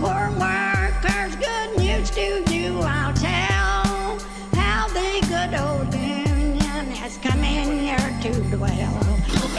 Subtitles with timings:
[0.00, 2.49] poor workers, good news to you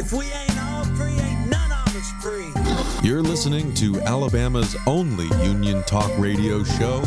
[0.00, 2.50] If we ain't all free, ain't none of us free.
[3.06, 7.02] You're listening to Alabama's only union talk radio show,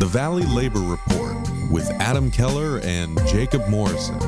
[0.00, 1.36] The Valley Labor Report,
[1.70, 4.18] with Adam Keller and Jacob Morrison.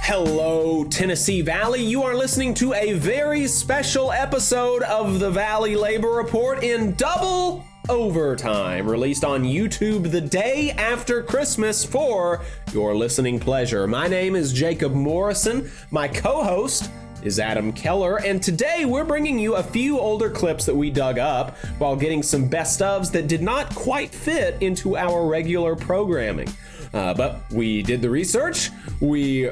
[0.00, 1.82] Hello, Tennessee Valley.
[1.82, 7.64] You are listening to a very special episode of the Valley Labor Report in double
[7.88, 13.86] overtime, released on YouTube the day after Christmas for your listening pleasure.
[13.86, 15.70] My name is Jacob Morrison.
[15.90, 16.90] My co host
[17.22, 21.18] is Adam Keller, and today we're bringing you a few older clips that we dug
[21.18, 26.48] up while getting some best ofs that did not quite fit into our regular programming.
[26.92, 29.50] Uh, but we did the research, we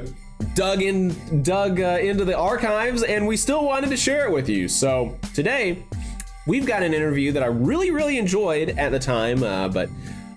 [0.53, 4.47] dug in, dug uh, into the archives, and we still wanted to share it with
[4.47, 4.67] you.
[4.67, 5.83] So today,
[6.47, 9.89] we've got an interview that I really, really enjoyed at the time, uh, but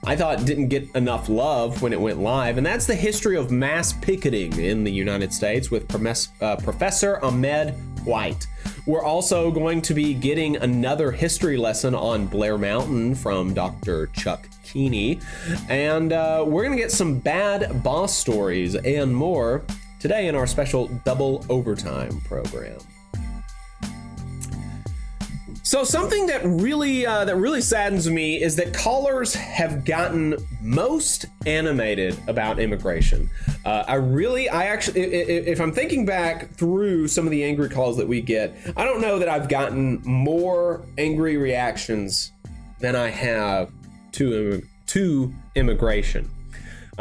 [0.05, 3.51] I thought didn't get enough love when it went live, and that's the history of
[3.51, 8.47] mass picketing in the United States with Promes- uh, Professor Ahmed White.
[8.87, 14.09] We're also going to be getting another history lesson on Blair Mountain from Dr.
[14.09, 15.21] Chuck Keeney,
[15.69, 19.63] and uh, we're going to get some bad boss stories and more
[20.01, 22.79] today in our special double overtime program.
[25.71, 31.27] So something that really uh, that really saddens me is that callers have gotten most
[31.47, 33.31] animated about immigration.
[33.65, 37.97] Uh, I really, I actually, if I'm thinking back through some of the angry calls
[37.99, 42.33] that we get, I don't know that I've gotten more angry reactions
[42.81, 43.71] than I have
[44.15, 46.29] to to immigration.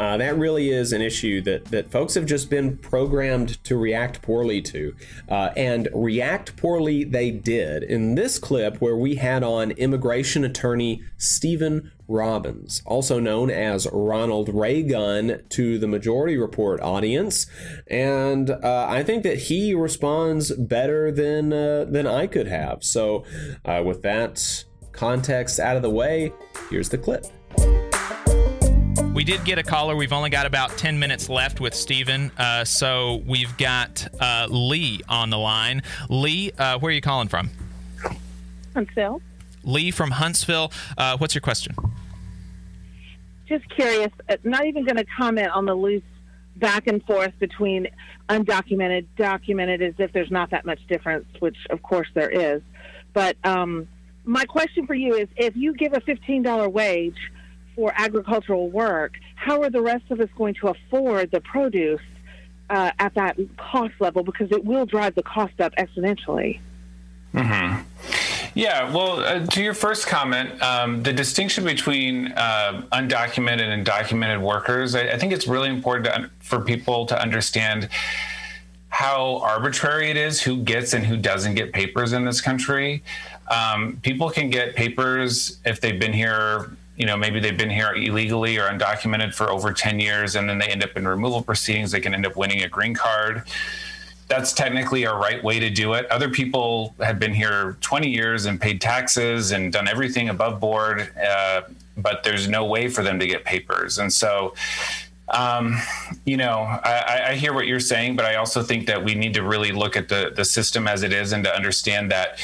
[0.00, 4.22] Uh, that really is an issue that, that folks have just been programmed to react
[4.22, 4.96] poorly to.
[5.28, 7.82] Uh, and react poorly they did.
[7.82, 14.48] In this clip, where we had on immigration attorney Stephen Robbins, also known as Ronald
[14.48, 17.46] Reagan to the Majority Report audience.
[17.86, 22.82] And uh, I think that he responds better than, uh, than I could have.
[22.82, 23.26] So,
[23.66, 26.32] uh, with that context out of the way,
[26.70, 27.26] here's the clip.
[29.20, 29.96] We did get a caller.
[29.96, 32.32] We've only got about 10 minutes left with Steven.
[32.38, 35.82] Uh, so we've got uh, Lee on the line.
[36.08, 37.50] Lee, uh, where are you calling from?
[38.72, 39.20] Huntsville.
[39.62, 40.72] Lee from Huntsville.
[40.96, 41.74] Uh, what's your question?
[43.46, 46.02] Just curious, uh, not even going to comment on the loose
[46.56, 47.88] back and forth between
[48.30, 52.62] undocumented, documented, as if there's not that much difference, which of course there is.
[53.12, 53.86] But um,
[54.24, 57.18] my question for you is if you give a $15 wage,
[57.80, 62.02] for agricultural work, how are the rest of us going to afford the produce
[62.68, 64.22] uh, at that cost level?
[64.22, 66.60] Because it will drive the cost up exponentially.
[67.32, 67.80] Mm-hmm.
[68.54, 74.42] Yeah, well, uh, to your first comment, um, the distinction between uh, undocumented and documented
[74.42, 77.88] workers, I, I think it's really important to, for people to understand
[78.90, 83.02] how arbitrary it is who gets and who doesn't get papers in this country.
[83.48, 87.94] Um, people can get papers if they've been here you know, maybe they've been here
[87.94, 91.92] illegally or undocumented for over 10 years and then they end up in removal proceedings.
[91.92, 93.44] They can end up winning a green card.
[94.28, 96.04] That's technically a right way to do it.
[96.10, 101.10] Other people have been here 20 years and paid taxes and done everything above board,
[101.18, 101.62] uh,
[101.96, 103.98] but there's no way for them to get papers.
[103.98, 104.52] And so,
[105.30, 105.78] um,
[106.26, 109.32] you know, I, I, hear what you're saying, but I also think that we need
[109.34, 112.40] to really look at the the system as it is and to understand that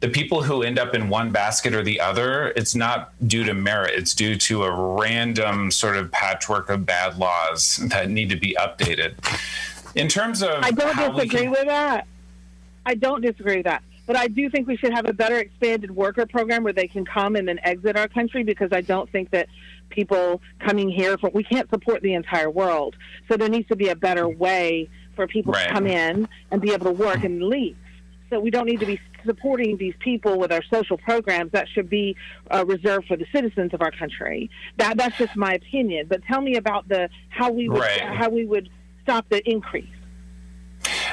[0.00, 3.54] the people who end up in one basket or the other, it's not due to
[3.54, 3.94] merit.
[3.96, 8.56] It's due to a random sort of patchwork of bad laws that need to be
[8.58, 9.14] updated.
[9.96, 11.50] In terms of, I don't disagree can...
[11.50, 12.06] with that.
[12.86, 13.82] I don't disagree with that.
[14.06, 17.04] But I do think we should have a better expanded worker program where they can
[17.04, 19.48] come and then exit our country because I don't think that
[19.90, 22.96] people coming here from we can't support the entire world.
[23.28, 25.66] So there needs to be a better way for people right.
[25.66, 27.76] to come in and be able to work and leave.
[28.30, 31.88] So we don't need to be supporting these people with our social programs that should
[31.88, 32.16] be
[32.50, 34.50] uh, reserved for the citizens of our country.
[34.76, 36.06] That that's just my opinion.
[36.08, 38.02] But tell me about the how we would right.
[38.02, 38.68] how we would
[39.02, 39.88] stop the increase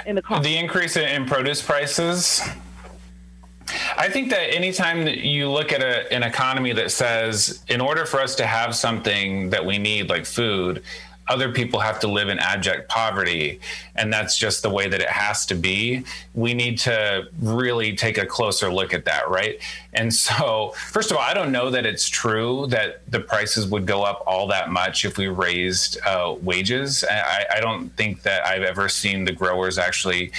[0.05, 0.43] in the cost.
[0.43, 2.41] The increase in produce prices.
[3.97, 8.05] I think that anytime that you look at a, an economy that says, in order
[8.05, 10.83] for us to have something that we need, like food,
[11.27, 13.59] other people have to live in abject poverty
[13.95, 16.03] and that's just the way that it has to be.
[16.33, 19.59] We need to really take a closer look at that right?
[19.93, 23.85] And so first of all i don't know that it's true that the prices would
[23.85, 27.03] go up all that much if we raised uh, wages.
[27.09, 30.31] I, I don't think that i've ever seen the growers actually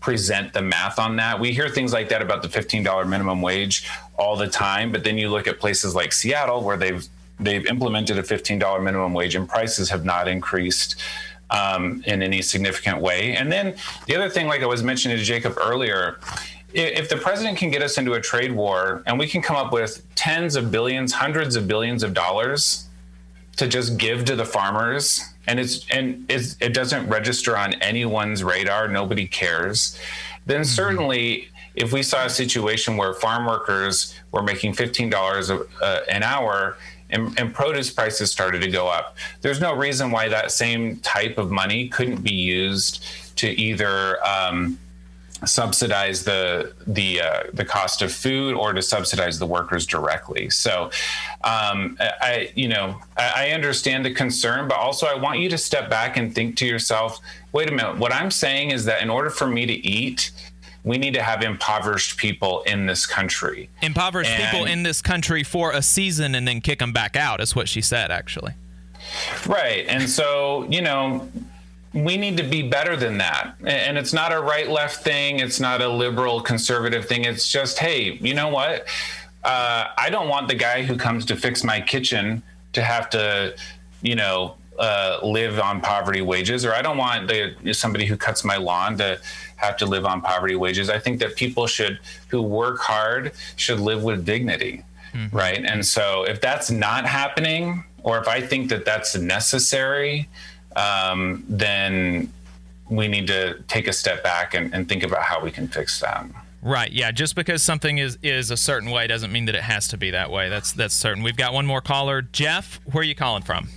[0.00, 1.38] present the math on that.
[1.38, 5.18] We hear things like that about the $15 minimum wage all the time, but then
[5.18, 7.06] you look at places like Seattle where they've
[7.40, 10.96] they've implemented a $15 minimum wage and prices have not increased
[11.50, 13.34] um, in any significant way.
[13.34, 13.74] And then
[14.06, 16.18] the other thing, like I was mentioning to Jacob earlier,
[16.72, 19.72] if the president can get us into a trade war and we can come up
[19.72, 22.86] with tens of billions, hundreds of billions of dollars
[23.56, 28.44] to just give to the farmers, and it's and it's, it doesn't register on anyone's
[28.44, 29.98] radar, nobody cares,
[30.46, 30.64] then mm-hmm.
[30.64, 36.76] certainly if we saw a situation where farm workers were making $15 uh, an hour
[37.12, 39.16] and, and, produce prices started to go up.
[39.40, 43.04] There's no reason why that same type of money couldn't be used
[43.36, 44.78] to either um,
[45.46, 50.50] subsidize the the uh, the cost of food or to subsidize the workers directly.
[50.50, 50.90] So,
[51.44, 55.58] um, I you know I, I understand the concern, but also I want you to
[55.58, 57.18] step back and think to yourself,
[57.52, 57.98] wait a minute.
[57.98, 60.30] What I'm saying is that in order for me to eat
[60.84, 63.68] we need to have impoverished people in this country.
[63.82, 67.40] Impoverished and, people in this country for a season and then kick them back out,
[67.40, 68.54] is what she said, actually.
[69.46, 69.86] Right.
[69.88, 71.28] And so, you know,
[71.92, 73.54] we need to be better than that.
[73.64, 77.24] And it's not a right left thing, it's not a liberal conservative thing.
[77.24, 78.86] It's just, hey, you know what?
[79.42, 82.42] Uh, I don't want the guy who comes to fix my kitchen
[82.74, 83.56] to have to,
[84.02, 88.44] you know, uh, live on poverty wages, or I don't want the, somebody who cuts
[88.44, 89.20] my lawn to
[89.56, 90.88] have to live on poverty wages.
[90.88, 94.82] I think that people should who work hard should live with dignity,
[95.12, 95.36] mm-hmm.
[95.36, 95.62] right?
[95.62, 100.28] And so if that's not happening, or if I think that that's necessary,
[100.76, 102.32] um, then
[102.88, 106.00] we need to take a step back and, and think about how we can fix
[106.00, 106.24] that.
[106.62, 106.90] Right.
[106.90, 107.10] Yeah.
[107.10, 110.10] Just because something is is a certain way doesn't mean that it has to be
[110.10, 110.48] that way.
[110.48, 111.22] That's that's certain.
[111.22, 112.22] We've got one more caller.
[112.22, 113.68] Jeff, where are you calling from?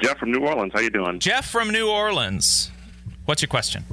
[0.00, 0.72] Jeff from New Orleans.
[0.74, 1.18] How you doing?
[1.18, 2.70] Jeff from New Orleans.
[3.26, 3.84] What's your question?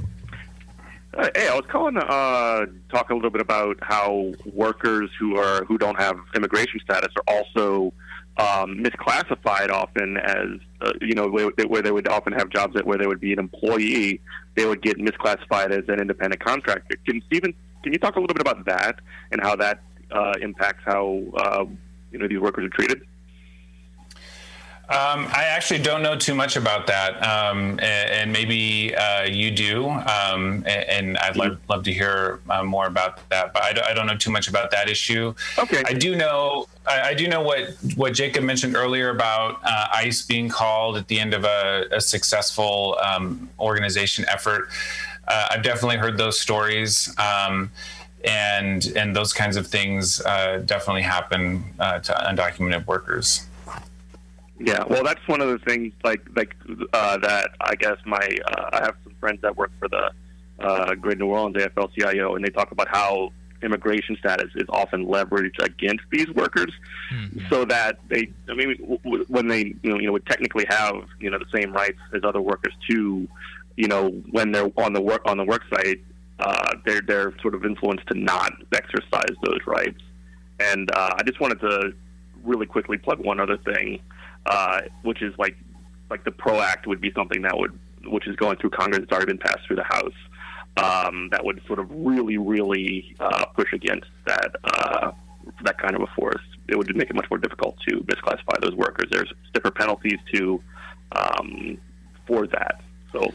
[1.14, 5.36] Uh, hey, I was calling to uh, talk a little bit about how workers who
[5.36, 7.92] are who don't have immigration status are also
[8.38, 10.48] um, misclassified often as
[10.80, 13.32] uh, you know where, where, they would often have jobs that where they would be
[13.32, 14.20] an employee,
[14.54, 16.96] they would get misclassified as an independent contractor.
[17.06, 17.52] Can Stephen,
[17.82, 19.00] can you talk a little bit about that
[19.32, 19.80] and how that
[20.10, 21.64] uh, impacts how uh,
[22.10, 23.06] you know these workers are treated?
[24.88, 29.50] Um, I actually don't know too much about that, um, and, and, maybe uh, you
[29.50, 33.54] do, um, and, and, I'd love, love to hear uh, more about that.
[33.54, 35.34] But I, I, don't know too much about that issue.
[35.56, 35.82] Okay.
[35.86, 36.66] I do know.
[36.84, 41.06] I, I do know what what Jacob mentioned earlier about uh, ICE being called at
[41.08, 44.68] the end of a, a successful um, organization effort.
[45.28, 47.70] Uh, I've definitely heard those stories um,
[48.24, 53.46] and and those kinds of things uh, definitely happen uh, to undocumented workers.
[54.64, 56.54] Yeah, well, that's one of the things like like
[56.92, 57.50] uh, that.
[57.60, 60.12] I guess my uh, I have some friends that work for the
[60.60, 63.32] uh, Great New Orleans AFL-CIO, and they talk about how
[63.62, 66.72] immigration status is often leveraged against these workers,
[67.12, 67.40] mm-hmm.
[67.50, 70.94] so that they, I mean, w- when they you know, you know would technically have
[71.18, 73.26] you know the same rights as other workers too,
[73.76, 76.00] you know, when they're on the work on the work site,
[76.38, 80.00] uh, they're they're sort of influenced to not exercise those rights.
[80.60, 81.94] And uh, I just wanted to
[82.44, 84.00] really quickly plug one other thing
[84.46, 85.56] uh, which is like
[86.10, 89.02] like the PRO Act would be something that would which is going through Congress.
[89.02, 90.12] It's already been passed through the House.
[90.76, 95.12] Um, that would sort of really, really uh, push against that uh,
[95.64, 96.42] that kind of a force.
[96.68, 99.08] It would make it much more difficult to misclassify those workers.
[99.10, 100.62] There's stiffer penalties to
[101.12, 101.78] um,
[102.26, 102.80] for that.
[103.12, 103.32] So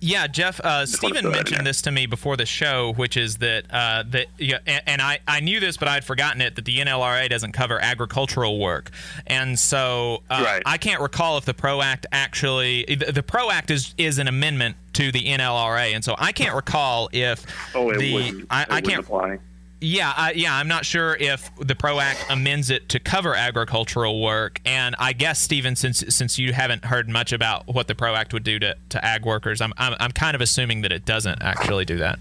[0.00, 0.60] yeah, Jeff.
[0.60, 4.58] Uh, Stephen mentioned this to me before the show, which is that uh, that yeah,
[4.66, 6.56] and, and, I, I knew this, but I had forgotten it.
[6.56, 8.90] That the NLRA doesn't cover agricultural work,
[9.26, 10.62] and so uh, right.
[10.66, 14.28] I can't recall if the PRO Act actually the, the, PRO Act is is an
[14.28, 19.00] amendment to the NLRA, and so I can't recall if oh, the I, I can't
[19.00, 19.38] apply.
[19.86, 24.20] Yeah, uh, yeah, I'm not sure if the PRO Act amends it to cover agricultural
[24.20, 28.16] work, and I guess Stephen, since since you haven't heard much about what the PRO
[28.16, 31.04] Act would do to, to ag workers, I'm, I'm I'm kind of assuming that it
[31.04, 32.18] doesn't actually do that.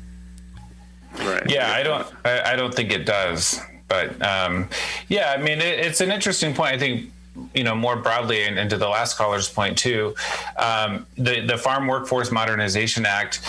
[1.17, 1.49] Right.
[1.49, 4.69] Yeah, I don't I, I don't think it does, but um,
[5.07, 6.75] yeah, I mean it, it's an interesting point.
[6.75, 7.11] I think
[7.53, 10.15] you know more broadly and, and to the last caller's point too
[10.57, 13.41] um, the the farm workforce modernization act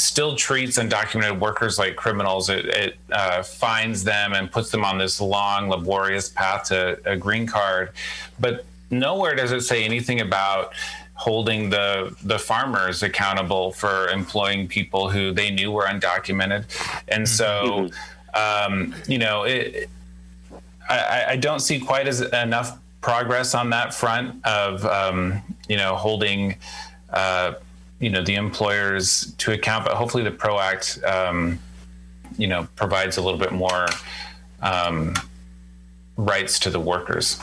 [0.00, 2.48] still treats undocumented workers like criminals.
[2.48, 7.16] It, it uh, finds them and puts them on this long, laborious path to a
[7.16, 7.90] green card.
[8.38, 10.72] But nowhere does it say anything about
[11.14, 16.64] holding the the farmers accountable for employing people who they knew were undocumented.
[17.08, 17.90] And so,
[18.32, 19.90] um, you know, it,
[20.88, 25.94] I, I don't see quite as enough progress on that front of um, you know
[25.94, 26.56] holding
[27.10, 27.52] uh,
[28.00, 31.58] you know the employers to account, but hopefully the PRO Act um,
[32.36, 33.86] you know provides a little bit more
[34.62, 35.14] um,
[36.16, 37.38] rights to the workers.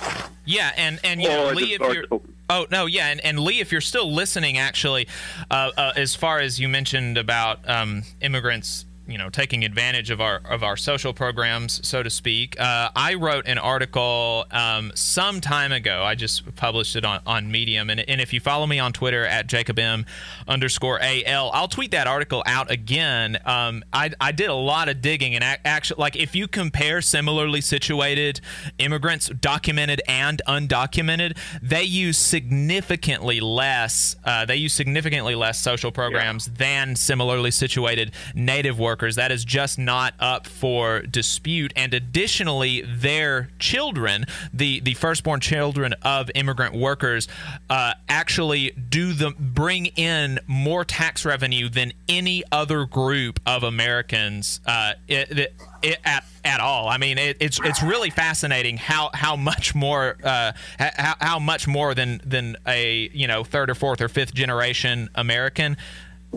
[0.46, 2.06] Yeah, and and you know, Lee, if you're
[2.50, 5.08] oh no, yeah, and, and Lee, if you're still listening, actually,
[5.52, 8.86] uh, uh, as far as you mentioned about um, immigrants.
[9.08, 12.60] You know, taking advantage of our of our social programs, so to speak.
[12.60, 16.04] Uh, I wrote an article um, some time ago.
[16.04, 19.26] I just published it on, on Medium, and, and if you follow me on Twitter
[19.26, 20.06] at Jacob M
[20.46, 23.38] underscore AL, I'll tweet that article out again.
[23.46, 27.62] Um, I, I did a lot of digging, and actually, like if you compare similarly
[27.62, 28.42] situated
[28.78, 34.18] immigrants, documented and undocumented, they use significantly less.
[34.26, 38.97] Uh, they use significantly less social programs than similarly situated native workers.
[38.98, 41.74] That is just not up for dispute.
[41.75, 47.27] And additionally, their children, the the firstborn children of immigrant workers,
[47.70, 54.60] uh, actually do the bring in more tax revenue than any other group of Americans.
[54.66, 56.88] Uh, it, it, it, at at all.
[56.88, 61.68] I mean, it, it's it's really fascinating how how much more uh, how, how much
[61.68, 65.77] more than than a you know third or fourth or fifth generation American.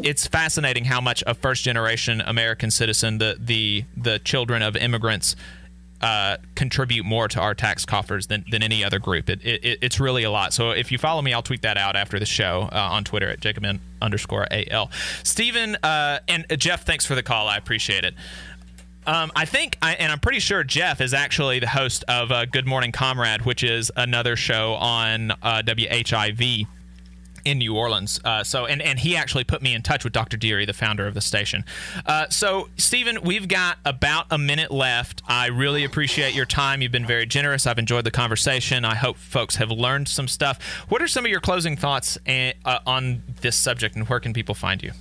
[0.02, 5.36] It's fascinating how much a first generation American citizen, the the the children of immigrants,
[6.00, 9.28] uh, contribute more to our tax coffers than, than any other group.
[9.28, 10.54] It, it, it's really a lot.
[10.54, 13.28] So if you follow me, I'll tweet that out after the show uh, on Twitter
[13.28, 14.90] at Jacob M underscore AL.
[15.22, 17.48] Stephen uh, and uh, Jeff, thanks for the call.
[17.48, 18.14] I appreciate it.
[19.06, 22.44] Um, I think, I, and I'm pretty sure Jeff is actually the host of uh,
[22.44, 26.66] Good Morning Comrade, which is another show on uh, WHIV
[27.44, 28.20] in New Orleans.
[28.24, 30.36] Uh, so, and, and he actually put me in touch with Dr.
[30.36, 31.64] Deary, the founder of the station.
[32.06, 35.22] Uh, so, Stephen, we've got about a minute left.
[35.26, 36.82] I really appreciate your time.
[36.82, 37.66] You've been very generous.
[37.66, 38.84] I've enjoyed the conversation.
[38.84, 40.62] I hope folks have learned some stuff.
[40.88, 44.32] What are some of your closing thoughts uh, uh, on this subject, and where can
[44.32, 44.92] people find you?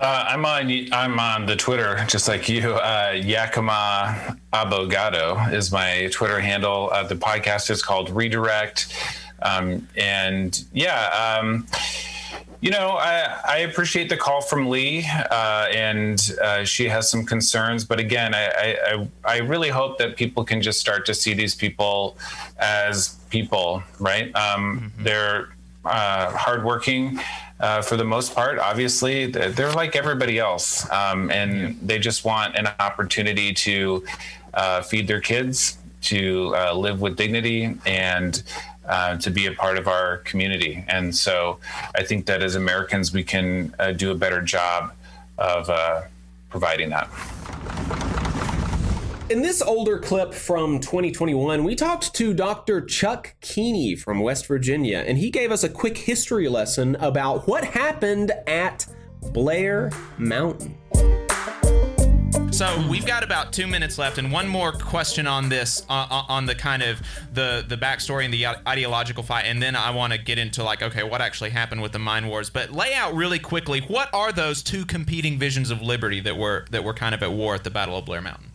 [0.00, 2.72] Uh, I'm on I'm on the Twitter just like you.
[2.72, 6.88] Uh, Yakima Abogado is my Twitter handle.
[6.90, 8.94] Uh, the podcast is called Redirect,
[9.42, 11.66] um, and yeah, um,
[12.60, 17.24] you know I, I appreciate the call from Lee, uh, and uh, she has some
[17.24, 17.84] concerns.
[17.84, 18.46] But again, I,
[18.86, 22.16] I I really hope that people can just start to see these people
[22.58, 24.34] as people, right?
[24.34, 25.48] Um, They're
[25.84, 27.18] uh, hardworking
[27.60, 28.58] uh, for the most part.
[28.58, 34.04] Obviously, they're they're like everybody else, um, and they just want an opportunity to
[34.54, 38.42] uh, feed their kids, to uh, live with dignity, and
[38.90, 40.84] uh, to be a part of our community.
[40.88, 41.58] And so,
[41.94, 44.92] I think that as Americans, we can uh, do a better job
[45.38, 46.02] of uh,
[46.50, 47.08] providing that.
[49.30, 52.80] In this older clip from 2021, we talked to Dr.
[52.80, 57.62] Chuck Keeney from West Virginia, and he gave us a quick history lesson about what
[57.62, 58.86] happened at
[59.32, 60.79] Blair Mountain.
[62.52, 66.46] So we've got about two minutes left, and one more question on this, uh, on
[66.46, 67.00] the kind of
[67.32, 70.82] the the backstory and the ideological fight, and then I want to get into like,
[70.82, 72.50] okay, what actually happened with the mine wars.
[72.50, 76.66] But lay out really quickly, what are those two competing visions of liberty that were
[76.70, 78.50] that were kind of at war at the Battle of Blair Mountain?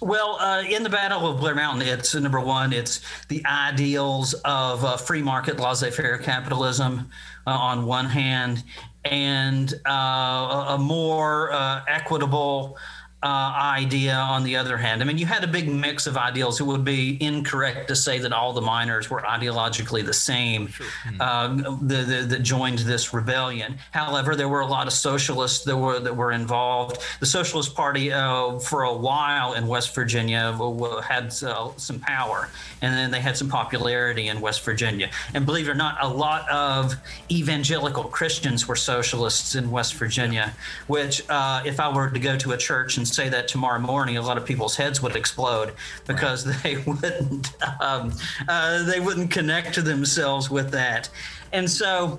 [0.00, 4.34] Well, uh, in the Battle of Blair Mountain, it's uh, number one, it's the ideals
[4.44, 7.08] of uh, free market, laissez faire capitalism
[7.46, 8.62] uh, on one hand,
[9.04, 12.76] and uh, a more uh, equitable.
[13.24, 15.00] Uh, idea on the other hand.
[15.00, 16.60] I mean, you had a big mix of ideals.
[16.60, 20.68] It would be incorrect to say that all the miners were ideologically the same
[21.20, 21.48] uh,
[21.80, 23.78] the, the, that joined this rebellion.
[23.92, 26.98] However, there were a lot of socialists that were that were involved.
[27.20, 32.00] The Socialist Party, uh, for a while in West Virginia, w- w- had uh, some
[32.00, 32.50] power,
[32.82, 35.08] and then they had some popularity in West Virginia.
[35.32, 36.94] And believe it or not, a lot of
[37.30, 40.52] evangelical Christians were socialists in West Virginia.
[40.88, 44.16] Which, uh, if I were to go to a church and say that tomorrow morning,
[44.16, 45.72] a lot of people's heads would explode
[46.06, 48.12] because they wouldn't um,
[48.48, 51.08] uh, they wouldn't connect to themselves with that,
[51.52, 52.18] and so.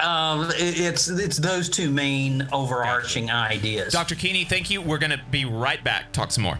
[0.00, 3.92] Um, it- it's it's those two main overarching ideas.
[3.92, 4.16] Dr.
[4.16, 4.82] Keeney, thank you.
[4.82, 6.10] We're going to be right back.
[6.12, 6.58] Talk some more.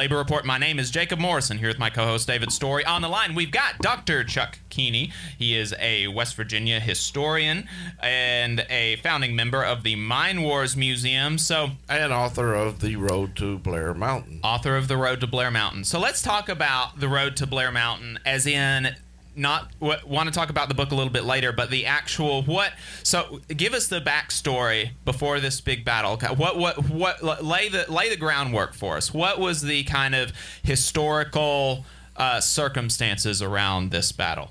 [0.00, 0.46] Labor Report.
[0.46, 2.86] My name is Jacob Morrison here with my co host David Story.
[2.86, 4.24] On the line, we've got Dr.
[4.24, 5.12] Chuck Keeney.
[5.36, 7.68] He is a West Virginia historian
[8.02, 11.36] and a founding member of the Mine Wars Museum.
[11.36, 14.40] So, and author of The Road to Blair Mountain.
[14.42, 15.84] Author of The Road to Blair Mountain.
[15.84, 18.96] So, let's talk about The Road to Blair Mountain as in
[19.36, 22.42] not what, want to talk about the book a little bit later, but the actual
[22.42, 22.72] what.
[23.02, 26.18] So, give us the backstory before this big battle.
[26.36, 29.12] What what what lay the lay the groundwork for us.
[29.12, 30.32] What was the kind of
[30.62, 31.84] historical
[32.16, 34.50] uh, circumstances around this battle?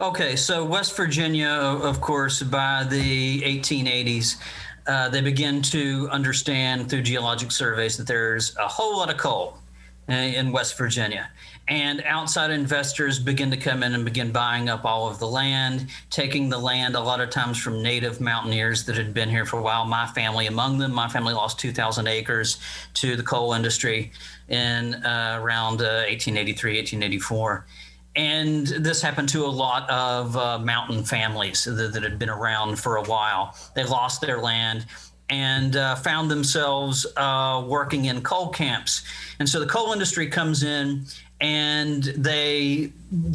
[0.00, 4.36] Okay, so West Virginia, of course, by the 1880s,
[4.88, 9.58] uh, they begin to understand through geologic surveys that there's a whole lot of coal
[10.08, 11.30] uh, in West Virginia.
[11.68, 15.86] And outside investors begin to come in and begin buying up all of the land,
[16.10, 19.58] taking the land a lot of times from native mountaineers that had been here for
[19.58, 19.84] a while.
[19.84, 20.92] My family among them.
[20.92, 22.58] My family lost 2,000 acres
[22.94, 24.10] to the coal industry
[24.48, 27.66] in uh, around uh, 1883, 1884.
[28.14, 32.76] And this happened to a lot of uh, mountain families that, that, had been around
[32.76, 33.56] for a while.
[33.74, 34.84] They lost their land
[35.30, 39.02] and uh, found themselves uh, working in coal camps.
[39.38, 41.06] And so the coal industry comes in
[41.42, 42.92] and they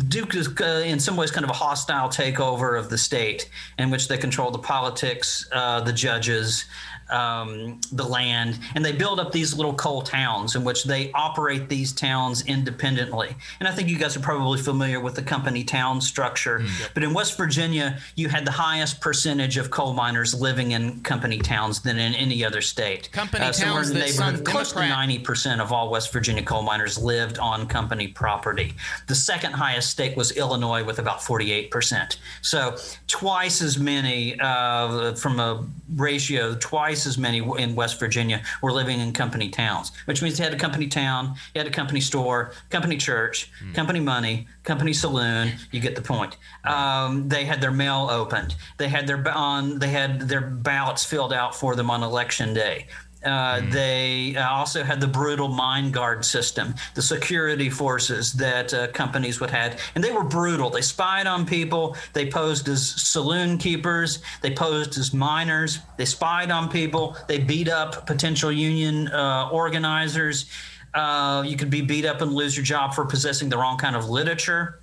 [0.07, 0.25] do
[0.61, 4.17] uh, in some ways kind of a hostile takeover of the state in which they
[4.17, 6.65] control the politics uh, the judges
[7.09, 11.69] um, the land, and they build up these little coal towns in which they operate
[11.69, 13.35] these towns independently.
[13.59, 16.59] And I think you guys are probably familiar with the company town structure.
[16.59, 16.83] Mm-hmm.
[16.93, 21.37] But in West Virginia, you had the highest percentage of coal miners living in company
[21.37, 23.11] towns than in any other state.
[23.11, 26.63] Company uh, towns in the neighborhood, close to ninety percent of all West Virginia coal
[26.63, 28.73] miners lived on company property.
[29.07, 32.17] The second highest state was Illinois with about forty-eight percent.
[32.41, 32.75] So
[33.07, 38.71] twice as many uh, from a ratio, twice twice as many in West Virginia were
[38.71, 42.01] living in company towns, which means they had a company town, you had a company
[42.01, 43.73] store, company church, mm.
[43.75, 45.51] company money, company saloon.
[45.71, 46.37] You get the point.
[46.63, 48.55] Um, they had their mail opened.
[48.77, 49.79] They had their on.
[49.79, 52.87] They had their ballots filled out for them on election day.
[53.23, 53.71] Uh, mm.
[53.71, 59.39] They uh, also had the brutal mine guard system, the security forces that uh, companies
[59.39, 60.69] would have, and they were brutal.
[60.69, 61.95] They spied on people.
[62.13, 64.19] They posed as saloon keepers.
[64.41, 65.79] They posed as miners.
[65.97, 67.17] They spied on people.
[67.27, 70.45] They beat up potential union uh, organizers.
[70.93, 73.95] Uh, you could be beat up and lose your job for possessing the wrong kind
[73.95, 74.81] of literature.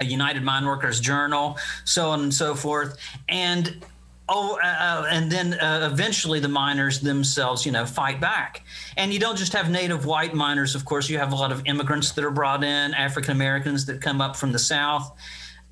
[0.00, 2.96] A United Mine Workers Journal, so on and so forth,
[3.28, 3.84] and
[4.28, 8.64] oh, uh, uh, and then uh, eventually the miners themselves, you know, fight back.
[8.96, 11.62] And you don't just have native white miners, of course, you have a lot of
[11.66, 15.16] immigrants that are brought in, African Americans that come up from the South.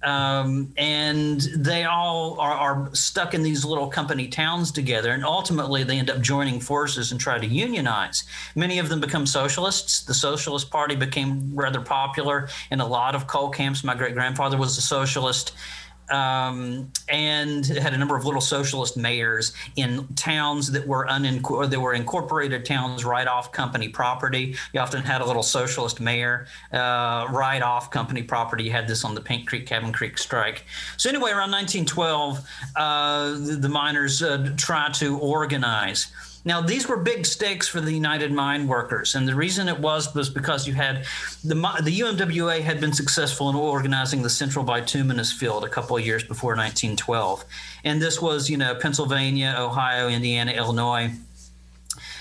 [0.02, 5.10] Um, and they all are, are, stuck in these little company towns together.
[5.10, 8.24] And ultimately, they end up joining forces and try to unionize.
[8.54, 10.02] Many of them become socialists.
[10.02, 13.82] The Socialist Party became rather popular in a lot of coal camps.
[13.82, 15.52] My great grandfather was a socialist
[16.10, 21.80] um, and had a number of little socialist mayors in towns that were unincorporated, that
[21.80, 24.56] were incorporated towns right off company property.
[24.72, 28.64] You often had a little socialist mayor uh, right off company property.
[28.64, 30.64] You had this on the Paint Creek Cabin Creek strike.
[30.96, 36.12] So anyway, around 1912, uh, the, the, miners uh, tried to organize.
[36.46, 40.14] Now, these were big stakes for the United Mine Workers, and the reason it was
[40.14, 41.04] was because you had
[41.42, 46.06] the the UMWA had been successful in organizing the Central Bituminous Field a couple of
[46.06, 47.44] years before 1912,
[47.82, 51.10] and this was you know Pennsylvania, Ohio, Indiana, Illinois.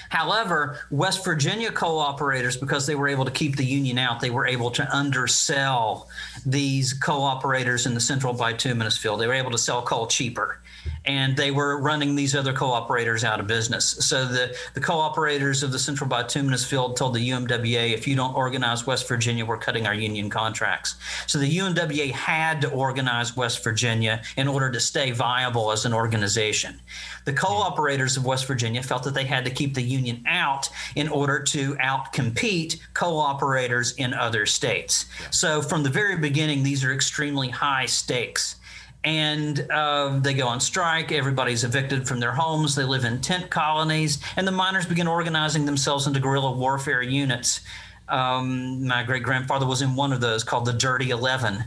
[0.09, 4.31] However, West Virginia coal operators, because they were able to keep the union out, they
[4.31, 6.09] were able to undersell
[6.47, 9.19] these coal operators in the central bituminous field.
[9.19, 10.59] They were able to sell coal cheaper
[11.05, 13.85] and they were running these other coal operators out of business.
[13.85, 18.15] So the, the coal operators of the Central Bituminous Field told the UMWA, if you
[18.15, 20.95] don't organize West Virginia, we're cutting our union contracts.
[21.27, 25.93] So the UMWA had to organize West Virginia in order to stay viable as an
[25.93, 26.79] organization.
[27.25, 30.69] The coal operators of West Virginia felt that they had to keep the union out
[30.95, 35.05] in order to outcompete coal operators in other states.
[35.31, 38.57] So from the very beginning, these are extremely high stakes
[39.05, 41.11] and uh, they go on strike.
[41.11, 42.75] Everybody's evicted from their homes.
[42.75, 47.61] They live in tent colonies, and the miners begin organizing themselves into guerrilla warfare units.
[48.09, 51.63] Um, my great grandfather was in one of those called the Dirty Eleven.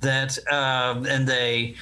[0.00, 1.74] That uh, and they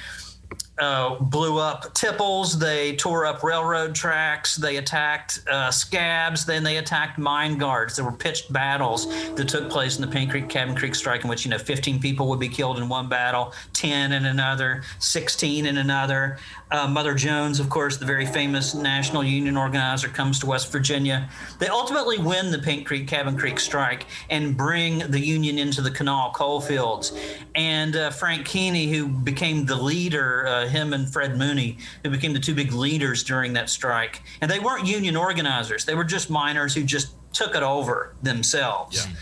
[0.79, 2.57] uh, blew up tipples.
[2.59, 4.55] They tore up railroad tracks.
[4.55, 6.45] They attacked uh, scabs.
[6.45, 7.95] Then they attacked mine guards.
[7.95, 11.29] There were pitched battles that took place in the Paint Creek Cabin Creek strike, in
[11.29, 15.65] which you know 15 people would be killed in one battle, 10 in another, 16
[15.65, 16.37] in another.
[16.69, 21.29] Uh, Mother Jones, of course, the very famous National Union organizer, comes to West Virginia.
[21.59, 25.91] They ultimately win the Paint Creek Cabin Creek strike and bring the Union into the
[25.91, 27.17] Kanawha coal fields.
[27.55, 32.33] And uh, Frank Keeney, who became the leader, uh, him and Fred Mooney, who became
[32.33, 34.21] the two big leaders during that strike.
[34.41, 39.05] And they weren't union organizers; they were just miners who just took it over themselves.
[39.05, 39.13] Yeah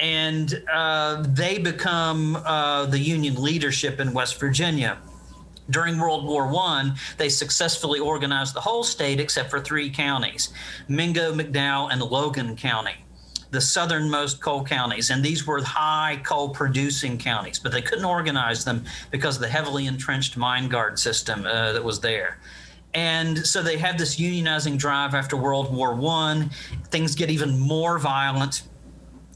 [0.00, 4.98] And uh, they become uh, the Union leadership in West Virginia
[5.70, 10.52] during World War I, they successfully organized the whole state except for three counties
[10.88, 12.94] Mingo, McDowell, and Logan County,
[13.50, 15.10] the southernmost coal counties.
[15.10, 19.48] And these were high coal producing counties, but they couldn't organize them because of the
[19.48, 22.38] heavily entrenched mine guard system uh, that was there.
[22.94, 26.48] And so they have this unionizing drive after World War I.
[26.84, 28.62] Things get even more violent.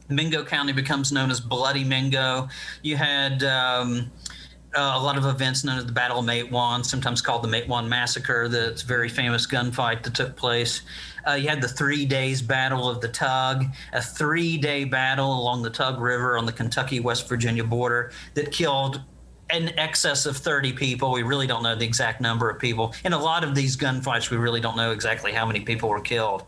[0.08, 2.48] Mingo County becomes known as Bloody Mingo.
[2.82, 3.44] You had.
[3.44, 4.10] Um,
[4.74, 7.88] uh, a lot of events known as the Battle of Matewan, sometimes called the Matewan
[7.88, 10.82] Massacre, that's a very famous gunfight that took place.
[11.28, 15.62] Uh, you had the Three Days Battle of the Tug, a three day battle along
[15.62, 19.02] the Tug River on the Kentucky West Virginia border that killed
[19.52, 21.12] in excess of 30 people.
[21.12, 22.94] We really don't know the exact number of people.
[23.04, 26.00] In a lot of these gunfights, we really don't know exactly how many people were
[26.00, 26.46] killed.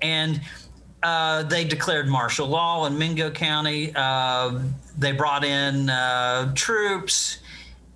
[0.00, 0.40] And
[1.02, 3.92] uh, they declared martial law in Mingo County.
[3.94, 4.60] Uh,
[4.96, 7.40] they brought in uh, troops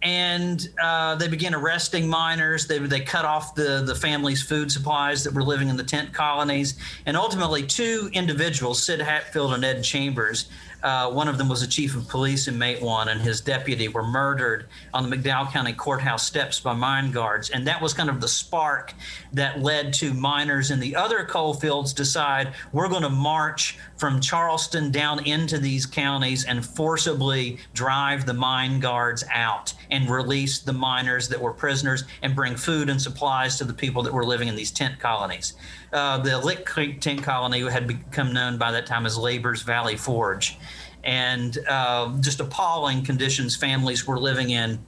[0.03, 2.67] and uh, they began arresting miners.
[2.67, 6.13] They, they cut off the, the family's food supplies that were living in the tent
[6.13, 6.79] colonies.
[7.07, 10.51] And ultimately, two individuals, Sid Hatfield and Ed Chambers,
[10.83, 14.03] uh, one of them was a chief of police in Matewan, and his deputy were
[14.03, 17.51] murdered on the McDowell County courthouse steps by mine guards.
[17.51, 18.93] And that was kind of the spark
[19.33, 24.21] that led to miners in the other coal fields decide we're going to march from
[24.21, 30.73] Charleston down into these counties and forcibly drive the mine guards out and release the
[30.73, 34.49] miners that were prisoners and bring food and supplies to the people that were living
[34.49, 35.55] in these tent colonies.
[35.93, 39.97] Uh, the Lick Creek Tent colony had become known by that time as Labor's Valley
[39.97, 40.59] Forge.
[41.05, 44.79] And uh, just appalling conditions families were living in.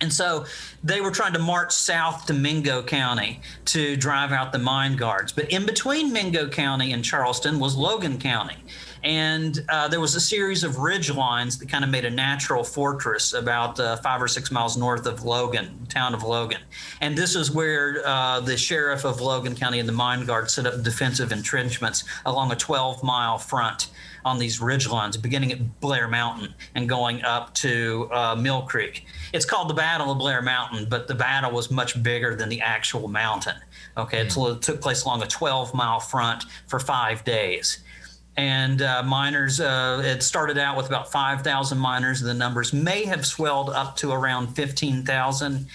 [0.00, 0.44] And so
[0.82, 5.32] they were trying to march south to Mingo County to drive out the mine guards.
[5.32, 8.56] But in between Mingo County and Charleston was Logan County.
[9.04, 12.64] And uh, there was a series of ridge lines that kind of made a natural
[12.64, 16.60] fortress about uh, five or six miles north of Logan, town of Logan.
[17.02, 20.66] And this is where uh, the sheriff of Logan County and the mine guard set
[20.66, 23.90] up defensive entrenchments along a 12 mile front
[24.24, 29.04] on these ridge lines, beginning at Blair Mountain and going up to uh, Mill Creek.
[29.34, 32.62] It's called the Battle of Blair Mountain, but the battle was much bigger than the
[32.62, 33.56] actual mountain.
[33.98, 37.80] Okay, it took place along a 12 mile front for five days
[38.36, 42.20] and uh, miners uh, it started out with about 5000 miners.
[42.20, 45.66] The numbers may have swelled up to around 15000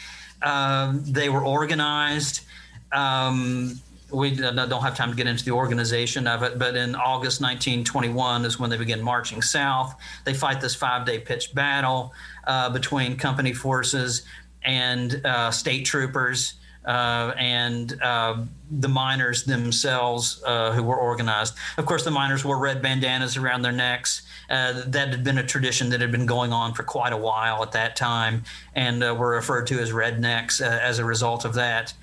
[0.41, 2.45] um, they were organized.
[2.91, 3.79] Um,
[4.11, 8.45] we don't have time to get into the organization of it, but in August 1921
[8.45, 9.95] is when they begin marching south.
[10.25, 12.13] They fight this five day pitched battle
[12.47, 14.23] uh, between company forces
[14.63, 16.55] and uh, state troopers
[16.89, 18.35] uh, and uh,
[18.71, 21.53] the miners themselves uh, who were organized.
[21.77, 24.23] Of course, the miners wore red bandanas around their necks.
[24.49, 27.61] Uh, that had been a tradition that had been going on for quite a while
[27.61, 31.93] at that time and uh, were referred to as rednecks as a result of that.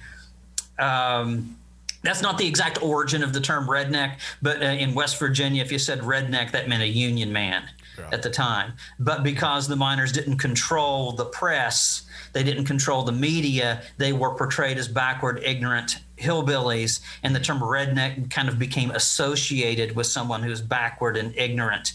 [0.79, 1.57] Um,
[2.07, 5.79] that's not the exact origin of the term redneck, but in West Virginia, if you
[5.79, 7.69] said redneck, that meant a Union man
[8.12, 8.75] at the time.
[8.99, 13.83] But because the miners didn't control the press, they didn't control the media.
[13.97, 19.97] They were portrayed as backward, ignorant hillbillies, and the term redneck kind of became associated
[19.97, 21.95] with someone who's backward and ignorant.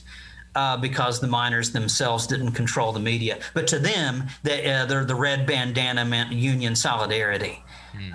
[0.54, 5.16] Uh, because the miners themselves didn't control the media, but to them, they, uh, the
[5.16, 7.64] red bandana meant Union solidarity.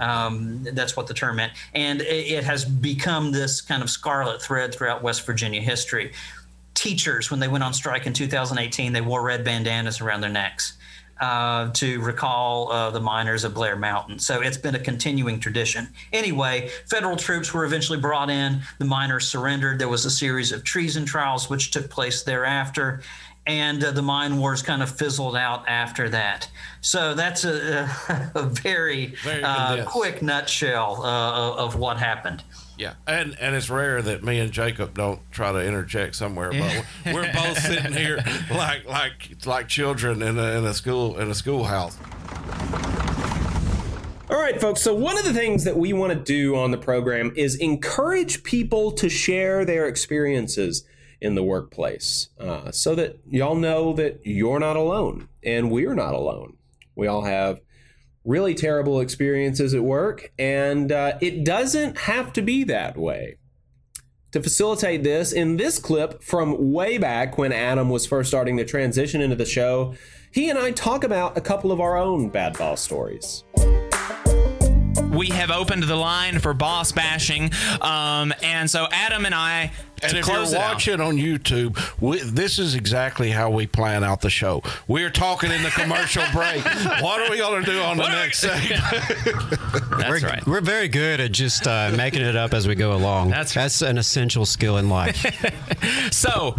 [0.00, 4.42] Um, that's what the term meant, and it, it has become this kind of scarlet
[4.42, 6.12] thread throughout West Virginia history.
[6.74, 10.76] Teachers, when they went on strike in 2018, they wore red bandanas around their necks
[11.20, 14.18] uh, to recall uh, the miners of Blair Mountain.
[14.18, 15.88] So it's been a continuing tradition.
[16.12, 18.60] Anyway, federal troops were eventually brought in.
[18.78, 19.78] The miners surrendered.
[19.78, 23.00] There was a series of treason trials which took place thereafter.
[23.46, 26.48] And uh, the mine wars kind of fizzled out after that.
[26.80, 27.88] So that's a,
[28.34, 32.42] a, very, Very uh, quick nutshell uh, of what happened.
[32.78, 36.84] Yeah, and and it's rare that me and Jacob don't try to interject somewhere, but
[37.06, 38.18] we're, we're both sitting here
[38.50, 41.96] like like like children in a, in a school in a schoolhouse.
[44.28, 44.82] All right, folks.
[44.82, 48.42] So, one of the things that we want to do on the program is encourage
[48.42, 50.84] people to share their experiences
[51.20, 56.14] in the workplace uh, so that y'all know that you're not alone and we're not
[56.14, 56.56] alone.
[56.94, 57.60] We all have
[58.24, 63.38] really terrible experiences at work, and uh, it doesn't have to be that way.
[64.32, 68.64] To facilitate this, in this clip from way back when Adam was first starting to
[68.64, 69.94] transition into the show,
[70.32, 73.44] he and I talk about a couple of our own bad boss stories.
[75.12, 77.50] We have opened the line for boss bashing,
[77.80, 79.72] um, and so Adam and I.
[80.02, 83.50] And to if you're close it out- watching on YouTube, we, this is exactly how
[83.50, 84.62] we plan out the show.
[84.86, 86.64] We're talking in the commercial break.
[86.64, 88.82] What are we going to do on the next segment?
[89.98, 90.46] That's we're, right.
[90.46, 93.30] We're very good at just uh, making it up as we go along.
[93.30, 95.24] That's that's an essential skill in life.
[96.12, 96.56] so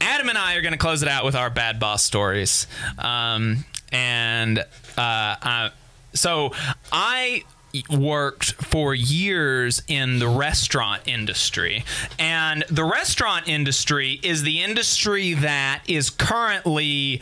[0.00, 2.66] Adam and I are going to close it out with our bad boss stories.
[2.98, 4.58] Um, and
[4.98, 5.70] uh, uh,
[6.12, 6.52] so
[6.90, 7.44] I
[7.90, 11.84] worked for years in the restaurant industry.
[12.18, 17.20] And the restaurant industry is the industry that is currently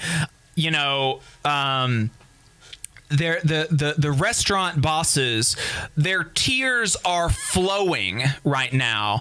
[0.54, 2.10] you know um,
[3.10, 5.56] their the, the the restaurant bosses
[5.96, 9.20] their tears are flowing right now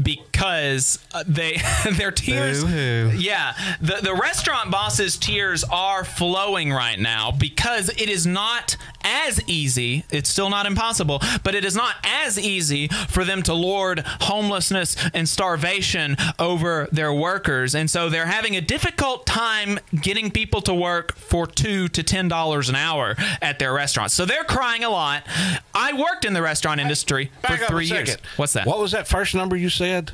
[0.00, 1.58] because uh, they
[1.92, 3.12] their tears Boo-hoo.
[3.16, 9.40] yeah the the restaurant bosses tears are flowing right now because it is not as
[9.48, 14.00] easy it's still not impossible but it is not as easy for them to lord
[14.22, 17.74] homelessness and starvation over their workers.
[17.74, 22.28] And so they're having a difficult time getting people to work for 2 to 10
[22.28, 25.26] dollars an hour at their restaurants so they're crying a lot.
[25.74, 28.16] I worked in the restaurant industry for Back 3 years.
[28.36, 28.66] what's that?
[28.66, 30.12] What was that first number you said?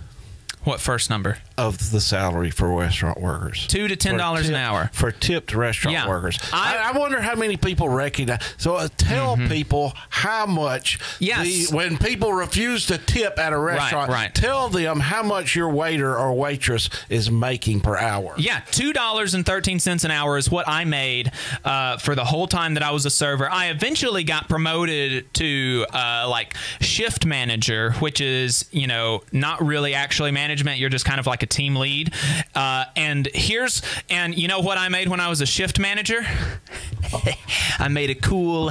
[0.66, 3.66] What first number Of the salary for restaurant workers.
[3.66, 4.90] Two to ten dollars an hour.
[4.92, 6.08] For tipped restaurant Yeah.
[6.08, 6.38] workers.
[6.52, 8.40] I, I wonder how many people recognize.
[8.58, 9.48] So uh, tell Mm-hmm.
[9.48, 10.98] people how much.
[11.18, 11.70] Yes.
[11.70, 14.34] The, when people refuse to tip at a restaurant, right.
[14.34, 18.34] tell them how much your waiter or waitress is making per hour.
[18.38, 21.32] Yeah, two dollars and thirteen cents an hour is what I made
[21.64, 23.50] uh, for the whole time that I was a server.
[23.50, 29.94] I eventually got promoted to uh, like shift manager, which is you know not really
[29.94, 30.32] actually
[30.64, 30.78] management.
[30.80, 32.12] You're just kind of like a team lead.
[32.54, 36.20] Uh, and here's and you know what I made when I was a shift manager?
[37.78, 38.70] I made a cool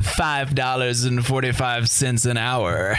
[0.00, 2.96] five dollars and forty five cents an hour.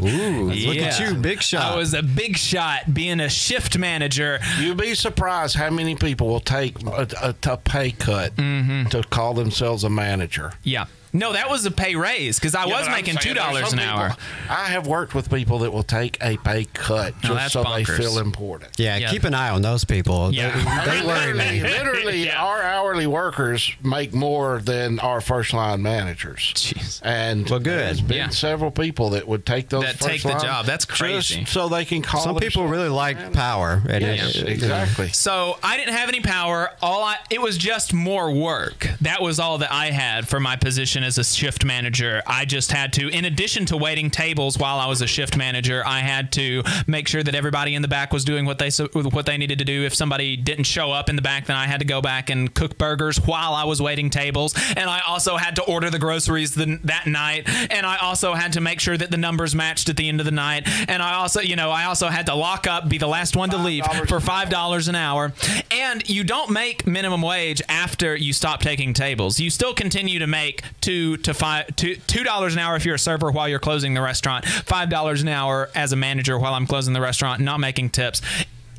[0.00, 1.72] Ooh, look at you, big shot.
[1.72, 4.38] I was a big shot being a shift manager.
[4.60, 8.88] You'd be surprised how many people will take a, a, a pay cut Mm-hmm.
[8.90, 10.52] to call themselves a manager.
[10.62, 10.86] Yeah.
[11.16, 13.84] No, that was a pay raise because I Yeah, was making two dollars some an
[13.86, 14.16] people- hour.
[14.48, 17.64] I have worked with people that will take a pay cut oh, just that's so
[17.64, 17.86] bonkers.
[17.86, 18.72] they feel important.
[18.78, 20.32] Yeah, keep an eye on those people.
[20.32, 20.52] Yeah.
[20.84, 21.62] They, they worry literally, me.
[21.62, 26.52] literally our hourly workers make more than our first line managers.
[26.54, 27.00] Jeez.
[27.02, 27.78] And Well, good.
[27.78, 28.28] There's been Yeah.
[28.28, 30.66] several people that would take those That first take the line job.
[30.66, 31.40] That's crazy.
[31.40, 32.20] just so they can call.
[32.22, 33.82] Some people really like power.
[33.88, 35.08] And Yes, it- it- exactly.
[35.10, 36.70] So I didn't have any power.
[36.82, 38.88] All I it was just more work.
[39.00, 42.22] That was all that I had for my position as a shift manager.
[42.26, 45.82] I just had to, in addition to waiting tables while I was a shift manager,
[45.86, 49.26] I had to make sure that everybody in the back was doing what they what
[49.26, 49.84] they needed to do.
[49.84, 52.52] If somebody didn't show up in the back, then I had to go back and
[52.52, 54.54] cook burgers while I was waiting tables.
[54.76, 57.48] And I also had to order the groceries the, that night.
[57.70, 60.26] And I also had to make sure that the numbers matched at the end of
[60.26, 60.64] the night.
[60.88, 63.50] And I also, you know, I also had to lock up, be the last one
[63.50, 65.32] to leave for five dollars an hour.
[65.70, 69.38] And you don't make minimum wage after you stop taking tables.
[69.38, 72.94] You still continue to make two to five two two dollars an hour if you're
[72.94, 74.44] a server while you're closing the restaurant.
[74.44, 78.22] Five dollars an hour as a manager while I'm closing the restaurant, not making tips.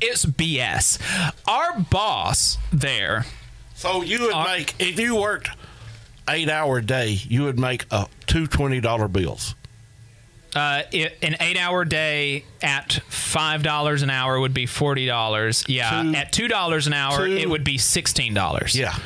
[0.00, 0.98] It's BS.
[1.46, 3.26] Our boss there.
[3.74, 5.50] So you would make if you worked
[6.28, 9.54] eight hour day, you would make uh, two twenty dollar bills.
[10.56, 15.62] Uh, it, an eight-hour day at five dollars an hour would be forty dollars.
[15.68, 18.74] Yeah, Two- at two dollars an hour, two- it would be sixteen dollars.
[18.74, 18.96] Yeah.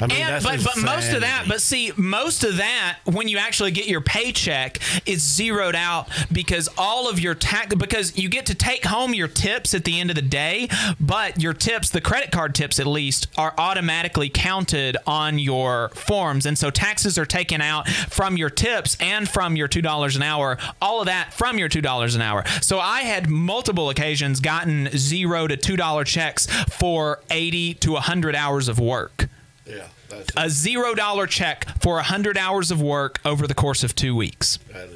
[0.00, 3.38] I mean, and but but most of that, but see, most of that when you
[3.38, 8.46] actually get your paycheck is zeroed out because all of your tax because you get
[8.46, 10.68] to take home your tips at the end of the day,
[11.00, 16.46] but your tips, the credit card tips at least, are automatically counted on your forms,
[16.46, 20.22] and so taxes are taken out from your tips and from your two dollars an
[20.22, 20.58] hour.
[20.80, 22.44] All of that from your two dollars an hour.
[22.60, 28.34] So I had multiple occasions gotten zero to two dollar checks for eighty to hundred
[28.34, 29.28] hours of work.
[29.66, 29.88] Yeah.
[30.36, 34.14] a zero dollar check for a hundred hours of work over the course of two
[34.14, 34.58] weeks.
[34.72, 34.95] That is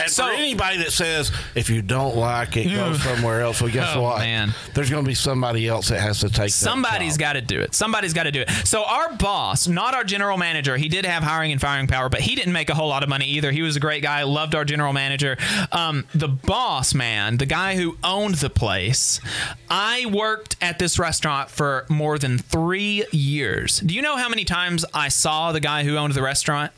[0.00, 3.60] And for anybody that says if you don't like it, go somewhere else.
[3.60, 4.18] Well, guess Oh, what?
[4.18, 4.54] man.
[4.74, 7.74] There's going to be somebody else that has to take Somebody's got to do it.
[7.74, 8.50] Somebody's got to do it.
[8.66, 12.20] So our boss, not our general manager, he did have hiring and firing power, but
[12.20, 13.50] he didn't make a whole lot of money either.
[13.50, 14.22] He was a great guy.
[14.22, 15.36] Loved our general manager.
[15.72, 19.20] Um, the boss man, the guy who owned the place.
[19.68, 23.80] I worked at this restaurant for more than three years.
[23.80, 26.72] Do you know how many times I saw the guy who owned the restaurant?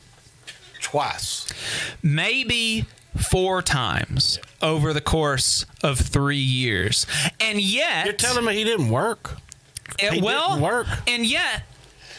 [0.83, 1.47] Twice.
[2.03, 2.85] Maybe
[3.17, 7.07] four times over the course of three years.
[7.39, 8.05] And yet.
[8.05, 9.37] You're telling me he didn't work?
[9.99, 10.87] It, He well, didn't work.
[11.07, 11.63] and yet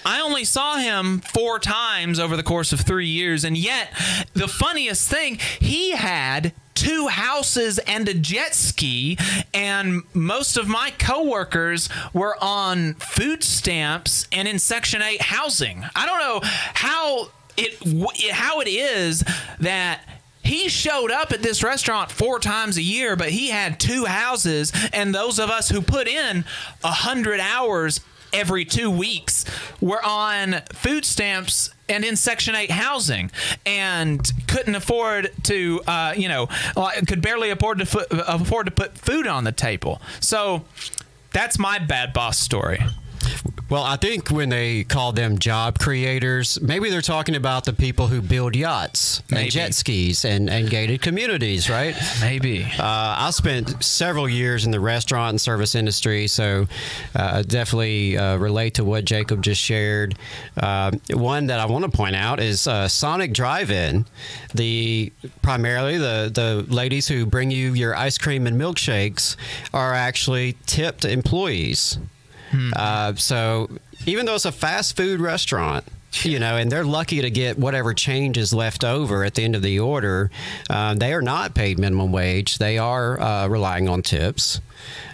[0.04, 3.88] I only saw him four times over the course of three years, and yet
[4.34, 9.16] the funniest thing, he had two houses and a jet ski,
[9.54, 15.84] and most of my coworkers were on food stamps and in Section Eight housing.
[15.96, 16.40] I don't know
[16.74, 19.24] how it how it is
[19.60, 20.00] that.
[20.46, 24.74] He showed up at this restaurant four times a year, but he had two houses,
[24.92, 26.44] and those of us who put in
[26.84, 28.02] a hundred hours
[28.34, 29.44] every two weeks
[29.80, 33.30] were on food stamps and in Section 8 housing
[33.64, 36.48] and couldn't afford to, uh, you know,
[37.06, 40.00] could barely afford to, fu- afford to put food on the table.
[40.20, 40.64] So
[41.32, 42.82] that's my bad boss story.
[43.70, 48.08] Well, I think when they call them job creators, maybe they're talking about the people
[48.08, 49.42] who build yachts Maybe.
[49.42, 51.96] and jet skis and, and gated communities, right?
[52.20, 52.64] Maybe.
[52.64, 56.66] Uh, I spent several years in the restaurant and service industry, so
[57.14, 60.14] uh, definitely uh, relate to what Jacob just shared.
[60.58, 64.04] Uh, one that I want to point out is uh, Sonic Drive-In.
[64.54, 65.10] The
[65.42, 69.36] primarily the the ladies who bring you your ice cream and milkshakes
[69.72, 71.98] are actually tipped employees.
[72.74, 73.70] Uh, so
[74.06, 75.84] even though it's a fast food restaurant,
[76.22, 79.56] you know, and they're lucky to get whatever change is left over at the end
[79.56, 80.30] of the order,
[80.70, 82.58] uh, they are not paid minimum wage.
[82.58, 84.60] They are uh, relying on tips.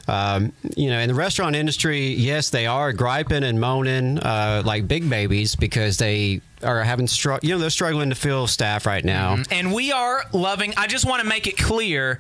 [0.08, 4.88] Um, you know, in the restaurant industry, yes, they are griping and moaning uh, like
[4.88, 9.04] big babies because they are having str- you know they're struggling to fill staff right
[9.04, 9.38] now.
[9.50, 12.18] And we are loving, I just want to make it clear.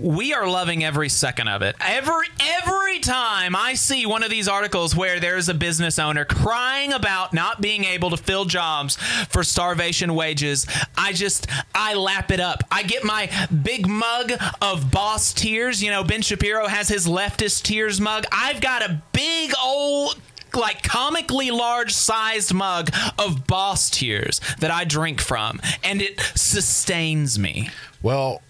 [0.00, 1.76] We are loving every second of it.
[1.78, 6.94] Every every time I see one of these articles where there's a business owner crying
[6.94, 8.96] about not being able to fill jobs
[9.28, 12.64] for starvation wages, I just I lap it up.
[12.70, 13.30] I get my
[13.62, 14.32] big mug
[14.62, 15.82] of boss tears.
[15.82, 18.24] You know, Ben Shapiro has his leftist tears mug.
[18.32, 20.18] I've got a big old
[20.54, 27.38] like comically large sized mug of boss tears that I drink from, and it sustains
[27.38, 27.68] me.
[28.02, 28.40] Well,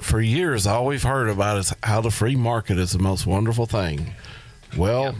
[0.00, 3.66] for years, all we've heard about is how the free market is the most wonderful
[3.66, 4.14] thing.
[4.76, 5.16] Well,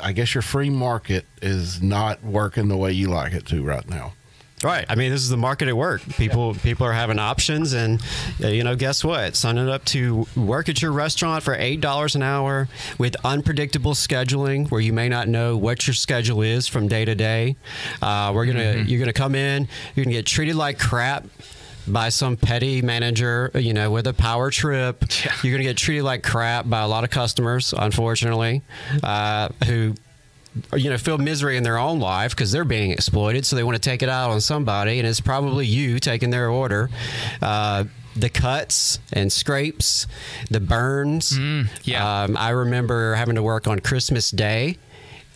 [0.00, 3.88] I guess your free market is not working the way you like it to right
[3.88, 4.12] now.
[4.64, 4.86] Right.
[4.88, 6.00] I mean, this is the market at work.
[6.16, 8.02] People people are having options, and
[8.42, 9.36] uh, you know, guess what?
[9.36, 14.70] Signing up to work at your restaurant for eight dollars an hour with unpredictable scheduling,
[14.70, 17.56] where you may not know what your schedule is from day to day.
[18.00, 21.26] Uh, we're gonna you're gonna come in, you're gonna get treated like crap
[21.86, 25.04] by some petty manager, you know, with a power trip.
[25.42, 28.62] You're going to get treated like crap by a lot of customers, unfortunately,
[29.02, 29.94] uh, who
[30.74, 33.76] you know feel misery in their own life because they're being exploited so they want
[33.76, 36.88] to take it out on somebody and it's probably you taking their order.
[37.42, 40.06] Uh, the cuts and scrapes
[40.50, 41.38] the burns.
[41.84, 42.22] Yeah.
[42.22, 44.78] Um, i remember having to work on christmas day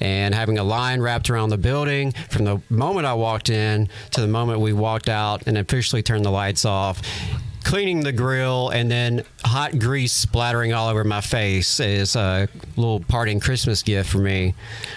[0.01, 4.21] and having a line wrapped around the building from the moment I walked in to
[4.21, 7.03] the moment we walked out and officially turned the lights off.
[7.65, 13.01] Cleaning the grill and then hot grease splattering all over my face is a little
[13.01, 14.55] parting Christmas gift for me.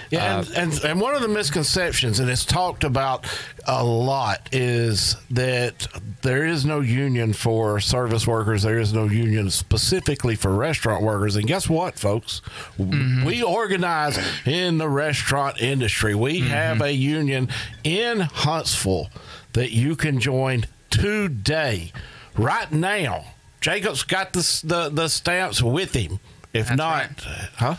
[0.09, 3.25] Yeah, Uh, and, and and one of the misconceptions, and it's talked about
[3.67, 5.87] a lot, is that
[6.21, 8.63] there is no union for service workers.
[8.63, 11.35] There is no union specifically for restaurant workers.
[11.35, 12.41] And guess what, folks?
[12.77, 16.15] We organize in the restaurant industry.
[16.15, 17.49] We have a union
[17.83, 19.09] in Huntsville
[19.53, 21.91] that you can join today,
[22.37, 23.25] right now.
[23.61, 26.19] Jacob's got the the, the stamps with him.
[26.53, 27.75] If not, uh, huh?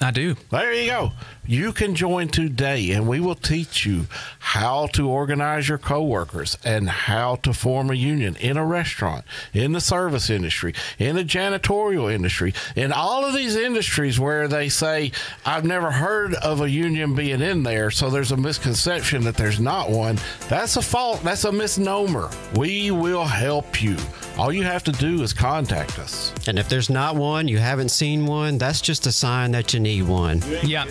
[0.00, 0.34] I do.
[0.50, 1.12] There you go.
[1.46, 4.06] You can join today, and we will teach you
[4.38, 9.72] how to organize your coworkers and how to form a union in a restaurant, in
[9.72, 15.12] the service industry, in the janitorial industry, in all of these industries where they say,
[15.44, 19.60] I've never heard of a union being in there, so there's a misconception that there's
[19.60, 20.18] not one.
[20.48, 21.22] That's a fault.
[21.22, 22.30] That's a misnomer.
[22.56, 23.96] We will help you.
[24.38, 26.32] All you have to do is contact us.
[26.48, 29.80] And if there's not one, you haven't seen one, that's just a sign that you
[29.80, 30.42] need one.
[30.64, 30.86] Yeah.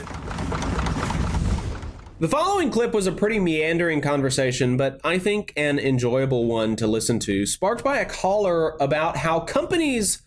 [2.19, 6.87] The following clip was a pretty meandering conversation, but I think an enjoyable one to
[6.87, 10.21] listen to, sparked by a caller about how companies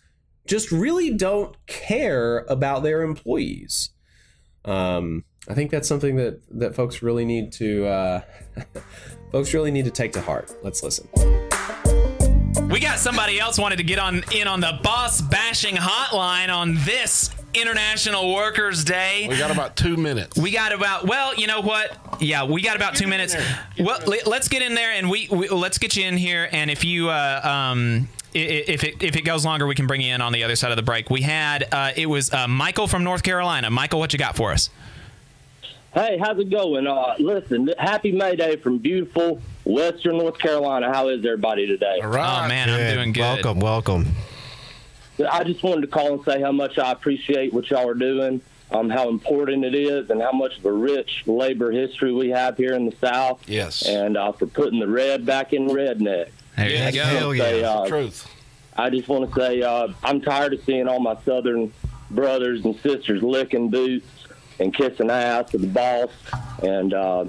[0.45, 3.89] just really don't care about their employees.
[4.63, 8.21] Um, I think that's something that that folks really need to uh,
[9.31, 10.55] folks really need to take to heart.
[10.63, 11.07] Let's listen.
[12.69, 16.75] We got somebody else wanted to get on in on the boss bashing hotline on
[16.85, 17.29] this
[17.61, 19.27] International Workers Day.
[19.29, 20.37] We got about two minutes.
[20.37, 21.97] We got about well, you know what?
[22.19, 23.35] Yeah, we got about two minutes.
[23.79, 26.47] Well, le- let's get in there and we, we let's get you in here.
[26.51, 28.07] And if you uh, um.
[28.35, 30.43] i- i- If it, if it goes longer, we can bring you in on the
[30.43, 31.09] other side of the break.
[31.09, 33.69] We had uh, it was uh, Michael from North Carolina.
[33.69, 34.69] Michael, what you got for us?
[35.93, 36.85] Hey, how's it going?
[36.85, 40.93] Uh, listen, happy May Day from beautiful Western North Carolina.
[40.93, 41.99] How is everybody today?
[42.03, 42.09] Oh
[42.47, 43.21] man, I'm doing good.
[43.21, 44.05] Welcome, welcome.
[45.19, 48.41] I just wanted to call and say how much I appreciate what y'all are doing,
[48.71, 52.57] um, how important it is, and how much of a rich labor history we have
[52.57, 53.41] here in the South.
[53.47, 53.83] Yes.
[53.87, 56.29] And uh, for putting the red back in redneck.
[56.55, 56.91] There you I go.
[56.91, 57.69] just wanna Hell say, yeah.
[57.69, 58.33] uh, Truth.
[58.79, 61.73] I just want to say uh, I'm tired of seeing all my Southern
[62.11, 64.05] brothers and sisters licking boots
[64.59, 66.11] and kissing ass to the boss.
[66.63, 67.25] And uh,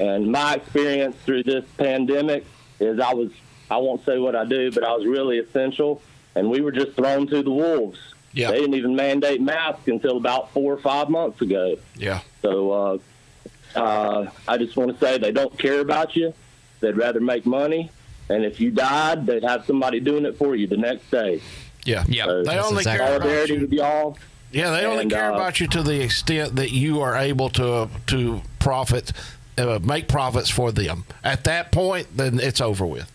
[0.00, 2.44] and my experience through this pandemic
[2.80, 3.30] is I was
[3.70, 6.02] I won't say what I do, but I was really essential,
[6.38, 7.98] and we were just thrown to the wolves.
[8.32, 8.50] Yeah.
[8.50, 11.76] They didn't even mandate masks until about four or five months ago.
[11.96, 12.20] Yeah.
[12.42, 16.32] So uh, uh, I just want to say they don't care about you.
[16.80, 17.90] They'd rather make money.
[18.28, 21.40] And if you died, they'd have somebody doing it for you the next day.
[21.84, 22.04] Yeah.
[22.06, 22.26] Yeah.
[22.26, 23.60] So, They only care about you.
[23.62, 24.16] with y'all.
[24.52, 27.50] Yeah, they only And, care uh, about you to the extent that you are able
[27.50, 29.12] to to profit,
[29.58, 31.04] uh, make profits for them.
[31.24, 33.10] At that point, then it's over with.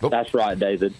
[0.00, 0.94] That's right, David.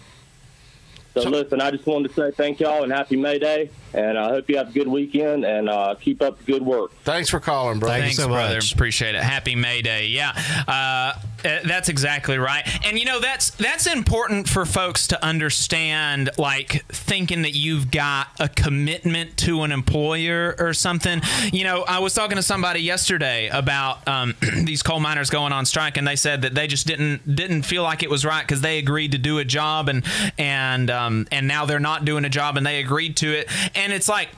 [1.13, 4.29] So, listen, I just wanted to say thank y'all and happy May Day, and I
[4.29, 6.91] hope you have a good weekend and uh, keep up the good work.
[7.03, 7.89] Thanks for calling, bro.
[7.89, 8.59] Thanks, brother.
[8.73, 9.23] Appreciate it.
[9.23, 10.07] Happy May Day.
[10.07, 10.31] Yeah,
[10.67, 12.67] uh, uh, that's exactly right.
[12.85, 16.29] And you know that's that's important for folks to understand.
[16.37, 21.21] Like thinking that you've got a commitment to an employer or something.
[21.51, 25.65] You know, I was talking to somebody yesterday about um, these coal miners going on
[25.65, 28.61] strike, and they said that they just didn't didn't feel like it was right because
[28.61, 30.05] they agreed to do a job, and
[30.37, 33.93] and um, and now they're not doing a job, and they agreed to it, and
[33.93, 34.29] it's like.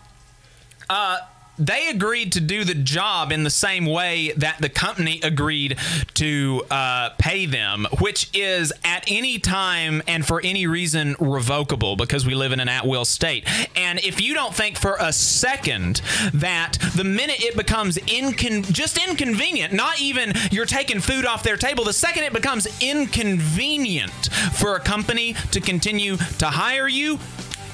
[0.91, 1.19] Uh,
[1.59, 5.77] they agreed to do the job in the same way that the company agreed
[6.15, 12.25] to uh, pay them, which is at any time and for any reason revocable because
[12.25, 13.47] we live in an at will state.
[13.75, 16.01] And if you don't think for a second
[16.33, 21.57] that the minute it becomes incon- just inconvenient, not even you're taking food off their
[21.57, 27.19] table, the second it becomes inconvenient for a company to continue to hire you,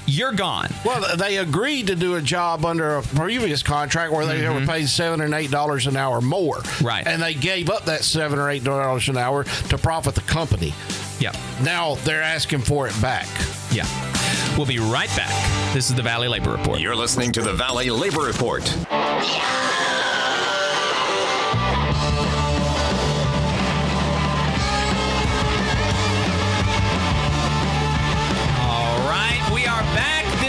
[0.06, 0.70] you're gone.
[0.84, 4.70] Well, they agreed to do a job under a previous contract where they were mm-hmm.
[4.70, 6.62] paid seven and eight dollars an hour more.
[6.82, 7.06] Right.
[7.06, 10.74] And they gave up that seven or eight dollars an hour to profit the company.
[11.20, 11.32] Yeah.
[11.64, 13.28] Now they're asking for it back.
[13.72, 13.86] Yeah.
[14.58, 15.74] We'll be right back.
[15.74, 16.80] This is the Valley Labor Report.
[16.80, 18.64] You're listening to the Valley Labor Report.
[18.90, 19.22] All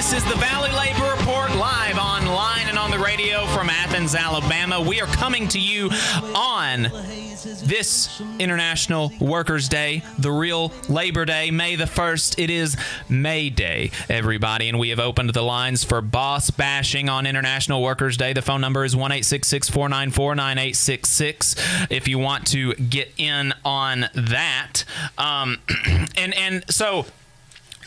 [0.07, 4.81] This is the Valley Labor Report live online and on the radio from Athens, Alabama.
[4.81, 5.91] We are coming to you
[6.33, 6.83] on
[7.65, 12.41] this International Workers' Day, the real Labor Day, May the 1st.
[12.41, 12.77] It is
[13.09, 18.17] May Day, everybody, and we have opened the lines for boss bashing on International Workers'
[18.17, 18.33] Day.
[18.33, 21.57] The phone number is 1 494 9866
[21.91, 24.85] if you want to get in on that.
[25.19, 25.59] Um,
[26.17, 27.07] and, and so.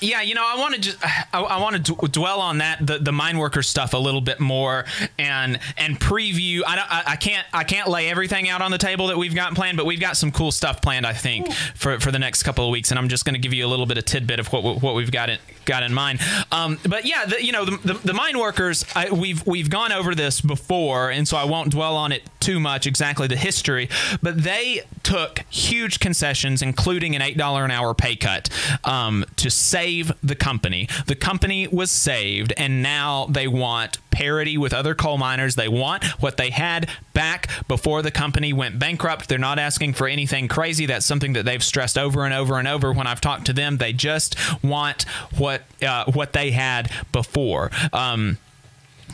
[0.01, 0.97] Yeah, you know, I want to just
[1.33, 4.21] I, I want to d- dwell on that the the mine worker stuff a little
[4.21, 4.85] bit more
[5.17, 6.61] and and preview.
[6.65, 9.35] I, don't, I I can't I can't lay everything out on the table that we've
[9.35, 11.05] got planned, but we've got some cool stuff planned.
[11.05, 13.53] I think for for the next couple of weeks, and I'm just going to give
[13.53, 16.19] you a little bit of tidbit of what what we've got in, got in mind.
[16.51, 19.91] Um, but yeah, the, you know, the, the, the mine workers, I, we've we've gone
[19.91, 23.89] over this before, and so I won't dwell on it too much exactly the history.
[24.21, 28.49] But they took huge concessions, including an eight dollar an hour pay cut,
[28.83, 29.88] um, to save
[30.23, 30.87] the company.
[31.07, 35.55] The company was saved, and now they want parity with other coal miners.
[35.55, 39.29] They want what they had back before the company went bankrupt.
[39.29, 40.85] They're not asking for anything crazy.
[40.85, 43.77] That's something that they've stressed over and over and over when I've talked to them.
[43.77, 45.03] They just want
[45.37, 47.71] what uh, what they had before.
[47.93, 48.37] Um,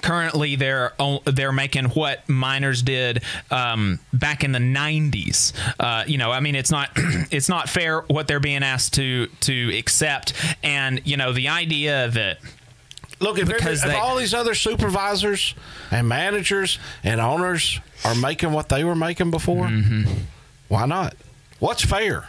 [0.05, 0.93] currently they're
[1.25, 5.51] they're making what miners did um, back in the 90s.
[5.79, 9.27] Uh, you know, I mean, it's not it's not fair what they're being asked to
[9.41, 10.33] to accept,
[10.63, 12.37] and you know, the idea that
[13.21, 15.55] Look, if, Because if they- all these other supervisors
[15.89, 20.11] and managers and owners are making what they were making before, Mm-hmm.
[20.67, 21.15] why not?
[21.59, 22.27] What's fair?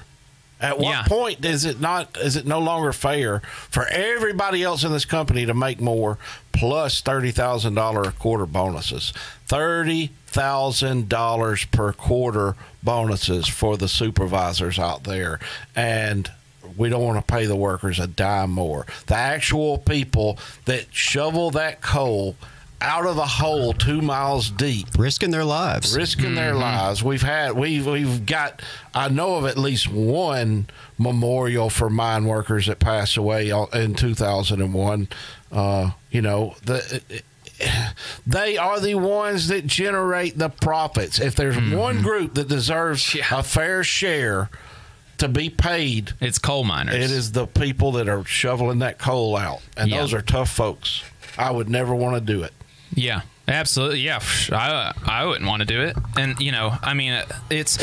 [0.61, 1.03] At what Yeah.
[1.03, 2.17] point is it not?
[2.17, 3.41] Is it no longer fair
[3.71, 6.17] for everybody else in this company to make more
[6.53, 9.13] plus thirty thousand dollar a quarter bonuses?
[9.47, 15.39] Thirty thousand dollars per quarter bonuses for the supervisors out there,
[15.75, 16.31] and
[16.77, 18.87] we don't want to pay the workers a dime more.
[19.09, 22.35] The actual people that shovel that coal
[22.81, 27.03] out of the hole two miles deep, risking their lives, risking their lives.
[27.03, 28.61] We've had we've we've got
[28.95, 30.67] I know of at least one
[30.99, 35.09] memorial for mine workers that passed away in 2001.
[35.51, 37.03] Uh, you know the.
[38.27, 41.19] They are the ones that generate the profits.
[41.19, 44.51] If there's one group that deserves a fair share
[45.17, 46.95] to be paid, it's coal miners.
[46.97, 50.01] It is the people that are shoveling that coal out, and Yeah.
[50.01, 51.03] those are tough folks.
[51.39, 52.53] I would never want to do it.
[52.95, 54.01] Yeah, absolutely.
[54.01, 54.21] Yeah,
[54.53, 55.97] I I wouldn't want to do it.
[56.17, 57.79] And you know, I mean, it's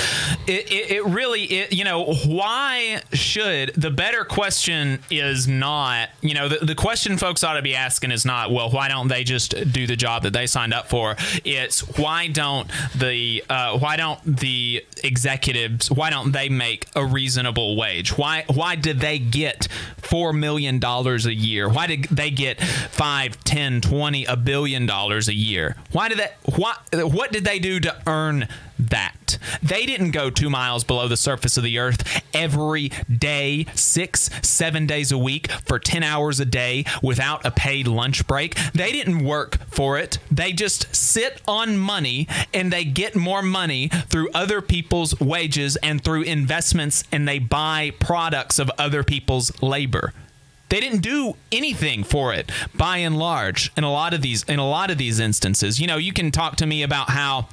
[0.47, 6.33] it it, it really it you know why should the better question is not you
[6.33, 9.23] know the, the question folks ought to be asking is not well why don't they
[9.23, 13.95] just do the job that they signed up for it's why don't the uh, why
[13.95, 19.67] don't the executives why don't they make a reasonable wage why why did they get
[19.97, 25.27] four million dollars a year why did they get five ten twenty a billion dollars
[25.27, 25.52] a year
[25.91, 28.47] why did that what what did they do to earn
[28.79, 29.37] that?
[29.61, 34.85] They didn't go two miles below the surface of the earth every day six seven
[34.85, 38.55] days a week for 10 hours a day without a paid lunch break.
[38.73, 40.19] They didn't work for it.
[40.31, 46.03] They just sit on money and they get more money through other people's wages and
[46.03, 50.13] through investments and they buy products of other people's labor
[50.69, 54.59] they didn't do anything for it by and large in a lot of these in
[54.59, 55.79] a lot of these instances.
[55.79, 57.47] You know you can talk to me about how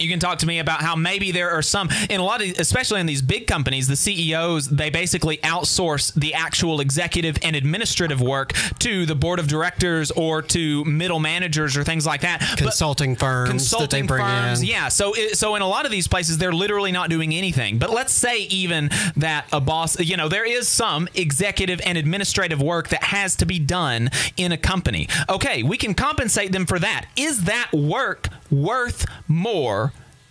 [0.00, 2.58] you can talk to me about how maybe there are some in a lot of
[2.58, 8.20] especially in these big companies the CEOs they basically outsource the actual executive and administrative
[8.20, 12.58] work to the board of directors or to middle managers or things like that But-
[12.58, 13.52] consulting firms that
[13.88, 14.60] they consulting bring firms.
[14.60, 14.66] in.
[14.68, 17.78] Yeah, so it, so in a lot of these places, they're literally not doing anything.
[17.78, 22.60] But let's say even that a boss, you know, there is some executive and administrative
[22.62, 25.08] work that has to be done in a company.
[25.28, 27.06] Okay, we can compensate them for that.
[27.16, 29.87] Is that work worth more?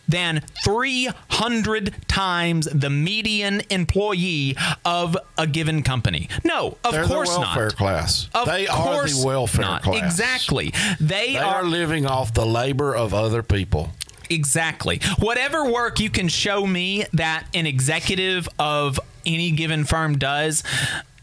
[0.08, 4.56] Than 300 times the median employee
[4.86, 6.30] of a given company.
[6.44, 7.76] No, of They're the course welfare not.
[7.76, 8.30] class.
[8.34, 9.84] Of they are the welfare not.
[9.84, 10.04] class.
[10.04, 10.74] Exactly.
[11.00, 13.92] They, They are are living off the labor of other people.
[14.30, 15.00] Exactly.
[15.20, 20.64] Whatever work you can show me that an executive of any given firm does,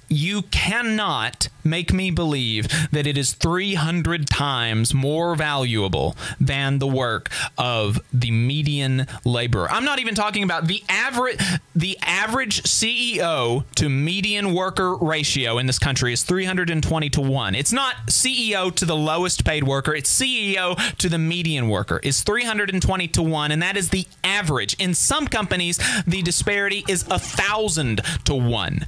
[0.08, 7.30] you cannot make me believe that it is 300 times more valuable than the work
[7.56, 9.70] of the median laborer.
[9.70, 11.38] I'm not even talking about the average
[11.74, 17.54] the average CEO to median worker ratio in this country is 320 to 1.
[17.54, 22.00] It's not CEO to the lowest paid worker, it's CEO to the median worker.
[22.02, 24.74] Is 320 to 1 and that is the average.
[24.74, 28.86] In some companies the disparity is a 1000 to 1.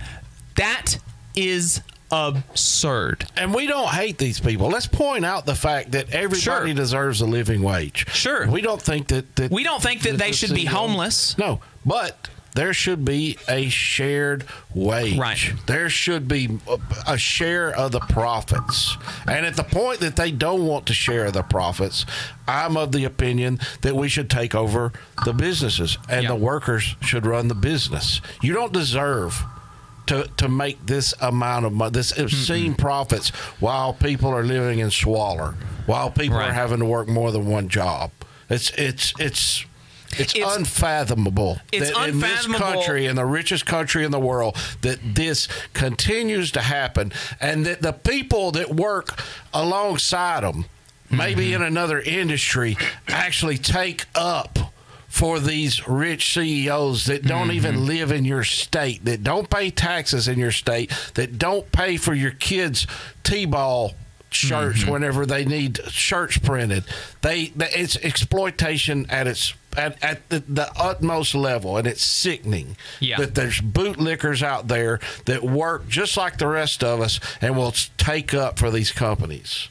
[0.57, 0.99] That
[1.35, 1.81] is
[2.11, 3.27] absurd.
[3.37, 4.69] And we don't hate these people.
[4.69, 6.75] Let's point out the fact that everybody Sure.
[6.75, 8.07] deserves a living wage.
[8.13, 8.47] Sure.
[8.49, 11.37] We don't think that, that We don't think that they the should be homeless.
[11.37, 15.19] No, but there should be a shared wage.
[15.19, 15.53] Right.
[15.67, 18.97] There should be a- a share of the profits.
[19.29, 22.07] And at the point that they don't want to share the profits,
[22.49, 24.93] I'm of the opinion that we should take over
[25.25, 28.21] the businesses and the workers should run the business.
[28.43, 29.43] You don't deserve
[30.07, 33.31] to, to make this amount of money, this obscene profits,
[33.61, 35.55] while people are living in squalor,
[35.87, 36.51] while people Right.
[36.51, 38.11] are having to work more than one job.
[38.49, 39.65] It's it's it's
[40.19, 44.99] it's, unfathomable It's that in this country, in the richest country in the world, that
[45.15, 49.21] this continues to happen, and that the people that work
[49.53, 50.67] alongside them,
[51.11, 51.55] maybe Mm-hmm.
[51.57, 52.77] in another industry,
[53.09, 54.59] actually take up
[55.17, 57.57] for these rich CEOs that don't Mm-hmm.
[57.57, 61.97] even live in your state, that don't pay taxes in your state, that don't pay
[61.97, 62.87] for your kids'
[63.23, 63.95] T-ball
[64.29, 64.91] shirts Mm-hmm.
[64.91, 66.85] whenever they need shirts printed.
[67.23, 72.77] They, they it's exploitation at its at, at the, the utmost level, and it's sickening
[73.01, 73.17] Yeah.
[73.19, 77.75] that there's bootlickers out there that work just like the rest of us and will
[77.97, 79.69] take up for these companies.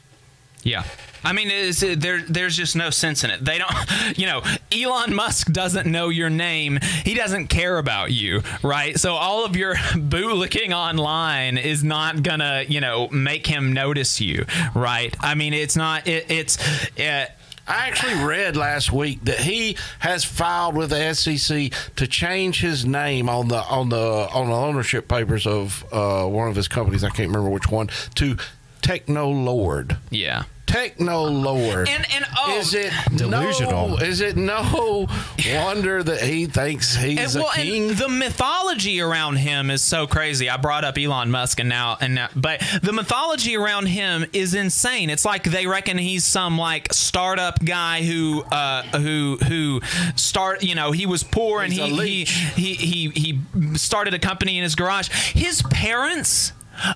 [0.66, 0.82] Yeah.
[1.22, 3.44] I mean, it's, there, there's just no sense in it.
[3.44, 3.72] They don't,
[4.18, 4.42] you know,
[4.72, 6.80] Elon Musk doesn't know your name.
[7.04, 8.98] He doesn't care about you, right?
[8.98, 14.44] So all of your bootlicking online is not gonna, you know, make him notice you,
[14.74, 15.16] right?
[15.20, 16.06] I mean, it's not.
[16.08, 16.58] It, it's.
[16.98, 17.26] Uh,
[17.68, 22.84] I actually read last week that he has filed with the SEC to change his
[22.84, 27.02] name on the on the on the ownership papers of uh, one of his companies.
[27.02, 27.88] I can't remember which one.
[28.16, 28.36] To
[28.82, 29.96] Techno Lord.
[30.10, 30.44] Yeah.
[30.66, 31.88] Techno Lord.
[31.88, 33.88] And and oh, is it Delusional.
[33.88, 35.06] No, is it no
[35.52, 37.90] wonder that he thinks he's and, well, a king?
[37.90, 40.50] and the mythology around him is so crazy.
[40.50, 44.54] I brought up Elon Musk and now and now, but the mythology around him is
[44.54, 45.10] insane.
[45.10, 49.80] It's like they reckon he's some like startup guy who uh, who who
[50.16, 50.62] start.
[50.62, 54.18] You know, he was poor and He's a he, he he he he started a
[54.18, 55.08] company in his garage.
[55.32, 56.52] His parents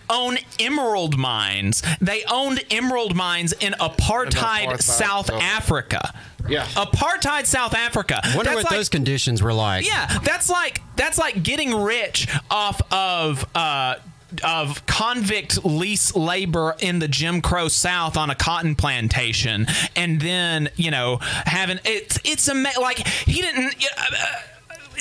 [0.09, 1.83] own emerald mines.
[2.01, 6.15] They owned emerald mines in apartheid, apartheid South South- Africa.
[6.49, 6.65] Yeah.
[6.67, 8.21] Apartheid South Africa.
[8.35, 9.87] Wonder That's what like- those conditions were like.
[9.87, 13.97] yeah, that's like that's like getting rich off of uh
[14.45, 19.67] of convict lease labor in the Jim Crow South on a cotton plantation,
[19.97, 21.17] and then you know
[21.47, 23.75] having it's it's ama- like he didn't.
[23.99, 24.15] Uh,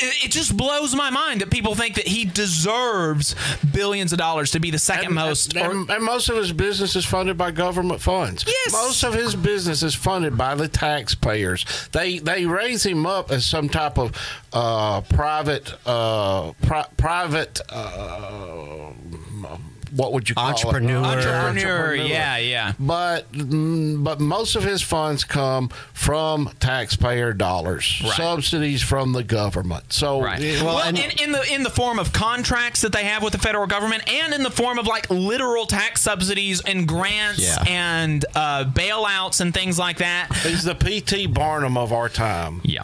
[0.02, 3.36] it just blows my mind that people think that he deserves
[3.74, 5.56] billions of dollars to be the second most.
[5.56, 8.44] or- and, and most of his business is funded by government funds.
[8.48, 8.72] Yes.
[8.72, 11.66] Most of his business is funded by the taxpayers.
[11.92, 14.12] They they raise him up as some type of
[14.54, 17.62] uh, private uh, pri- private.
[17.70, 18.92] Uh,
[19.96, 21.02] what would you call Entrepreneur.
[21.02, 21.26] it?
[21.26, 22.74] Entrepreneur, yeah, yeah.
[22.80, 28.14] But mm, but most of his funds come from taxpayer dollars, Right.
[28.14, 29.92] subsidies from the government.
[29.94, 30.40] So Right.
[30.40, 33.40] yeah, Well, in, in the in the form of contracts that they have with the
[33.40, 37.64] federal government, and in the form of like literal tax subsidies and grants Yeah.
[37.68, 40.34] and uh, bailouts and things like that.
[40.44, 41.28] he's the P.T.
[41.28, 42.62] Barnum of our time.
[42.64, 42.84] Yeah.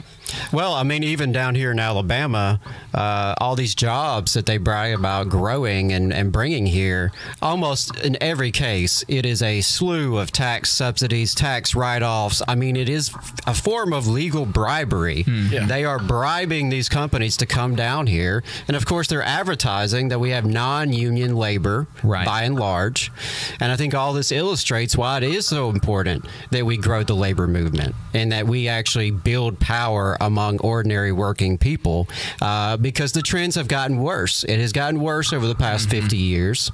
[0.52, 2.60] Well, I mean, even down here in Alabama,
[2.94, 7.12] uh, all these jobs that they brag about growing and, and bringing here,
[7.42, 12.42] almost in every case, it is a slew of tax subsidies, tax write offs.
[12.48, 13.12] I mean, it is
[13.46, 15.24] a form of legal bribery.
[15.28, 15.66] Yeah.
[15.68, 18.44] They are bribing these companies to come down here.
[18.68, 22.26] And of course, they're advertising that we have non union labor Right.
[22.26, 23.12] by and large.
[23.60, 27.16] And I think all this illustrates why it is so important that we grow the
[27.16, 32.08] labor movement and that we actually build power among ordinary working people
[32.42, 34.44] uh, because the trends have gotten worse.
[34.44, 36.72] It has gotten worse over the past 50 years.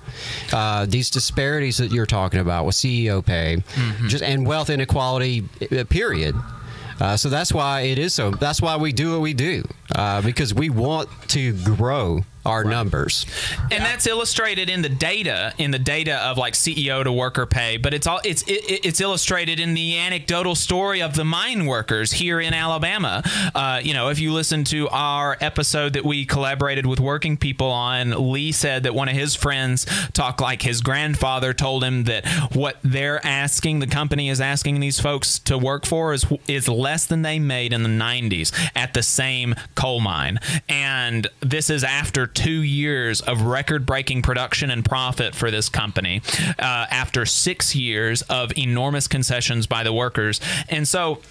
[0.51, 3.63] Uh, these disparities that you're talking about with CEO pay
[4.07, 6.35] just and wealth inequality, uh, period.
[6.99, 8.29] Uh, so that's why it is so.
[8.31, 9.63] That's why we do what we do
[9.95, 13.25] uh, because we want to grow our numbers.
[13.71, 17.77] and that's illustrated in the data in the data of like CEO to worker pay
[17.77, 22.11] but it's all it's it, it's illustrated in the anecdotal story of the mine workers
[22.13, 23.23] here in Alabama.
[23.53, 27.69] Uh, you know if you listen to our episode that we collaborated with working people
[27.69, 32.25] on Lee said that one of his friends talked like his grandfather told him that
[32.53, 37.05] what they're asking the company is asking these folks to work for is is less
[37.05, 40.39] than they made in the 90s at the same coal mine.
[40.67, 46.21] And this is after two years of record breaking production and profit for this company
[46.59, 51.21] uh, after six years of enormous concessions by the workers and so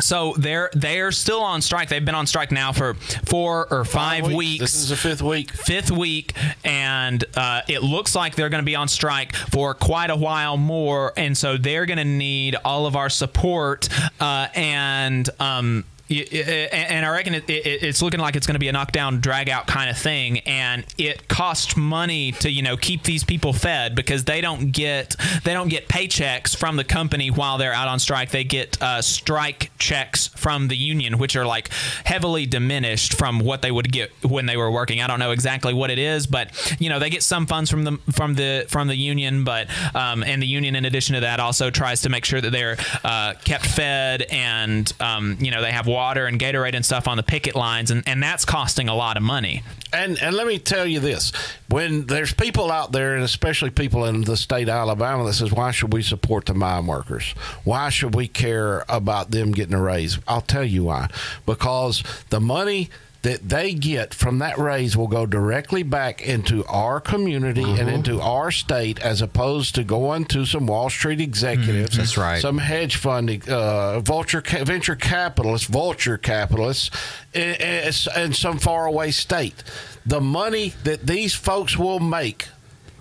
[0.00, 1.88] so they're they're still on strike.
[1.88, 4.60] They've been on strike now for four or five, weeks.
[4.60, 5.50] This is the fifth week.
[5.52, 10.10] Fifth week, and uh, it looks like they're going to be on strike for quite
[10.10, 11.12] a while more.
[11.16, 13.88] And so they're going to need all of our support
[14.20, 15.28] uh, and.
[15.40, 19.20] Um, and I reckon it, it, it's looking like it's going to be a knockdown,
[19.20, 23.52] drag out kind of thing, and it costs money to you know keep these people
[23.52, 27.88] fed because they don't get they don't get paychecks from the company while they're out
[27.88, 28.30] on strike.
[28.30, 31.70] They get uh, strike checks from the union, which are like
[32.04, 35.00] heavily diminished from what they would get when they were working.
[35.00, 37.82] I don't know exactly what it is, but you know they get some funds from
[37.82, 41.40] the from the from the union, but um, and the union in addition to that
[41.40, 45.72] also tries to make sure that they're uh, kept fed and um, you know they
[45.72, 48.94] have water and Gatorade and stuff on the picket lines, and, and that's costing a
[48.94, 49.62] lot of money.
[49.92, 51.32] And and let me tell you this:
[51.68, 55.52] when there's people out there, and especially people in the state of Alabama, that says,
[55.52, 57.34] "Why should we support the mine workers?
[57.64, 61.08] Why should we care about them getting a raise?" I'll tell you why:
[61.46, 62.90] because the money
[63.26, 68.20] that they get from that raise will go directly back into our community and into
[68.20, 71.96] our state as opposed to going to some Wall Street executives.
[71.96, 72.40] That's right.
[72.40, 76.92] Some hedge funding, uh, vulture, ca- venture capitalists, vulture capitalists,
[77.34, 79.60] in some faraway state.
[80.06, 82.46] The money that these folks will make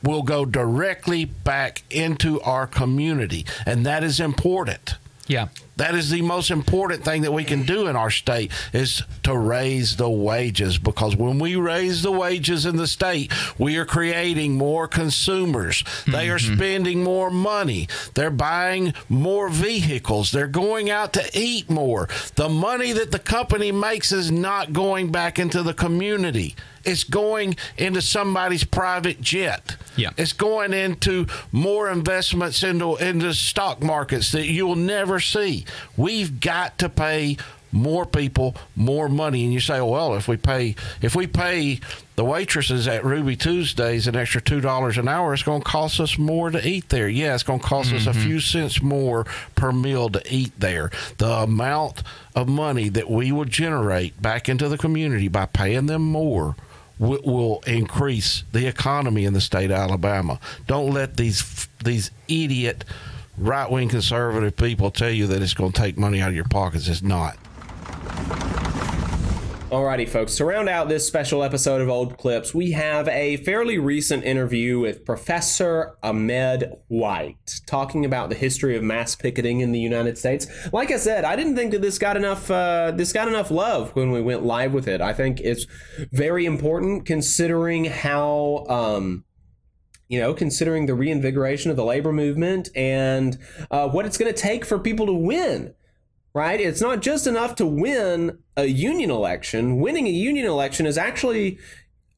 [0.01, 3.45] will go directly back into our community.
[3.67, 4.95] And that is important.
[5.27, 5.49] Yeah.
[5.77, 9.37] That is the most important thing that we can do in our state is to
[9.37, 14.57] raise the wages because when we raise the wages in the state, we are creating
[14.57, 15.83] more consumers.
[16.07, 16.55] They are mm-hmm.
[16.55, 17.87] spending more money.
[18.13, 20.31] They're buying more vehicles.
[20.31, 22.07] They're going out to eat more.
[22.35, 26.55] The money that the company makes is not going back into the community.
[26.85, 29.77] It's going into somebody's private jet.
[29.95, 30.11] Yeah.
[30.17, 35.65] It's going into more investments into into stock markets that you'll never see.
[35.97, 37.37] We've got to pay
[37.75, 41.77] more people more money and you say well if we pay if we pay
[42.15, 45.99] the waitresses at ruby tuesdays an extra two dollars an hour it's going to cost
[45.99, 48.21] us more to eat there yeah it's going to cost us a mm-hmm.
[48.21, 49.25] few cents more
[49.55, 52.01] per meal to eat there the amount
[52.33, 56.55] of money that we will generate back into the community by paying them more
[56.99, 60.39] will, will increase the economy in the state of Alabama.
[60.67, 62.85] Don't let these these idiot
[63.37, 66.45] right wing conservative people tell you that it's going to take money out of your
[66.45, 66.87] pockets.
[66.87, 67.37] It's not.
[69.75, 70.37] Alrighty, folks.
[70.37, 74.79] To round out this special episode of Old Clips, we have a fairly recent interview
[74.79, 80.47] with Professor Ahmed White talking about the history of mass picketing in the United States.
[80.71, 83.93] Like I said, I didn't think that this got enough uh, this got enough love
[83.97, 85.01] when we went live with it.
[85.01, 85.65] I think it's
[86.13, 88.65] very important considering how.
[88.69, 89.25] Um,
[90.07, 93.39] you know, considering the reinvigoration of the labor movement and
[93.71, 95.73] uh, what it's going to take for people to win
[96.35, 96.59] right?
[96.59, 99.77] It's not just enough to win a union election.
[99.79, 101.57] Winning a union election is actually,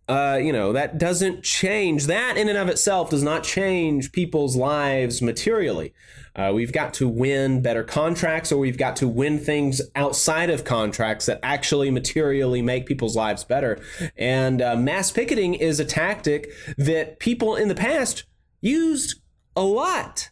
[0.10, 2.08] uh, you know, that doesn't change.
[2.08, 5.94] That in and of itself does not change people's lives materially.
[6.36, 10.64] Uh, we've got to win better contracts, or we've got to win things outside of
[10.64, 13.80] contracts that actually materially make people's lives better.
[14.18, 18.26] And uh, mass picketing is a tactic that people in the past
[18.62, 19.22] used
[19.56, 20.32] a lot.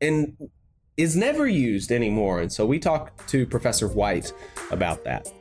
[0.00, 0.36] And
[1.00, 2.40] is never used anymore.
[2.40, 4.32] And so we talked to Professor White
[4.70, 5.32] about that.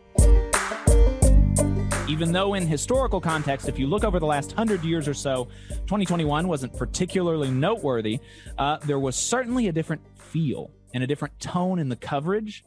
[2.07, 5.45] Even though, in historical context, if you look over the last hundred years or so,
[5.69, 8.19] 2021 wasn't particularly noteworthy,
[8.57, 12.63] uh, there was certainly a different feel and a different tone in the coverage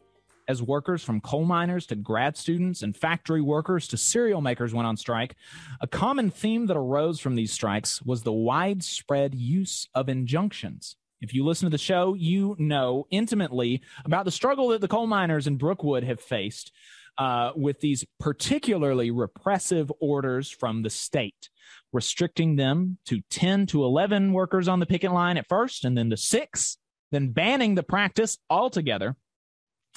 [0.48, 4.86] as workers from coal miners to grad students and factory workers to cereal makers went
[4.86, 5.34] on strike.
[5.80, 10.96] A common theme that arose from these strikes was the widespread use of injunctions.
[11.22, 15.06] If you listen to the show, you know intimately about the struggle that the coal
[15.06, 16.72] miners in Brookwood have faced
[17.16, 21.48] uh, with these particularly repressive orders from the state,
[21.92, 26.10] restricting them to 10 to 11 workers on the picket line at first, and then
[26.10, 26.78] to six,
[27.12, 29.14] then banning the practice altogether.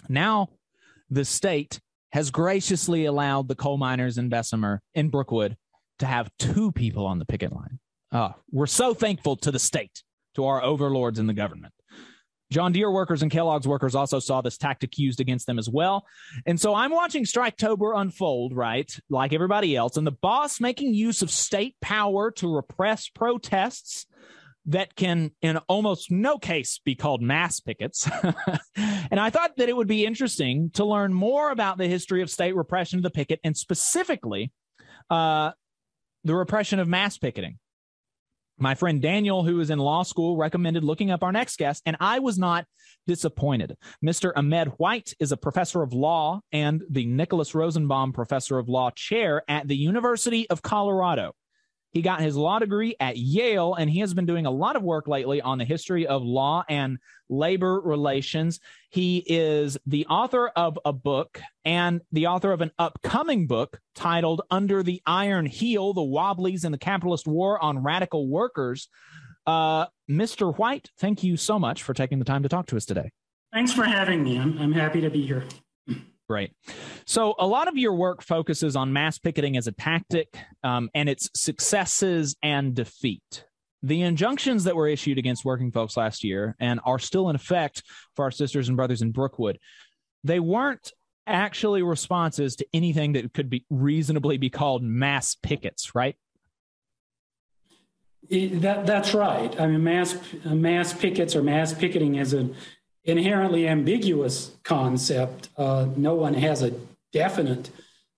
[0.08, 0.50] Now,
[1.10, 1.80] the state
[2.12, 5.58] has graciously allowed the coal miners in Bessemer, in Brookwood,
[6.00, 7.80] to have two people on the picket line.
[8.12, 10.04] Uh, we're so thankful to the state,
[10.36, 11.74] to our overlords in the government.
[12.52, 16.06] John Deere workers and Kellogg's workers also saw this tactic used against them as well.
[16.46, 18.90] And so I'm watching Striketober unfold, right?
[19.10, 24.06] Like everybody else, and the boss making use of state power to repress protests
[24.68, 28.10] that can, in almost no case, be called mass pickets.
[28.76, 32.30] and I thought that it would be interesting to learn more about the history of
[32.30, 34.52] state repression of the picket and specifically
[35.10, 35.52] uh,
[36.24, 37.60] the repression of mass picketing.
[38.58, 41.98] My friend Daniel, who is in law school, recommended looking up our next guest, and
[42.00, 42.66] I was not
[43.06, 43.76] disappointed.
[44.04, 44.32] Mr.
[44.36, 49.44] Ahmed White is a professor of law and the Nicholas Rosenbaum Professor of Law chair
[49.50, 51.34] at the University of Colorado.
[51.96, 54.84] He got his law degree at Yale, and he has been doing a lot of
[54.84, 56.98] work lately on the history of law and
[57.30, 58.60] labor relations.
[58.90, 64.42] He is the author of a book and the author of an upcoming book titled
[64.52, 68.90] Under the Iron Heel The Wobblies in the Capitalist War on Radical Workers.
[69.48, 70.54] Uh, Mr.
[70.58, 73.10] White, thank you so much for taking the time to talk to us today.
[73.54, 74.38] Thanks for having me.
[74.38, 75.46] I'm, I'm happy to be here.
[76.28, 76.54] Great.
[77.06, 81.08] So, a lot of your work focuses on mass picketing as a tactic um, and
[81.08, 83.46] its successes and defeat.
[83.84, 87.84] The injunctions that were issued against working folks last year and are still in effect
[88.16, 89.60] for our sisters and brothers in Brookwood,
[90.24, 90.92] they weren't
[91.28, 96.16] actually responses to anything that could be reasonably be called mass pickets, right?
[98.28, 99.60] It- that, that's right.
[99.60, 102.56] I mean, mass mass pickets or mass picketing as an
[103.06, 105.50] inherently ambiguous concept.
[105.58, 106.74] Uh, no one has a
[107.14, 107.70] definite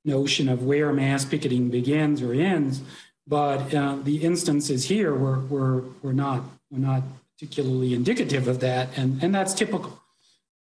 [0.05, 2.81] notion of where mass picketing begins or ends,
[3.27, 7.03] but uh, the instances here were, were, were not were not
[7.37, 10.01] particularly indicative of that, and, and that's typical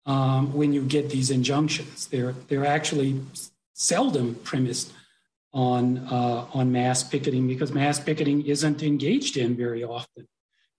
[0.05, 2.07] um, when you get these injunctions.
[2.07, 3.21] They're they're actually
[3.75, 4.93] seldom premised
[5.53, 10.27] on uh, on mass picketing because mass picketing isn't engaged in very often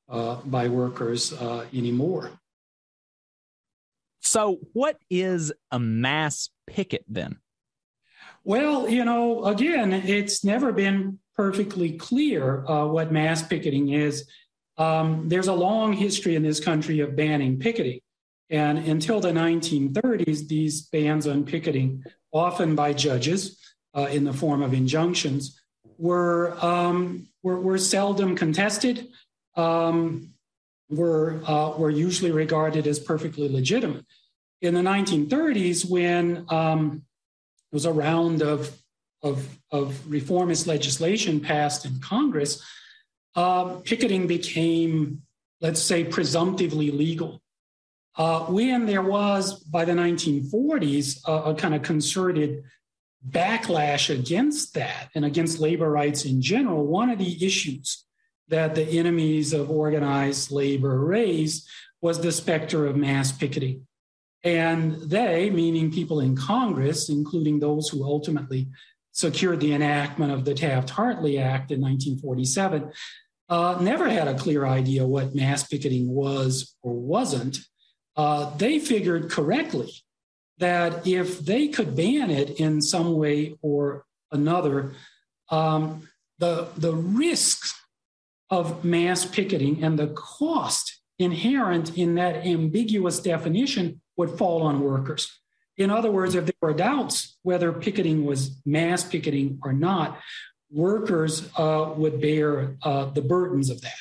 [0.10, 2.32] uh, by workers uh, anymore.
[4.38, 7.40] So, what is a mass picket then?
[8.44, 14.30] Well, you know, again, it's never been perfectly clear uh, what mass picketing is.
[14.78, 18.02] Um, there's a long history in this country of banning picketing.
[18.52, 23.60] And until the 1930s, these bans on picketing, often by judges
[23.96, 25.60] uh, in the form of injunctions,
[25.98, 29.08] were, um, were, were, seldom contested,
[29.56, 30.30] um,
[30.92, 34.06] were, uh, were usually regarded as perfectly legitimate.
[34.62, 38.76] In the 1930s, when um, there was a round of,
[39.22, 42.64] of, of reformist legislation passed in Congress,
[43.36, 45.22] uh, picketing became,
[45.62, 47.42] let's say, presumptively legal.
[48.16, 52.64] Uh, when there was, by the 1940s, a, a kind of concerted
[53.30, 58.06] backlash against that and against labor rights in general, one of the issues
[58.48, 61.68] that the enemies of organized labor raised
[62.02, 63.87] was the specter of mass picketing.
[64.44, 68.68] And they, meaning people in Congress, including those who ultimately
[69.12, 72.92] secured the enactment of the Taft Hartley Act in 1947,
[73.50, 77.60] uh, never had a clear idea what mass picketing was or wasn't.
[78.16, 79.92] Uh, they figured correctly
[80.60, 84.94] that if they could ban it in some way or another,
[85.50, 86.08] um,
[86.40, 87.80] the, the risks
[88.50, 95.32] of mass picketing and the cost inherent in that ambiguous definition would fall on workers.
[95.78, 100.20] In other words, if there were doubts whether picketing was mass picketing or not,
[100.72, 103.94] workers uh, would bear uh, the burdens of that.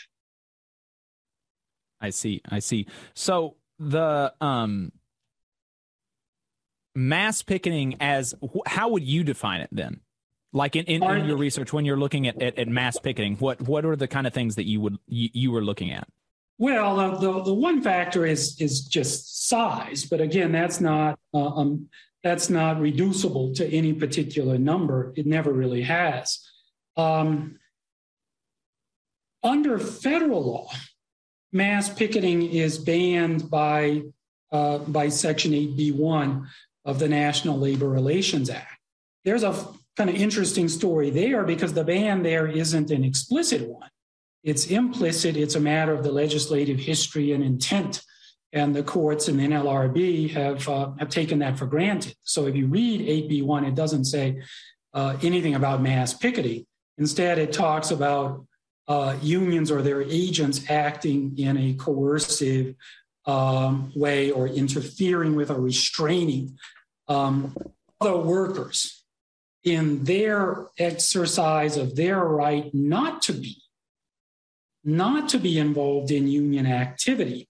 [2.00, 2.40] I see.
[2.48, 2.86] I see.
[3.14, 4.92] So the um,
[6.94, 8.34] mass picketing as
[8.66, 10.00] how would you define it then?
[10.52, 13.60] Like in, in, in your research, when you're looking at, at, at, mass picketing, what
[13.60, 16.08] what are the kind of things that you would you, you were looking at?
[16.56, 21.47] Well, uh, the the one factor is is just size, but again, that's not uh,
[21.47, 21.88] um,
[22.26, 25.12] that's not reducible to any particular number.
[25.16, 26.44] It never really has.
[26.97, 27.59] Um,
[29.44, 30.70] under federal law,
[31.53, 34.03] mass picketing is banned by,
[34.51, 36.47] uh, by Section 8B1
[36.84, 38.80] of the National Labor Relations Act.
[39.24, 43.90] There's a kind of interesting story there because the ban there isn't an explicit one.
[44.42, 48.03] It's implicit, it's a matter of the legislative history and intent.
[48.53, 52.14] And the courts and the NLRB have, uh, have taken that for granted.
[52.22, 54.42] So if you read 8B1, it doesn't say
[54.94, 56.64] uh, anything about mass picketing.
[56.97, 58.47] Instead, it talks about
[58.88, 62.74] uh, unions or their agents acting in a coercive
[63.26, 66.57] um, way or interfering with or restraining
[67.09, 67.57] um,
[68.01, 69.05] other workers
[69.64, 73.61] in their exercise of their right not to be
[74.84, 77.49] not to be involved in union activity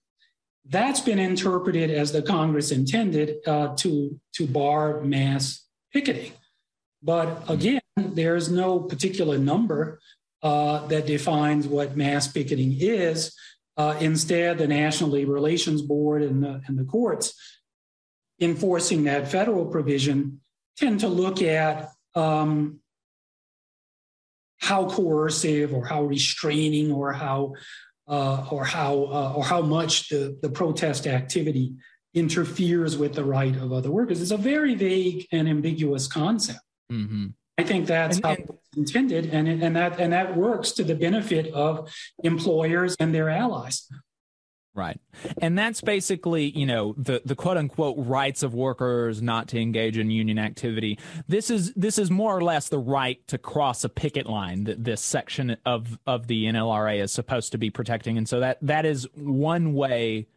[0.69, 6.31] that's been interpreted as the congress intended uh, to to bar mass picketing
[7.01, 9.99] but again there's no particular number
[10.43, 13.35] uh, that defines what mass picketing is.
[13.75, 17.33] Uh, instead, the National Labor Relations Board and the, and the courts
[18.39, 20.39] enforcing that federal provision
[20.77, 22.79] tend to look at um,
[24.59, 27.53] how coercive or how restraining or how
[28.07, 31.73] uh, or how uh, or how much the, the protest activity
[32.13, 34.21] interferes with the right of other workers.
[34.21, 36.59] It's a very vague and ambiguous concept.
[36.91, 37.27] Mm-hmm.
[37.57, 40.83] I think that's and, how and, it's intended, and and that and that works to
[40.83, 41.91] the benefit of
[42.23, 43.89] employers and their allies.
[44.77, 44.99] Right.
[45.41, 49.97] And that's basically, you know, the, the quote unquote rights of workers not to engage
[49.97, 50.99] in union activity.
[51.27, 54.83] This is this is more or less the right to cross a picket line that
[54.83, 58.19] this section of, of the NLRA is supposed to be protecting.
[58.19, 60.27] And so that that is one way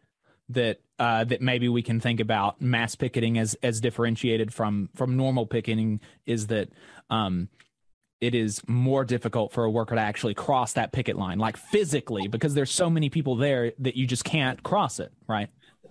[0.49, 5.17] that uh, that maybe we can think about mass picketing as as differentiated from from
[5.17, 6.69] normal picketing is that
[7.11, 7.47] um,
[8.21, 12.27] it is more difficult for a worker to actually cross that picket line, like physically,
[12.27, 15.49] because there's so many people there that you just can't cross it, right?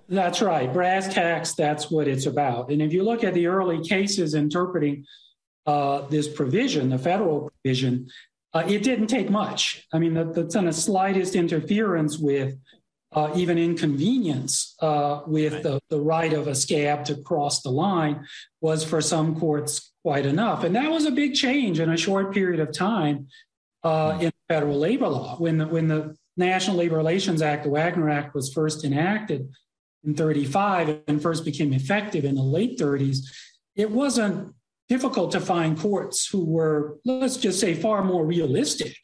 [0.08, 0.72] That's right.
[0.72, 2.70] Brass tacks, that's what it's about.
[2.70, 5.04] And if you look at the early cases interpreting
[5.66, 8.08] uh, this provision, the federal provision,
[8.52, 9.86] uh, it didn't take much.
[9.92, 12.56] I mean, the, the kind of slightest interference with
[13.12, 15.62] uh, even inconvenience uh, with right.
[15.64, 18.24] the, the right of a scab to cross the line
[18.60, 20.64] was for some courts quite enough.
[20.64, 23.28] And that was a big change in a short period of time
[23.82, 25.36] uh, in federal labor law.
[25.36, 29.48] When the, when the National Labor Relations Act, the Wagner Act, was first enacted
[30.04, 33.18] in 35 and first became effective in the late 30s,
[33.76, 34.54] it wasn't
[34.88, 38.96] difficult to find courts who were, let's just say, far more realistic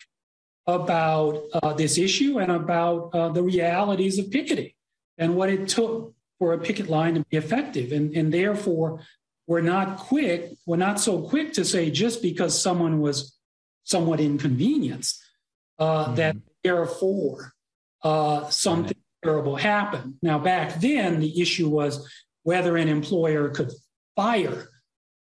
[0.66, 4.72] about uh, this issue and about uh, the realities of picketing
[5.18, 7.92] and what it took for a picket line to be effective.
[7.92, 9.00] And, and therefore,
[9.46, 13.36] we're not quick, we're not so quick to say just because someone was
[13.84, 15.22] somewhat inconvenienced
[15.78, 16.14] uh, mm-hmm.
[16.16, 17.52] that therefore
[18.02, 20.14] uh, something terrible happened.
[20.22, 22.08] Now, back then, the issue was
[22.42, 23.72] whether an employer could
[24.14, 24.68] fire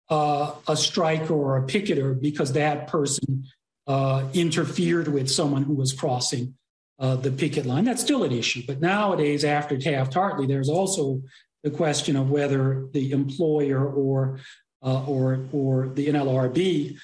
[0.09, 3.45] uh, a striker or a picketer because that person
[3.87, 6.55] uh, interfered with someone who was crossing
[6.99, 7.85] uh, the picket line.
[7.85, 8.63] That's still an issue.
[8.67, 11.21] But nowadays, after Taft Hartley, there's also
[11.63, 14.39] the question of whether the employer or
[14.81, 16.97] uh, or or the NLRB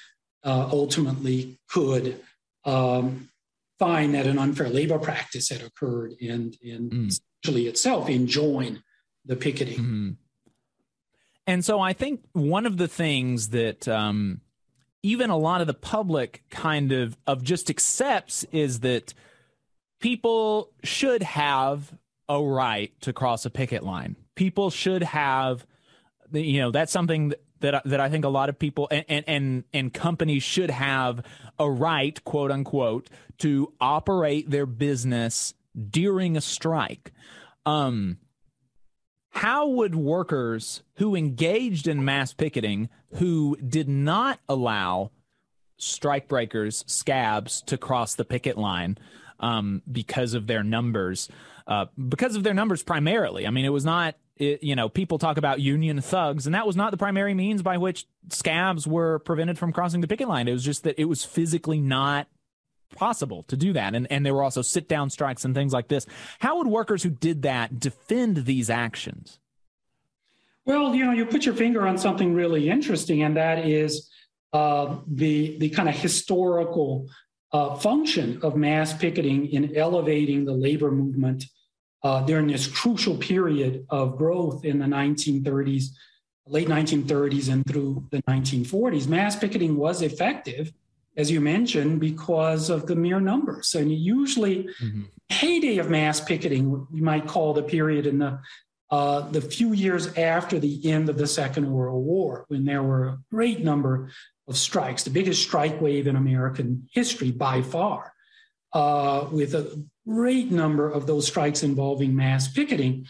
[0.44, 2.20] uh, ultimately could
[2.64, 3.28] um,
[3.78, 7.20] find that an unfair labor practice had occurred and and mm.
[7.42, 8.82] essentially itself enjoin
[9.24, 9.78] the picketing.
[9.78, 10.10] Mm-hmm.
[11.46, 14.40] And so I think one of the things that um,
[15.02, 19.14] even a lot of the public kind of of just accepts is that
[20.00, 21.92] people should have
[22.28, 24.16] a right to cross a picket line.
[24.36, 25.66] People should have,
[26.32, 29.92] you know, that's something that that I think a lot of people and and and
[29.92, 31.24] companies should have
[31.58, 35.54] a right, quote unquote, to operate their business
[35.90, 37.12] during a strike.
[37.64, 38.18] Um,
[39.30, 45.10] how would workers who engaged in mass picketing, who did not allow
[45.78, 48.96] strikebreakers, scabs, to cross the picket line
[49.40, 51.28] um, because of their numbers,
[51.66, 53.46] uh, because of their numbers primarily.
[53.46, 56.66] I mean, it was not, it, you know, people talk about union thugs, and that
[56.66, 60.48] was not the primary means by which scabs were prevented from crossing the picket line.
[60.48, 62.28] It was just that it was physically not
[62.94, 63.94] possible to do that.
[63.94, 66.06] And, and there were also sit down strikes and things like this.
[66.38, 69.38] How would workers who did that defend these actions?
[70.64, 74.10] Well, you know, you put your finger on something really interesting, and that is
[74.52, 77.08] uh, the, the kind of historical
[77.52, 81.44] uh, function of mass picketing in elevating the labor movement
[82.06, 85.86] uh, during this crucial period of growth in the 1930s,
[86.46, 89.08] late 1930s, and through the 1940s.
[89.08, 90.72] Mass picketing was effective
[91.16, 93.74] as you mentioned, because of the mere numbers.
[93.74, 95.04] And usually, mm-hmm.
[95.30, 98.38] heyday of mass picketing, you might call the period in the
[98.88, 103.08] uh, the few years after the end of the Second World War, when there were
[103.08, 104.10] a great number
[104.46, 108.12] of strikes, the biggest strike wave in American history by far,
[108.74, 113.06] uh, with a great number of those strikes involving mass picketing.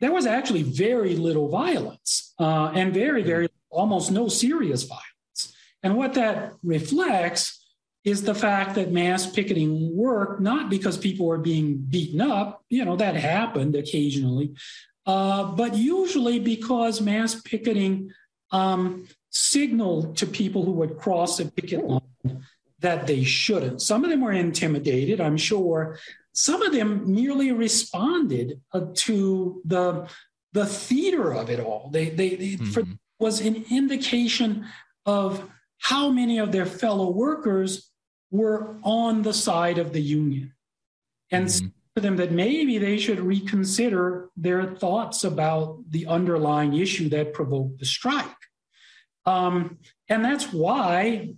[0.00, 5.54] There was actually very little violence uh, and very, very almost no serious violence.
[5.82, 7.64] And what that reflects
[8.04, 12.84] is the fact that mass picketing worked not because people were being beaten up, you
[12.84, 14.54] know, that happened occasionally,
[15.06, 18.10] uh, but usually because mass picketing
[18.50, 22.44] um, signaled to people who would cross a picket line
[22.80, 23.80] that they shouldn't.
[23.80, 25.98] Some of them were intimidated, I'm sure.
[26.34, 30.08] Some of them merely responded uh, to the
[30.52, 31.90] the theater of it all.
[31.92, 32.70] They they, they mm-hmm.
[32.72, 32.82] for,
[33.18, 34.66] was an indication
[35.06, 37.90] of how many of their fellow workers
[38.30, 40.52] were on the side of the union
[41.30, 41.66] and mm-hmm.
[41.94, 47.78] to them that maybe they should reconsider their thoughts about the underlying issue that provoked
[47.78, 48.26] the strike.
[49.26, 49.78] Um,
[50.08, 51.34] and that's why,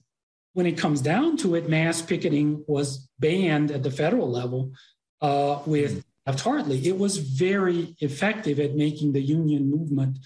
[0.57, 4.73] when it comes down to it, mass picketing was banned at the federal level
[5.21, 6.39] uh, with mm-hmm.
[6.39, 6.89] Hartley.
[6.89, 10.17] It was very effective at making the union movement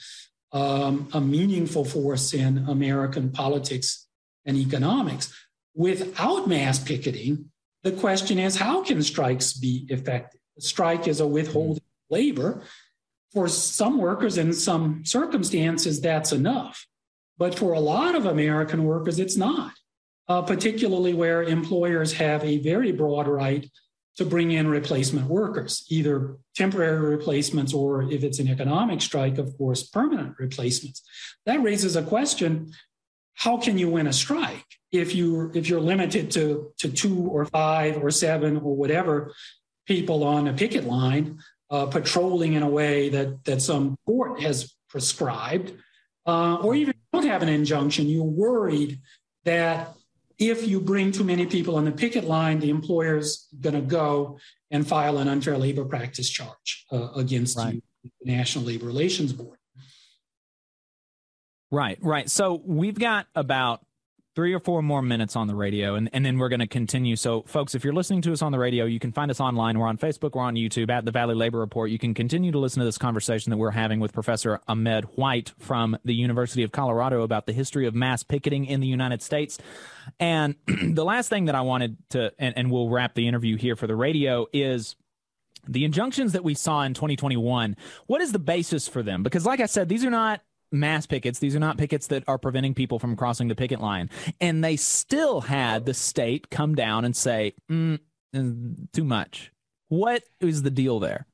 [0.52, 4.06] um, a meaningful force in American politics
[4.46, 5.34] and economics.
[5.74, 7.50] Without mass picketing,
[7.82, 10.40] the question is how can strikes be effective?
[10.56, 12.62] A strike is a withholding of labor.
[13.32, 16.86] For some workers in some circumstances, that's enough.
[17.36, 19.72] But for a lot of American workers, it's not,
[20.30, 23.68] uh, particularly where employers have a very broad right
[24.16, 29.58] to bring in replacement workers, either temporary replacements or if it's an economic strike, of
[29.58, 31.02] course, permanent replacements.
[31.46, 32.72] That raises a question
[33.34, 37.44] how can you win a strike if you if you're limited to to two or
[37.46, 39.32] five or seven or whatever
[39.86, 44.72] people on a picket line uh, patrolling in a way that that some court has
[44.88, 45.72] prescribed,
[46.26, 49.00] uh, or even don't have an injunction, you're worried
[49.44, 49.94] that
[50.40, 54.38] if you bring too many people on the picket line, the employer's going to go
[54.70, 57.74] and file an unfair labor practice charge uh, against right.
[57.74, 57.82] you,
[58.22, 59.58] the National Labor Relations Board.
[61.70, 62.28] Right, right.
[62.28, 63.84] So we've got about
[64.40, 67.14] three or four more minutes on the radio, and, and then we're going to continue.
[67.14, 69.78] So, folks, if you're listening to us on the radio, you can find us online.
[69.78, 71.90] We're on Facebook, we're on YouTube at the Valley Labor Report.
[71.90, 75.52] You can continue to listen to this conversation that we're having with Professor Ahmed White
[75.58, 79.58] from the University of Colorado about the history of mass picketing in the United States.
[80.18, 83.76] And the last thing that I wanted to, and, and we'll wrap the interview here
[83.76, 84.96] for the radio, is
[85.68, 87.76] the injunctions that we saw in 2021.
[88.06, 89.22] What is the basis for them?
[89.22, 90.40] Because, like I said, these are not
[90.72, 91.38] mass pickets.
[91.38, 94.10] These are not pickets that are preventing people from crossing the picket line.
[94.40, 97.98] And they still had the state come down and say, mm,
[98.92, 99.52] too much.
[99.88, 101.26] What is the deal there?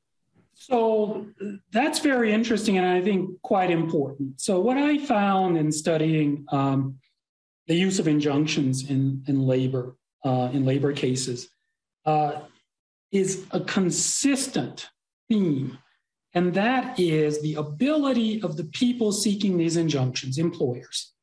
[0.55, 1.27] So
[1.71, 4.41] that's very interesting and I think quite important.
[4.41, 6.99] So, what I found in studying um,
[7.67, 11.51] the use of injunctions in, in labor, uh, in labor cases,
[12.07, 12.41] uh,
[13.13, 14.89] is a consistent
[15.29, 15.79] theme
[16.37, 21.15] and that is the ability of the people seeking these injunctions, employers,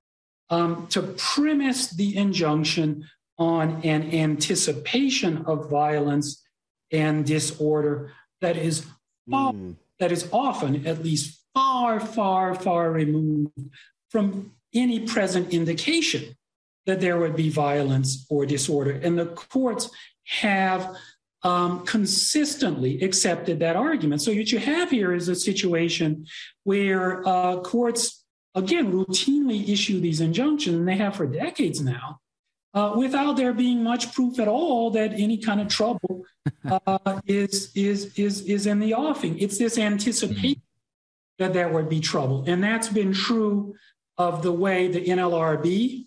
[0.49, 3.05] um, to premise the injunction
[3.37, 6.43] on an anticipation of violence
[6.91, 8.11] and disorder
[8.41, 8.87] that is
[9.29, 9.75] far, mm.
[9.99, 13.51] that is often at least far, far, far removed
[14.09, 16.35] from any present indication
[16.87, 18.99] that there would be violence or disorder.
[19.03, 19.91] And the courts
[20.25, 20.95] have
[21.43, 24.21] um, consistently accepted that argument.
[24.21, 26.25] So what you have here is a situation
[26.63, 28.23] where uh, courts,
[28.55, 32.19] again, routinely issue these injunctions, and they have for decades now,
[32.73, 36.23] uh, without there being much proof at all that any kind of trouble
[36.65, 39.37] uh, is is is is in the offing.
[39.37, 40.61] It's this anticipation
[41.39, 43.75] that there would be trouble, and that's been true
[44.17, 46.05] of the way the NLRB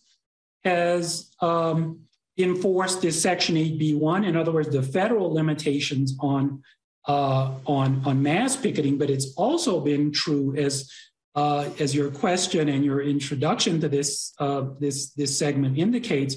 [0.64, 1.30] has.
[1.40, 2.05] Um,
[2.38, 4.26] enforced this Section 8B1.
[4.26, 6.62] In other words, the federal limitations on
[7.06, 10.90] uh, on on mass picketing, but it's also been true as
[11.34, 16.36] uh, as your question and your introduction to this uh, this this segment indicates.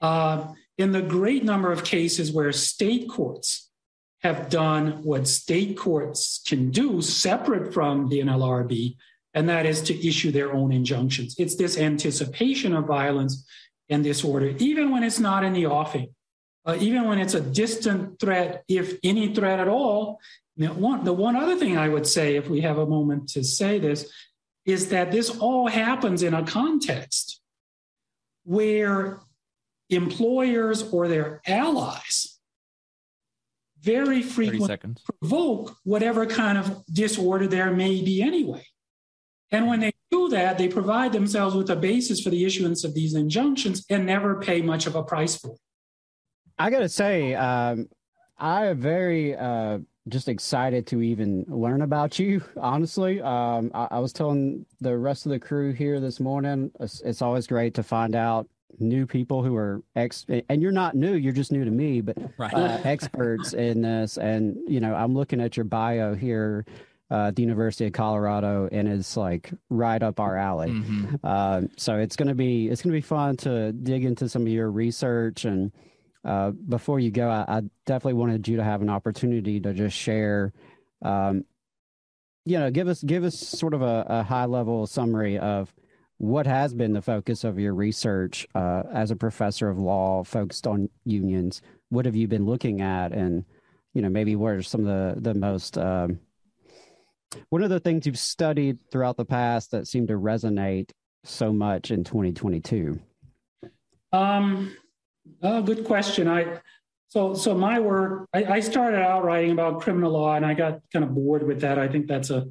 [0.00, 3.70] Uh, in the great number of cases where state courts
[4.22, 8.96] have done what state courts can do separate from the NLRB,
[9.34, 11.34] and that is to issue their own injunctions.
[11.38, 13.44] It's this anticipation of violence
[13.92, 16.08] and disorder, even when it's not in the offing,
[16.66, 20.20] uh, even when it's a distant threat, if any threat at all.
[20.56, 23.78] One, the one other thing I would say, if we have a moment to say
[23.78, 24.10] this,
[24.64, 27.40] is that this all happens in a context
[28.44, 29.20] where
[29.90, 32.38] employers or their allies
[33.80, 38.64] very frequently provoke whatever kind of disorder there may be anyway.
[39.50, 42.94] And when they do that, they provide themselves with a basis for the issuance of
[42.94, 45.60] these injunctions and never pay much of a price for it.
[46.58, 47.88] I got to say, um,
[48.38, 53.20] I am very uh, just excited to even learn about you, honestly.
[53.22, 57.22] Um, I, I, was telling the rest of the crew here this morning, it's, it's
[57.22, 58.48] always great to find out
[58.78, 62.16] new people who are ex and you're not new you're just new to me but
[62.38, 62.54] right.
[62.54, 66.64] uh, experts in this and you know i'm looking at your bio here
[67.12, 70.70] uh, at the University of Colorado, and it's like right up our alley.
[70.70, 71.16] Mm-hmm.
[71.22, 74.70] Uh, so it's gonna be it's gonna be fun to dig into some of your
[74.70, 75.44] research.
[75.44, 75.72] And
[76.24, 79.94] uh, before you go, I, I, definitely wanted you to have an opportunity to just
[79.94, 80.54] share.
[81.04, 81.44] Um,
[82.46, 85.74] you know, give us give us sort of a, a, high level summary of
[86.16, 90.66] what has been the focus of your research uh, as a professor of law focused
[90.66, 91.60] on unions.
[91.90, 93.44] What have you been looking at, and
[93.92, 96.18] you know, maybe what are some of the the most um,
[97.48, 100.90] what of the things you've studied throughout the past that seem to resonate
[101.24, 103.00] so much in 2022?
[104.12, 104.76] Um,
[105.42, 106.28] oh, good question.
[106.28, 106.60] I
[107.08, 108.28] so so my work.
[108.32, 111.60] I, I, started out writing about criminal law, and I got kind of bored with
[111.60, 111.78] that.
[111.78, 112.46] I think that's a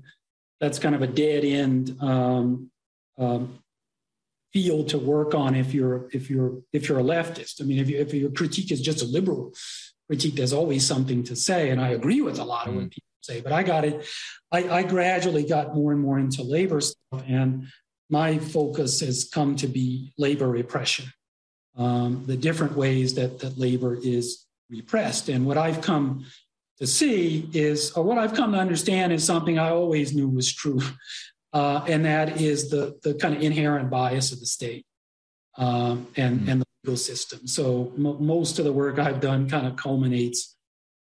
[0.60, 2.70] that's kind of a dead end um,
[3.18, 3.60] um,
[4.54, 7.62] field to work on if you're if you're if you're a leftist.
[7.62, 9.54] I mean, if you, if your critique is just a liberal
[10.12, 13.08] critique, there's always something to say, and I agree with a lot of what people
[13.22, 13.40] say.
[13.40, 14.06] But I got it.
[14.52, 17.68] I, I gradually got more and more into labor stuff, and
[18.10, 21.06] my focus has come to be labor repression,
[21.78, 25.30] um, the different ways that, that labor is repressed.
[25.30, 26.26] And what I've come
[26.80, 30.54] to see is, or what I've come to understand is something I always knew was
[30.54, 30.82] true,
[31.54, 34.86] uh, and that is the, the kind of inherent bias of the state
[35.58, 36.50] um, and, mm-hmm.
[36.50, 37.48] and the legal system.
[37.48, 40.56] So m- most of the work I've done kind of culminates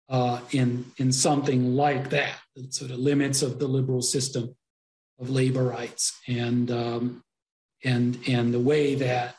[0.09, 4.57] uh, in in something like that, the sort of limits of the liberal system
[5.21, 7.23] of labor rights, and um,
[7.85, 9.37] and and the way that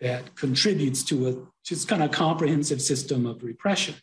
[0.00, 3.94] that contributes to a just kind of comprehensive system of repression,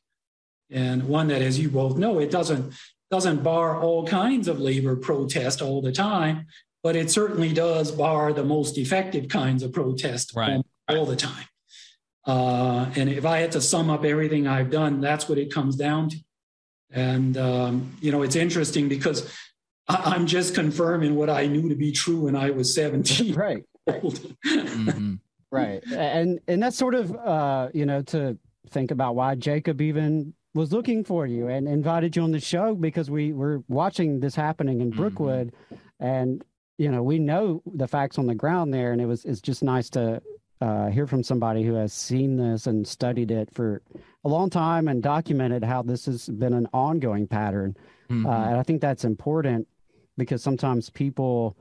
[0.71, 2.73] and one that, as you both know, it doesn't
[3.11, 6.47] doesn't bar all kinds of labor protest all the time.
[6.83, 10.61] But it certainly does bar the most effective kinds of protest Right.
[10.89, 11.45] all the time.
[12.25, 15.75] Uh, and if I had to sum up everything I've done, that's what it comes
[15.75, 16.17] down to.
[16.91, 19.31] And, um, you know, it's interesting because
[19.87, 23.33] I- I'm just confirming what I knew to be true when I was 17.
[23.35, 23.63] Right.
[23.89, 25.15] Mm-hmm.
[25.51, 28.37] right and and that's sort of uh you know to
[28.69, 32.75] think about why jacob even was looking for you and invited you on the show
[32.75, 35.53] because we were watching this happening in brookwood
[36.01, 36.43] and
[36.77, 39.63] you know we know the facts on the ground there and it was it's just
[39.63, 40.21] nice to
[40.59, 43.81] uh, hear from somebody who has seen this and studied it for
[44.23, 47.75] a long time and documented how this has been an ongoing pattern.
[48.09, 49.67] Uh, and i think that's important
[50.17, 51.55] because sometimes people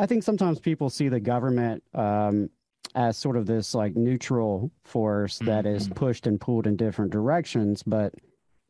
[0.00, 2.48] I think sometimes people see the government um,
[2.94, 7.82] as sort of this like neutral force that is pushed and pulled in different directions.
[7.82, 8.14] But,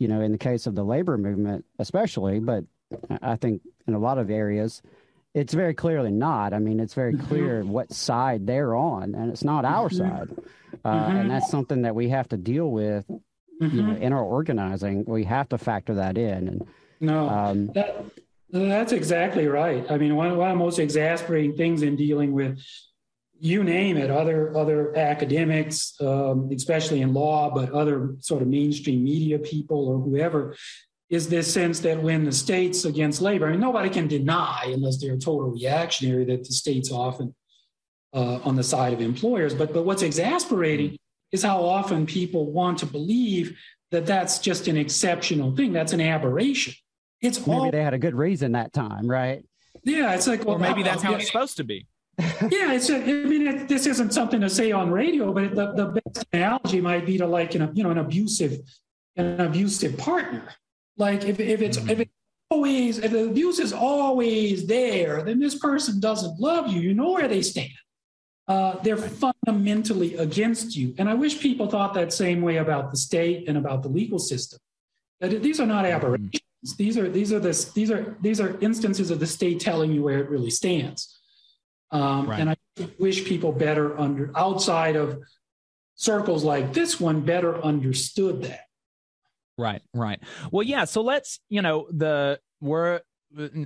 [0.01, 2.65] you know, in the case of the labor movement, especially, but
[3.23, 4.83] I think in a lot of areas,
[5.35, 6.53] it's very clearly not.
[6.53, 9.97] I mean, it's very clear what side they're on, and it's not our Mhm.
[9.97, 10.29] side.
[10.85, 11.21] Uh, Mhm.
[11.21, 13.19] And that's something that we have to deal with, you
[13.83, 14.01] know, Mhm.
[14.01, 15.05] in our organizing.
[15.07, 16.49] We have to factor that in.
[16.49, 16.65] And
[17.03, 18.05] No, Um, that,
[18.51, 19.89] that's exactly right.
[19.91, 22.59] I mean, one, one of the most exasperating things in dealing with,
[23.39, 29.03] you name it, other other academics, um, especially in law, but other sort of mainstream
[29.03, 30.55] media people or whoever,
[31.11, 35.01] is this sense that when the states against labor, I mean, nobody can deny, unless
[35.01, 37.35] they're a total reactionary, that the states often
[38.15, 39.53] uh, on the side of employers.
[39.53, 40.97] But but what's exasperating
[41.33, 43.59] is how often people want to believe
[43.91, 45.73] that that's just an exceptional thing.
[45.73, 46.75] That's an aberration.
[47.21, 49.45] It's maybe all they had a good reason that time, right?
[49.85, 50.15] yeah.
[50.15, 51.87] It's like Or maybe that's how yeah, it's supposed to be.
[52.19, 52.89] yeah, it's.
[52.91, 56.25] A, I mean, it, this isn't something to say on radio, but the, the best
[56.33, 58.61] analogy might be to like you know, you know, an abusive,
[59.17, 60.49] an abusive partner.
[61.01, 62.11] Like if, if it's if it's
[62.51, 66.81] always if the abuse is always there, then this person doesn't love you.
[66.81, 67.73] You know where they stand.
[68.47, 70.95] Uh, they're fundamentally against you.
[70.99, 74.19] And I wish people thought that same way about the state and about the legal
[74.19, 74.59] system.
[75.21, 76.43] That these are not aberrations.
[76.77, 80.03] These are these are this these are these are instances of the state telling you
[80.03, 81.19] where it really stands.
[81.91, 82.41] Um, Right.
[82.41, 82.57] And I
[82.99, 85.19] wish people better under outside of
[85.95, 88.70] circles like this one better understood that.
[89.61, 90.19] Right, right.
[90.51, 90.87] Well, yeah.
[90.87, 93.01] So let's, you know, the we're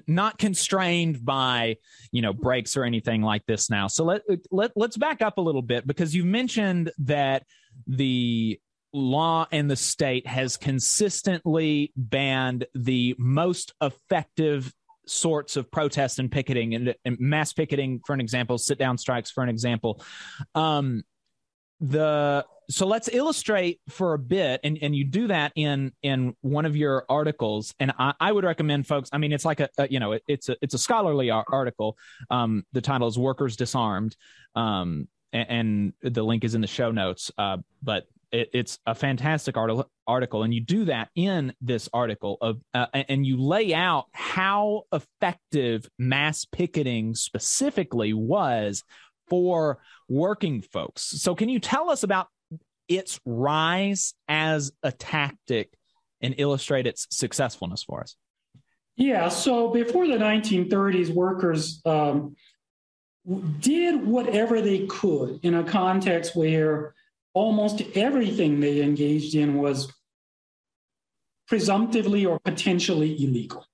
[0.07, 1.77] not constrained by
[2.13, 3.87] you know breaks or anything like this now.
[3.87, 7.45] So let let let's back up a little bit because you mentioned that
[7.87, 8.61] the
[8.93, 14.73] law and the state has consistently banned the most effective
[15.07, 19.31] sorts of protest and picketing and, and mass picketing for an example sit down strikes
[19.31, 20.03] for an example
[20.55, 21.03] um
[21.81, 26.65] the so let's illustrate for a bit and, and you do that in in one
[26.65, 29.89] of your articles and i, I would recommend folks i mean it's like a, a
[29.89, 31.97] you know it, it's a it's a scholarly ar- article
[32.31, 34.17] um the title is workers disarmed
[34.55, 38.95] um and, and the link is in the show notes uh but it, it's a
[38.95, 43.75] fantastic article article and you do that in this article of uh, and you lay
[43.75, 48.85] out how effective mass picketing specifically was
[49.29, 49.79] for
[50.09, 51.03] working folks.
[51.03, 52.29] So, can you tell us about
[52.89, 55.73] its rise as a tactic
[56.21, 58.17] and illustrate its successfulness for us?
[58.97, 62.37] Yeah, so before the 1930s, workers um,
[63.61, 66.95] did whatever they could in a context where
[67.33, 69.93] almost everything they engaged in was
[71.49, 73.67] presumptively or potentially illegal.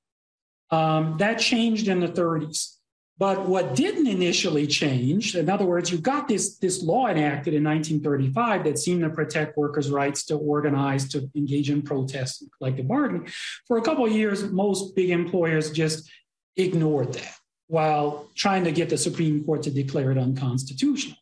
[0.71, 2.77] Um, that changed in the 30s.
[3.21, 7.63] But what didn't initially change, in other words, you got this, this law enacted in
[7.63, 12.89] 1935 that seemed to protect workers' rights to organize, to engage in protests, and collective
[12.89, 13.29] bargaining.
[13.67, 16.11] For a couple of years, most big employers just
[16.57, 17.35] ignored that
[17.67, 21.19] while trying to get the Supreme Court to declare it unconstitutional.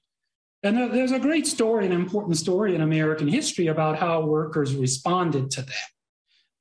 [0.62, 5.50] And there's a great story, an important story in American history about how workers responded
[5.50, 5.88] to that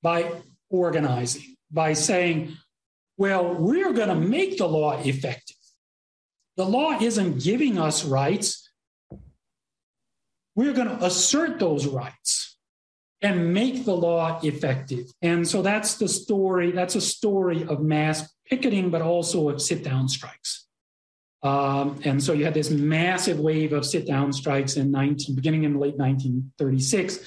[0.02, 0.32] by
[0.72, 2.58] organizing, by saying,
[3.18, 5.58] well, we're going to make the law effective.
[6.56, 8.70] The law isn't giving us rights.
[10.56, 12.58] We're going to assert those rights
[13.22, 15.06] and make the law effective.
[15.22, 16.72] And so that's the story.
[16.72, 20.68] That's a story of mass picketing, but also of sit down strikes.
[21.44, 25.64] Um, and so you had this massive wave of sit down strikes in 19, beginning
[25.64, 27.20] in late 1936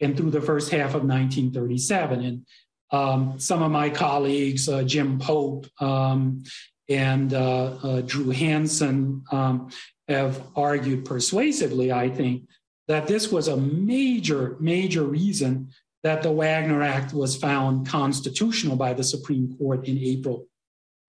[0.00, 2.24] and through the first half of 1937.
[2.24, 2.46] And
[2.90, 6.42] um, some of my colleagues, uh, Jim Pope um,
[6.88, 9.70] and uh, uh, Drew Hansen, um,
[10.08, 12.44] have argued persuasively, I think,
[12.86, 15.70] that this was a major, major reason
[16.04, 20.46] that the Wagner Act was found constitutional by the Supreme Court in April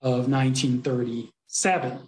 [0.02, 2.00] of 1937.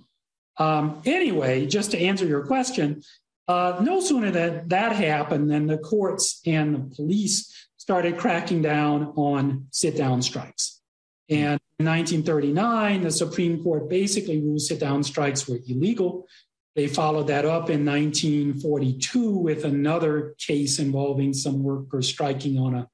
[0.57, 3.03] Um, anyway, just to answer your question,
[3.47, 9.11] uh, no sooner that that happened than the courts and the police started cracking down
[9.15, 10.79] on sit down strikes.
[11.27, 16.27] And in 1939, the Supreme Court basically ruled sit down strikes were illegal.
[16.75, 22.87] They followed that up in 1942 with another case involving some workers striking on a,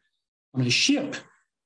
[0.53, 1.17] on a ship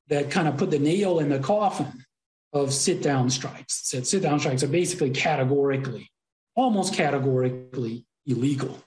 [0.08, 2.04] that kind of put the nail in the coffin
[2.52, 3.88] of sit down strikes.
[3.90, 6.10] Said sit down strikes are basically categorically,
[6.56, 8.84] almost categorically illegal.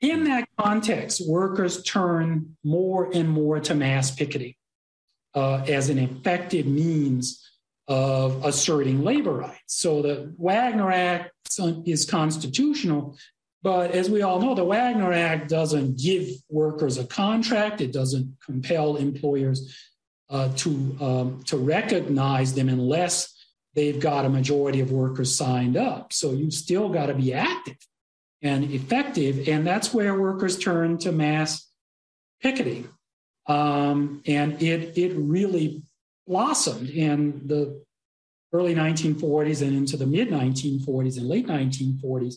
[0.00, 4.54] In that context, workers turn more and more to mass picketing
[5.34, 7.42] uh, as an effective means
[7.88, 9.60] of asserting labor rights.
[9.78, 11.32] So the Wagner Act
[11.86, 13.16] is constitutional,
[13.62, 18.36] but as we all know, the Wagner Act doesn't give workers a contract, it doesn't
[18.44, 19.74] compel employers
[20.28, 23.32] uh, to, um, to recognize them unless
[23.74, 26.12] they've got a majority of workers signed up.
[26.12, 27.76] So you still got to be active
[28.42, 29.48] and effective.
[29.48, 31.68] And that's where workers turn to mass
[32.40, 32.88] picketing.
[33.46, 35.82] Um, and it, it really
[36.26, 37.82] blossomed in the
[38.52, 42.34] early 1940s and into the mid 1940s and late 1940s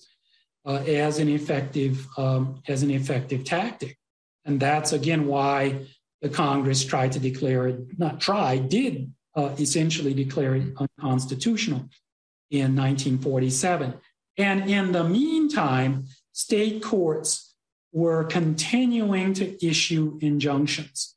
[0.66, 3.98] uh, as an effective um, as an effective tactic.
[4.46, 5.86] And that's again why
[6.22, 11.90] the Congress tried to declare it, not try, did uh, essentially declare it unconstitutional
[12.52, 13.94] in 1947.
[14.40, 17.54] And in the meantime, state courts
[17.92, 21.16] were continuing to issue injunctions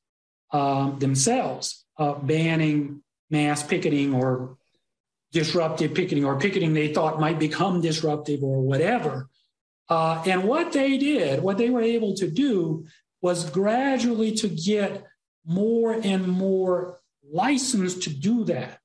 [0.52, 4.56] uh, themselves, uh, banning mass picketing or
[5.30, 9.28] disruptive picketing or picketing they thought might become disruptive or whatever.
[9.88, 12.84] Uh, and what they did, what they were able to do
[13.20, 15.06] was gradually to get
[15.46, 16.98] more and more
[17.30, 18.80] license to do that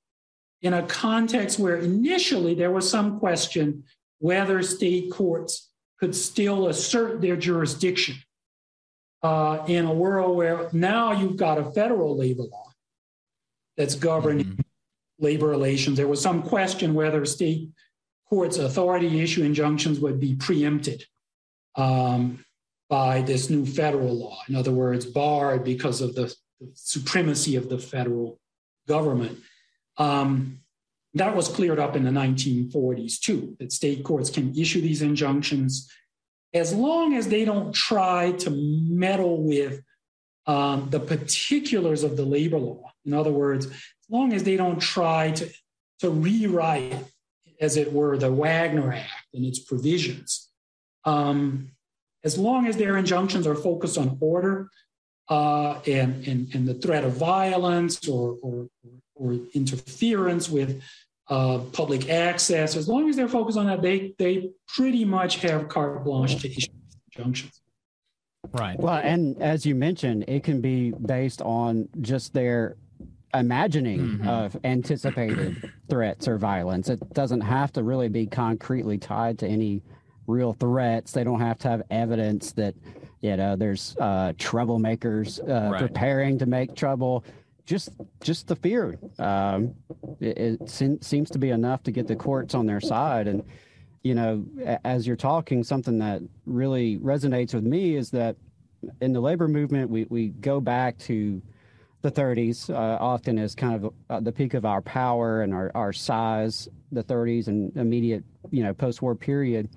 [0.62, 3.84] in a context where initially there was some question
[4.20, 5.70] whether state courts
[6.00, 8.16] could still assert their jurisdiction
[9.24, 12.70] uh, in a world where now you've got a federal labor law
[13.76, 14.62] that's governing mm-hmm.
[15.20, 15.98] labor relations.
[15.98, 17.70] There was some question whether state
[18.30, 21.04] courts' authority to issue injunctions would be preempted.
[21.76, 22.44] Um,
[22.90, 24.40] by this new federal law.
[24.48, 28.40] In other words, barred because of the, the supremacy of the federal
[28.88, 29.40] government.
[29.98, 30.60] Um,
[31.20, 35.92] that was cleared up in the 1940s too, that state courts can issue these injunctions
[36.54, 39.82] as long as they don't try to meddle with
[40.46, 42.92] um, the particulars of the labor law.
[43.06, 45.50] In other words, as long as they don't try to,
[46.00, 46.96] to rewrite,
[47.60, 50.50] as it were, the Wagner Act and its provisions.
[51.06, 51.72] Um,
[52.24, 54.70] as long as their injunctions are focused on order
[55.30, 58.68] uh, and, and, and the threat of violence or, or,
[59.16, 60.82] or interference with
[61.30, 65.68] uh, public access, as long as they're focused on that, they, they pretty much have
[65.68, 66.72] carte blanche to issue
[67.16, 67.62] injunctions.
[68.54, 68.80] Right.
[68.80, 72.78] Well, and as you mentioned, it can be based on just their
[73.34, 74.28] imagining mm-hmm.
[74.28, 76.90] of anticipated threats or violence.
[76.90, 79.82] It doesn't have to really be concretely tied to any
[80.28, 81.12] real threats.
[81.12, 82.76] They don't have to have evidence that
[83.22, 85.80] you know there's uh, troublemakers uh, right.
[85.80, 87.24] preparing to make trouble.
[87.68, 87.90] Just
[88.22, 88.98] just the fear.
[89.20, 89.76] Um,
[90.22, 93.28] it, it se- seems to be enough to get the courts on their side.
[93.28, 93.44] And
[94.04, 94.46] you know,
[94.86, 98.38] as you're talking, something that really resonates with me is that
[99.02, 101.42] in the labor movement, we we go back to
[102.04, 105.72] the 30s uh, often as kind of uh, the peak of our power and our,
[105.76, 109.68] our size the 30s and immediate you know post-war period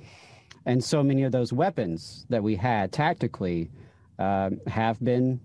[0.67, 3.71] and so many of those weapons that we had tactically
[4.19, 5.41] um, have been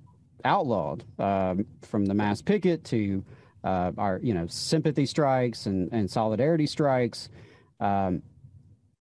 [0.46, 3.24] outlawed, um, from the mass picket to
[3.64, 7.30] uh, our you know sympathy strikes and, and solidarity strikes.
[7.80, 8.22] Um,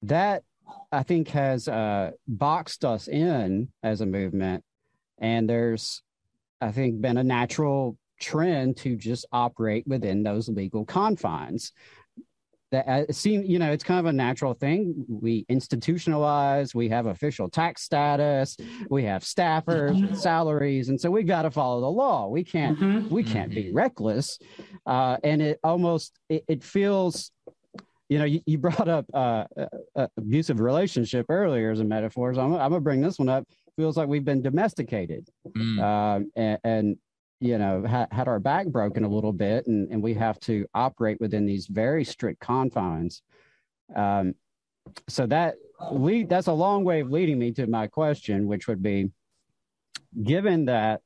[0.01, 0.43] that
[0.91, 4.63] I think has uh, boxed us in as a movement,
[5.19, 6.01] and there's
[6.61, 11.73] I think been a natural trend to just operate within those legal confines
[12.73, 16.89] that uh, it seems you know it's kind of a natural thing we institutionalize we
[16.89, 18.57] have official tax status
[18.89, 20.15] we have staffers mm-hmm.
[20.15, 23.07] salaries and so we got to follow the law we can't mm-hmm.
[23.13, 23.77] we can't be mm-hmm.
[23.77, 24.39] reckless
[24.87, 27.31] uh, and it almost it, it feels
[28.09, 32.33] you know you, you brought up uh, uh, uh abusive relationship earlier as a metaphor
[32.33, 35.79] so I'm, I'm, gonna bring this one up feels like we've been domesticated mm.
[35.79, 36.97] Um, and, and
[37.43, 40.65] you know ha- had our back broken a little bit and, and we have to
[40.73, 43.21] operate within these very strict confines.
[43.95, 44.35] Um,
[45.07, 45.55] so that
[45.91, 49.09] lead that's a long way of leading me to my question which would be
[50.23, 51.01] given that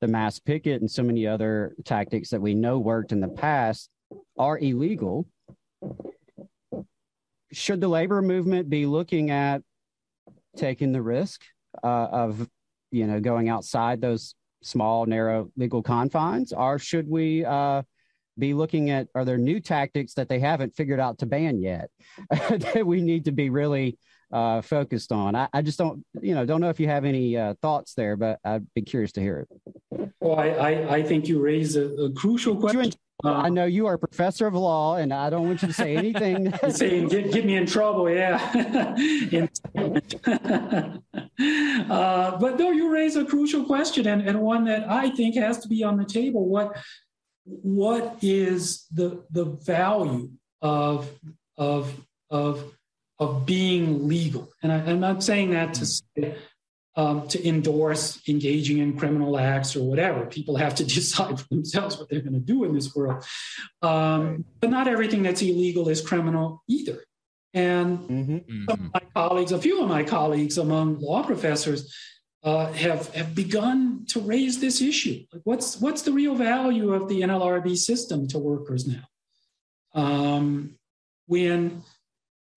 [0.00, 3.88] the mass picket and so many other tactics that we know worked in the past
[4.38, 5.26] are illegal
[7.52, 9.62] should the labor movement be looking at
[10.56, 11.42] taking the risk
[11.82, 12.48] uh, of,
[12.90, 14.34] you know, going outside those
[14.66, 17.82] small, narrow legal confines, or should we uh,
[18.38, 21.90] be looking at are there new tactics that they haven't figured out to ban yet
[22.30, 23.98] that we need to be really
[24.32, 25.34] uh, focused on?
[25.34, 28.16] I, I, just don't, you know, don't know if you have any uh, thoughts there,
[28.16, 30.10] but I'd be curious to hear it.
[30.20, 32.92] Well, I, I, I think you raise a, a crucial question.
[33.24, 35.96] I know you are a professor of law, and I don't want you to say
[35.96, 36.52] anything.
[36.70, 38.36] saying get, get me in trouble, yeah.
[41.90, 45.58] uh, but no, you raise a crucial question, and, and one that I think has
[45.60, 46.46] to be on the table.
[46.46, 46.76] What
[47.44, 50.30] what is the the value
[50.60, 51.10] of
[51.56, 51.94] of
[52.28, 52.76] of
[53.18, 54.52] of being legal?
[54.62, 56.36] And I, am not saying that to say
[56.96, 60.26] um, to endorse engaging in criminal acts or whatever.
[60.26, 63.24] People have to decide for themselves what they're going to do in this world.
[63.82, 67.04] Um, but not everything that's illegal is criminal either.
[67.54, 68.64] And mm-hmm.
[68.68, 71.94] some of my colleagues, a few of my colleagues among law professors,
[72.42, 75.24] uh, have have begun to raise this issue.
[75.32, 79.02] Like, what's what's the real value of the NLRB system to workers now?
[79.94, 80.76] Um,
[81.26, 81.82] when,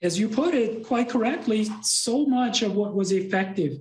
[0.02, 3.80] as you put it quite correctly, so much of what was effective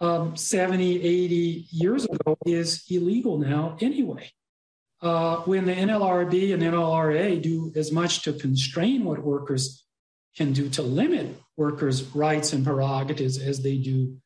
[0.00, 4.30] um, 70, 80 years ago is illegal now anyway.
[5.02, 9.86] Uh, when the NLRB and NLRA do as much to constrain what workers
[10.36, 14.16] can do to limit workers' rights and prerogatives as they do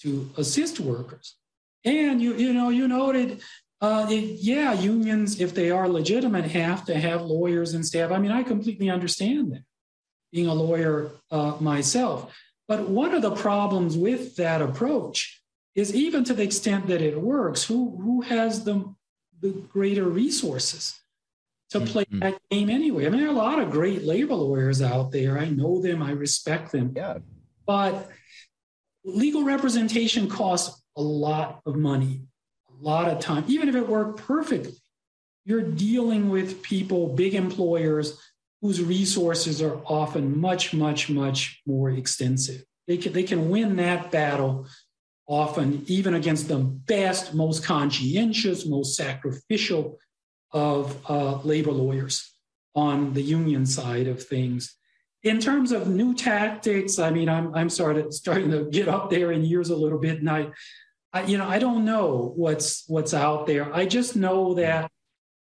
[0.00, 1.36] to assist workers.
[1.84, 3.42] And you, you know, you noted,
[3.80, 8.10] uh, it, yeah, unions, if they are legitimate, have to have lawyers and staff.
[8.10, 9.64] I mean, I completely understand that,
[10.32, 12.34] being a lawyer uh, myself.
[12.66, 15.42] But one of the problems with that approach
[15.74, 18.94] is even to the extent that it works, who, who has the,
[19.40, 20.94] the greater resources
[21.70, 22.20] to play mm-hmm.
[22.20, 23.06] that game anyway?
[23.06, 25.38] I mean, there are a lot of great labor lawyers out there.
[25.38, 26.92] I know them, I respect them.
[26.96, 27.18] Yeah.
[27.66, 28.08] But
[29.04, 32.22] legal representation costs a lot of money,
[32.70, 33.44] a lot of time.
[33.48, 34.76] Even if it worked perfectly,
[35.44, 38.18] you're dealing with people, big employers
[38.64, 42.64] whose resources are often much, much, much more extensive.
[42.88, 44.66] They can, they can win that battle
[45.26, 49.98] often even against the best, most conscientious, most sacrificial
[50.50, 52.32] of uh, labor lawyers
[52.74, 54.74] on the union side of things.
[55.24, 59.30] In terms of new tactics, I mean, I'm, I'm started, starting to get up there
[59.30, 60.52] in years a little bit, and I,
[61.12, 63.70] I you know, I don't know what's what's out there.
[63.74, 64.90] I just know that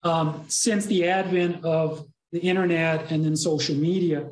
[0.02, 4.30] um, since the advent of the internet and then social media,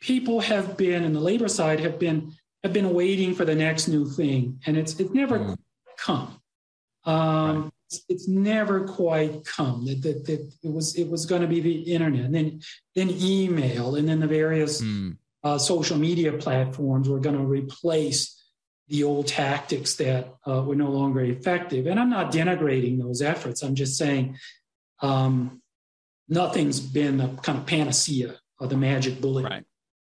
[0.00, 2.32] people have been, and the labor side have been,
[2.62, 5.56] have been waiting for the next new thing, and it's it's never mm.
[5.96, 6.40] come.
[7.04, 7.70] Um, right.
[7.86, 9.84] it's, it's, never quite come.
[9.86, 12.60] That, that, that it was it was going to be the internet, and then
[12.94, 15.16] then email, and then the various mm.
[15.42, 18.38] uh, social media platforms were going to replace
[18.88, 21.86] the old tactics that uh, were no longer effective.
[21.86, 23.62] And I'm not denigrating those efforts.
[23.62, 24.36] I'm just saying
[25.00, 25.61] um,
[26.32, 29.64] nothing's been a kind of panacea or the magic bullet right.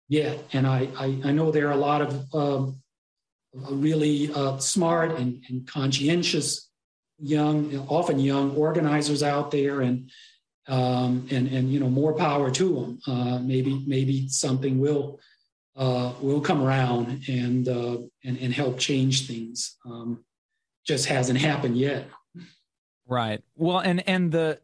[0.09, 0.43] yet.
[0.53, 2.81] And I, I, I, know there are a lot of um,
[3.53, 6.69] really uh, smart and, and, conscientious
[7.19, 10.11] young, often young organizers out there, and
[10.67, 12.99] um, and and you know more power to them.
[13.07, 15.19] Uh, maybe maybe something will
[15.75, 19.77] uh, will come around and uh, and and help change things.
[19.85, 20.23] Um,
[20.85, 22.07] just hasn't happened yet.
[23.07, 23.41] Right.
[23.55, 24.59] Well, and and the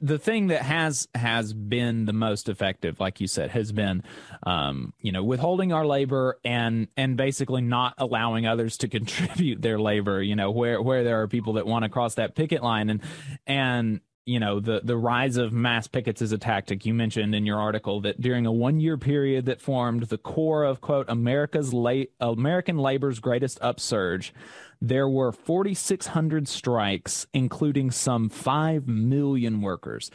[0.00, 4.02] the thing that has has been the most effective like you said has been
[4.44, 9.78] um, you know withholding our labor and and basically not allowing others to contribute their
[9.78, 12.90] labor you know where where there are people that want to cross that picket line.
[12.90, 13.02] And
[13.46, 17.46] and you know the the rise of mass pickets is a tactic you mentioned in
[17.46, 21.72] your article that during a one year period that formed the core of quote america's
[21.72, 24.34] late american labor's greatest upsurge
[24.80, 30.10] there were 4,600 strikes, including some 5 million workers.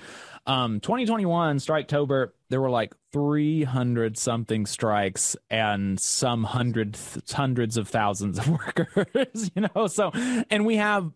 [0.46, 8.40] Um, 2021, Striketober, there were like 300 something strikes and some hundreds, hundreds of thousands
[8.40, 8.48] of
[8.78, 9.88] workers, you know?
[9.88, 10.12] So,
[10.50, 11.12] and we have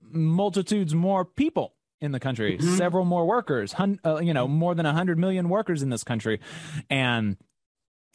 [0.00, 2.76] multitudes more people in the country, mm-hmm.
[2.76, 6.40] several more workers, hun- uh, you know, more than 100 million workers in this country.
[6.90, 7.36] And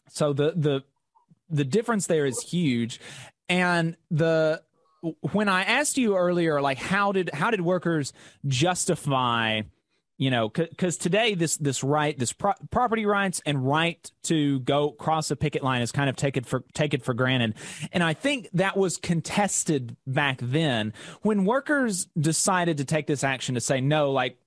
[0.09, 0.83] so the, the,
[1.49, 2.99] the difference there is huge
[3.49, 4.61] and the
[5.21, 8.13] when I asked you earlier, like how did how did workers
[8.45, 9.61] justify,
[10.17, 14.91] you know, because today this this right, this pro- property rights and right to go
[14.91, 17.55] cross a picket line is kind of taken for taken for granted,
[17.91, 23.55] and I think that was contested back then when workers decided to take this action
[23.55, 24.37] to say no, like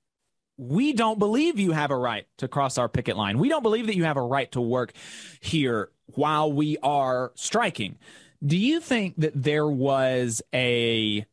[0.56, 3.38] we don't believe you have a right to cross our picket line.
[3.38, 4.92] We don't believe that you have a right to work
[5.40, 7.96] here while we are striking.
[8.44, 11.26] Do you think that there was a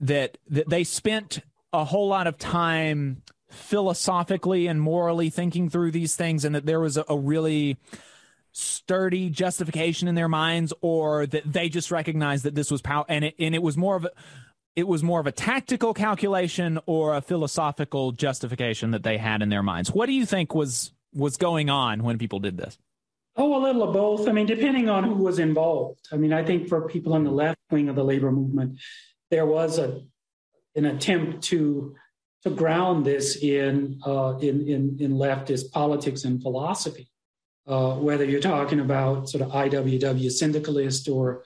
[0.00, 1.40] that that they spent
[1.72, 6.80] a whole lot of time philosophically and morally thinking through these things and that there
[6.80, 7.76] was a, a really
[8.52, 13.24] sturdy justification in their minds or that they just recognized that this was power and
[13.24, 14.10] it, and it was more of a
[14.74, 19.50] it was more of a tactical calculation or a philosophical justification that they had in
[19.50, 19.90] their minds?
[19.90, 22.78] What do you think was was going on when people did this
[23.34, 24.28] Oh, a little of both.
[24.28, 26.06] I mean, depending on who was involved.
[26.12, 28.78] I mean, I think for people on the left wing of the labor movement,
[29.30, 30.02] there was a
[30.74, 31.94] an attempt to
[32.42, 37.08] to ground this in uh, in, in in leftist politics and philosophy.
[37.66, 41.44] Uh, whether you're talking about sort of IWW syndicalist or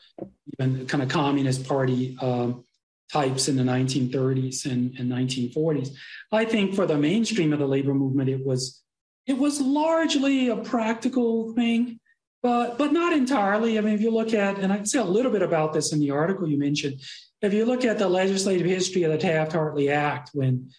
[0.58, 2.64] even kind of communist party um,
[3.12, 5.90] types in the 1930s and, and 1940s,
[6.32, 8.82] I think for the mainstream of the labor movement, it was
[9.26, 11.98] it was largely a practical thing,
[12.42, 13.78] but but not entirely.
[13.78, 15.92] I mean, if you look at, and I can say a little bit about this
[15.92, 17.00] in the article you mentioned,
[17.42, 20.70] if you look at the legislative history of the Taft-Hartley Act, when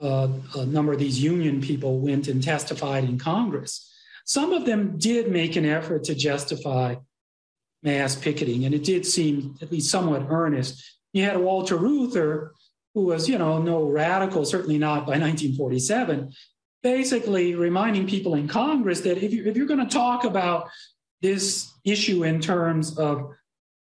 [0.00, 3.92] uh, a number of these union people went and testified in Congress,
[4.24, 6.96] some of them did make an effort to justify
[7.82, 10.82] mass picketing, and it did seem at least somewhat earnest.
[11.12, 12.52] You had Walter Reuther,
[12.94, 16.32] who was, you know, no radical, certainly not by 1947,
[16.86, 20.68] basically reminding people in Congress that if, you, if you're going to talk about
[21.20, 23.28] this issue in terms of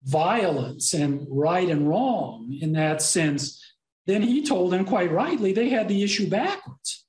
[0.03, 3.63] violence and right and wrong in that sense,
[4.07, 7.05] then he told them quite rightly they had the issue backwards.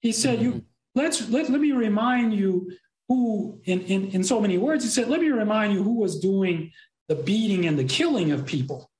[0.00, 0.58] He said, mm-hmm.
[0.58, 0.64] "You
[0.94, 2.70] let's let, let me remind you
[3.08, 6.20] who, in, in in so many words, he said, let me remind you who was
[6.20, 6.72] doing
[7.08, 8.90] the beating and the killing of people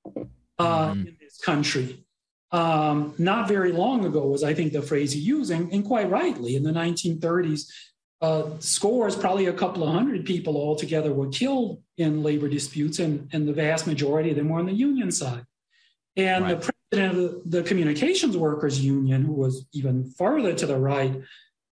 [0.57, 1.07] uh, mm-hmm.
[1.07, 2.03] in this country
[2.53, 6.09] um, not very long ago was i think the phrase he used and, and quite
[6.09, 7.67] rightly in the 1930s
[8.21, 13.29] uh, scores probably a couple of hundred people altogether were killed in labor disputes and,
[13.33, 15.45] and the vast majority of them were on the union side
[16.15, 16.61] and right.
[16.61, 21.21] the president of the, the communications workers union who was even farther to the right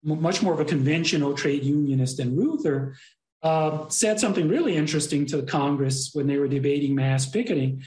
[0.04, 2.96] much more of a conventional trade unionist than Reuther,
[3.44, 7.84] uh, said something really interesting to Congress when they were debating mass picketing.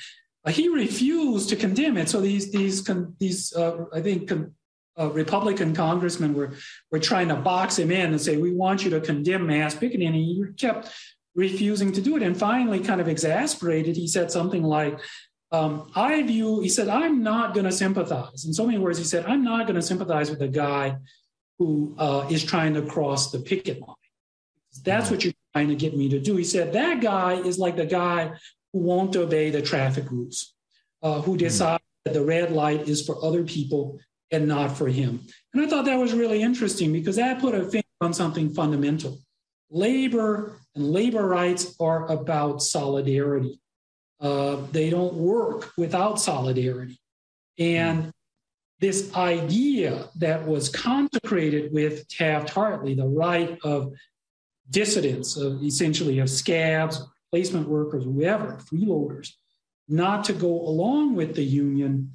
[0.49, 2.09] He refused to condemn it.
[2.09, 2.83] So these these
[3.19, 4.33] these uh, I think
[4.99, 6.55] uh, Republican congressmen were
[6.91, 10.07] were trying to box him in and say we want you to condemn mass picketing,
[10.07, 10.93] and he kept
[11.35, 12.23] refusing to do it.
[12.23, 14.99] And finally, kind of exasperated, he said something like.
[15.53, 18.45] Um, I view, he said, I'm not going to sympathize.
[18.45, 20.97] In so many words, he said, I'm not going to sympathize with a guy
[21.59, 23.97] who uh, is trying to cross the picket line.
[24.85, 26.37] That's what you're trying to get me to do.
[26.37, 28.35] He said, that guy is like the guy
[28.73, 30.55] who won't obey the traffic rules,
[31.03, 31.39] uh, who hmm.
[31.39, 33.99] decide that the red light is for other people
[34.31, 35.21] and not for him.
[35.53, 39.19] And I thought that was really interesting because that put a finger on something fundamental.
[39.71, 43.61] Labor and labor rights are about solidarity.
[44.21, 47.01] Uh, they don't work without solidarity.
[47.59, 48.13] And
[48.81, 53.93] this idea that was consecrated with Taft Hartley, the right of
[54.71, 59.33] dissidents, of essentially of scabs, placement workers, whoever, freeloaders,
[59.89, 62.13] not to go along with the union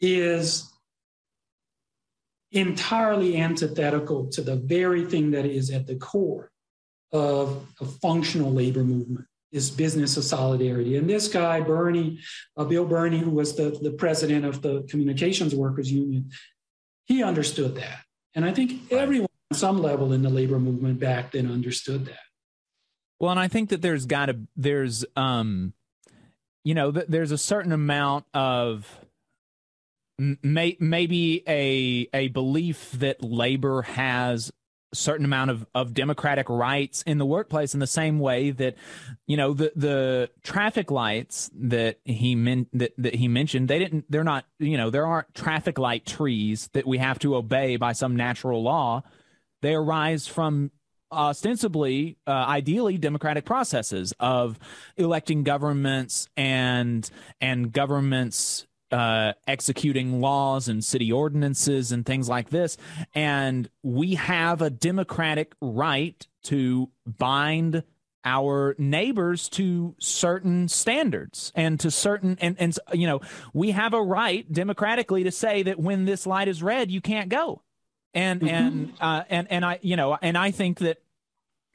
[0.00, 0.72] is
[2.52, 6.50] entirely antithetical to the very thing that is at the core
[7.12, 10.96] of a functional labor movement is business of solidarity.
[10.96, 12.18] And this guy, Beirne,
[12.56, 16.30] uh, Bill Beirne, who was the, the president of the Communications Workers Union,
[17.06, 18.00] he understood that.
[18.34, 22.27] And I think everyone on some level in the labor movement back then understood that.
[23.20, 25.72] Well, and I think that there's got to there's um
[26.64, 28.86] you know th- there's a certain amount of
[30.18, 34.52] may- maybe a a belief that labor has
[34.94, 38.74] certain amount of, of democratic rights in the workplace in the same way that
[39.26, 44.06] you know the the traffic lights that he meant that, that he mentioned they didn't
[44.10, 47.92] they're not you know there aren't traffic light trees that we have to obey by
[47.92, 49.02] some natural law.
[49.60, 50.70] They arise from
[51.12, 54.58] ostensibly, uh, ideally, democratic processes of
[54.96, 57.08] electing governments and
[57.40, 62.76] and governments uh, executing laws and city ordinances and things like this.
[63.14, 67.82] And we have a democratic right to bind
[68.24, 73.20] our neighbors to certain standards and to certain and and you know
[73.54, 77.28] we have a right democratically to say that when this light is red you can't
[77.28, 77.62] go
[78.14, 78.48] and mm-hmm.
[78.48, 80.98] and uh, and and I you know and I think that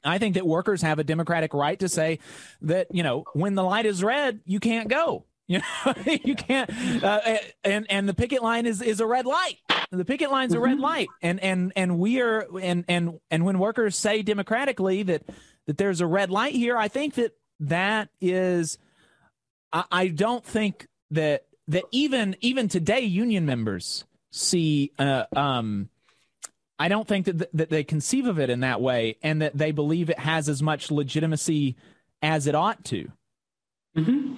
[0.04, 2.18] I think that workers have a democratic right to say
[2.62, 5.94] that you know when the light is red you can't go You know,
[6.24, 6.70] you can't.
[7.04, 9.58] Uh, and and the picket line is is a red light.
[9.90, 13.58] The picket line's a red light, and and and we are and and and when
[13.58, 15.22] workers say democratically that
[15.66, 18.78] that there's a red light here, I think that that is.
[19.70, 24.92] I, I don't think that that even even today union members see.
[24.98, 25.90] Uh, um,
[26.78, 29.56] I don't think that th- that they conceive of it in that way, and that
[29.56, 31.76] they believe it has as much legitimacy
[32.22, 33.10] as it ought to.
[33.96, 34.34] Mm-hmm.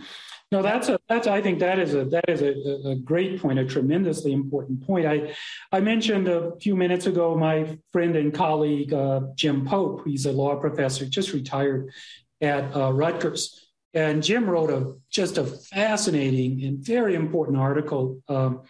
[0.52, 3.58] No, that's a that's I think that is a that is a, a great point,
[3.58, 5.06] a tremendously important point.
[5.06, 5.34] I
[5.72, 10.02] I mentioned a few minutes ago my friend and colleague uh, Jim Pope.
[10.06, 11.90] He's a law professor, just retired
[12.40, 18.22] at uh, Rutgers, and Jim wrote a just a fascinating and very important article.
[18.28, 18.62] Um,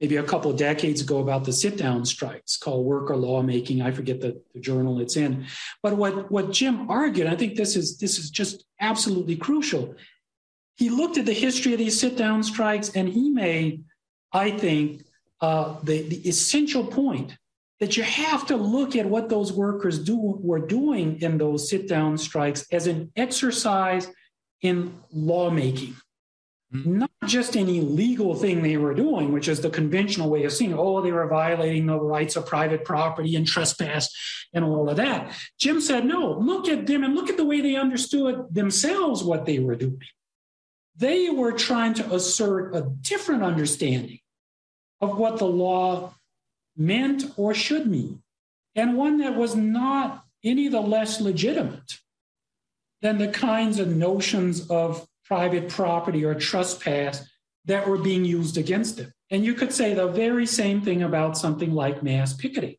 [0.00, 3.90] maybe a couple of decades ago about the sit down strikes called worker lawmaking i
[3.90, 5.46] forget the, the, journal it's in
[5.82, 9.94] but what, what jim argued i think this is this is just absolutely crucial
[10.80, 13.84] he looked at the history of these sit down strikes and he made,
[14.32, 15.04] I think,
[15.42, 17.36] uh, the, the essential point
[17.80, 21.86] that you have to look at what those workers do, were doing in those sit
[21.86, 24.08] down strikes as an exercise
[24.62, 25.96] in lawmaking.
[26.72, 27.00] Mm-hmm.
[27.00, 30.72] Not just any legal thing they were doing, which is the conventional way of seeing,
[30.72, 34.10] oh, they were violating the rights of private property and trespass
[34.54, 35.34] and all of that.
[35.58, 39.44] Jim said, no, look at them and look at the way they understood themselves what
[39.44, 40.00] they were doing.
[40.96, 44.20] They were trying to assert a different understanding
[45.00, 46.14] of what the law
[46.76, 48.22] meant or should mean,
[48.74, 51.98] and one that was not any the less legitimate
[53.02, 57.24] than the kinds of notions of private property or trespass
[57.64, 59.12] that were being used against them.
[59.30, 62.74] And you could say the very same thing about something like mass picketing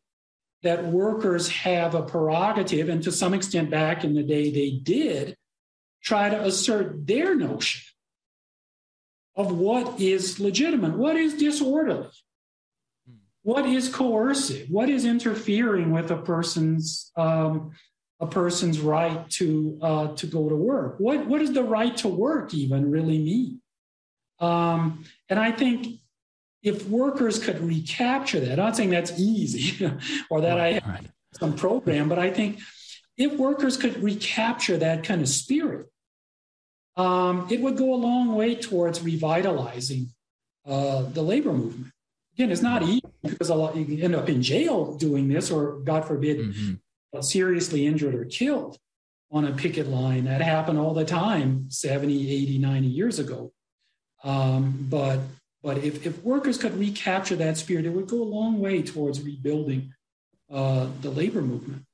[0.62, 5.34] that workers have a prerogative, and to some extent back in the day they did,
[6.02, 7.80] try to assert their notion
[9.34, 12.10] of what is legitimate, what is disorderly,
[13.44, 17.72] what is coercive, what is interfering with a person's um,
[18.22, 20.94] a person's right to uh, to go to work.
[20.98, 23.60] What what does the right to work even really mean?
[24.38, 25.98] Um, and I think
[26.62, 29.84] if workers could recapture that, I'm not saying that's easy
[30.30, 31.06] or that right, I have right.
[31.32, 32.60] some program, but I think
[33.16, 35.88] if workers could recapture that kind of spirit,
[36.96, 40.10] um, it would go a long way towards revitalizing
[40.64, 41.92] uh, the labor movement.
[42.34, 45.80] Again, it's not easy because a lot you end up in jail doing this, or
[45.80, 46.74] God forbid, mm-hmm.
[47.20, 48.78] Seriously injured or killed
[49.30, 50.24] on a picket line.
[50.24, 53.52] That happened all the time 70, 80, 90 years ago.
[54.24, 55.20] Um, but
[55.62, 59.22] but if, if workers could recapture that spirit, it would go a long way towards
[59.22, 59.92] rebuilding
[60.50, 61.84] uh, the labor movement.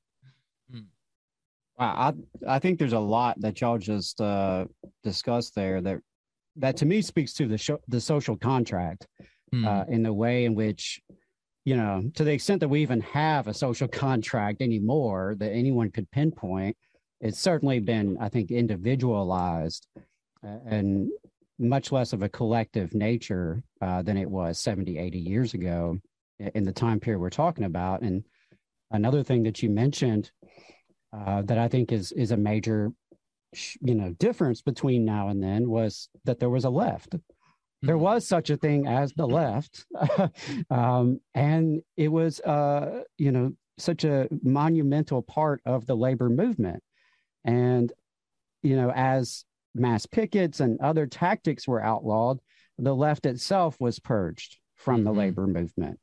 [1.79, 2.13] Wow,
[2.45, 4.65] I I think there's a lot that y'all just uh,
[5.01, 5.99] discussed there that
[6.57, 9.07] that to me speaks to the show, the social contract
[9.53, 9.65] mm.
[9.65, 11.01] uh, in the way in which
[11.69, 15.91] you know to the extent that we even have a social contract anymore that anyone
[15.91, 16.75] could pinpoint
[17.21, 19.87] it's certainly been i think individualized
[20.43, 21.09] and
[21.59, 25.97] much less of a collective nature uh, than it was 70 80 years ago
[26.55, 28.23] in the time period we're talking about and
[28.91, 30.31] another thing that you mentioned
[31.13, 32.91] uh, that I think is is a major,
[33.81, 37.15] you know, difference between now and then was that there was a left.
[37.81, 38.03] There mm-hmm.
[38.03, 39.85] was such a thing as the left,
[40.69, 46.83] um, and it was, uh, you know, such a monumental part of the labor movement.
[47.45, 47.91] And,
[48.61, 52.39] you know, as mass pickets and other tactics were outlawed,
[52.77, 55.05] the left itself was purged from mm-hmm.
[55.05, 55.99] the labor movement.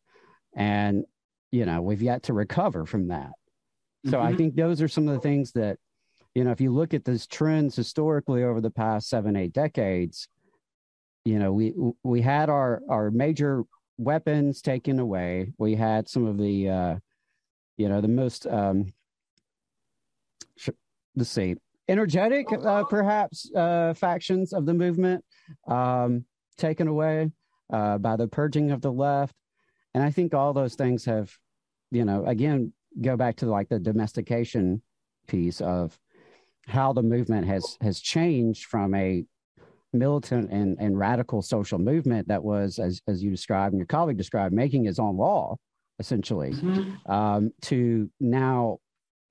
[0.55, 1.05] And,
[1.51, 3.33] you know, we've yet to recover from that.
[4.07, 4.27] So mm-hmm.
[4.27, 5.79] I think those are some of the things that,
[6.35, 10.29] you know, if you look at these trends historically over the past seven, eight decades,
[11.27, 11.75] you know, we
[12.05, 13.65] we had our our major
[13.99, 15.53] weapons taken away.
[15.59, 16.97] We had some of the, uh,
[17.77, 18.93] you know, the most, um,
[21.17, 21.57] let's see,
[21.89, 25.25] energetic, uh, perhaps, uh, factions of the movement
[25.67, 26.25] um,
[26.59, 27.31] taken away
[27.73, 29.35] uh, by the purging of the left.
[29.95, 31.33] And I think all those things have,
[31.91, 34.83] you know, again, go back to like the domestication
[35.27, 35.99] piece of
[36.67, 39.25] how the movement has has changed from a
[39.93, 44.17] militant and, and radical social movement that was as, as you described and your colleague
[44.17, 45.57] described making his own law
[45.99, 47.11] essentially mm-hmm.
[47.11, 48.79] um, to now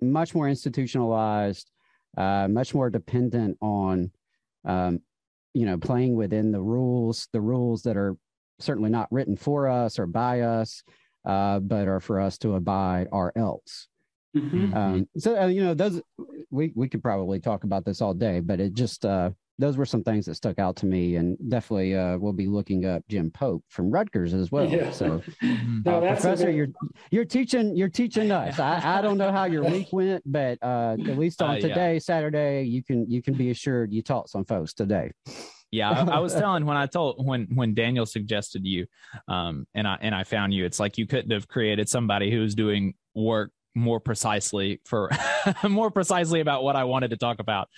[0.02, 1.69] much more institutionalized
[2.18, 4.10] uh, much more dependent on
[4.65, 4.99] um,
[5.53, 8.15] you know playing within the rules the rules that are
[8.60, 10.84] certainly not written for us or by us
[11.26, 13.88] uh, but are for us to abide or else.
[14.36, 14.73] Mm-hmm.
[14.73, 16.02] Um, so uh, you know, those
[16.52, 19.86] we we could probably talk about this all day, but it just uh, those were
[19.86, 23.32] some things that stuck out to me, and definitely uh, we'll be looking up Jim
[23.32, 24.65] Pope from Rutgers as well.
[24.69, 24.91] Yeah.
[24.91, 25.22] So,
[25.86, 26.68] No, uh, Professor, good- you're
[27.11, 28.60] you're teaching you're teaching us.
[28.60, 31.68] I, I don't know how your week went, but uh, at least on Uh, yeah.
[31.68, 35.11] today, Saturday, you can you can be assured you taught some folks today.
[35.72, 38.86] Yeah, I, I was telling when I told when when Daniel suggested you,
[39.27, 40.64] um, and I and I found you.
[40.65, 45.11] It's like you couldn't have created somebody who was doing work more precisely for
[45.69, 47.69] more precisely about what I wanted to talk about.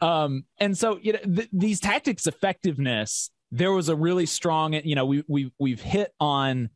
[0.00, 3.30] Um, and so you know th- these tactics effectiveness.
[3.50, 6.68] There was a really strong, you know, we we we've hit on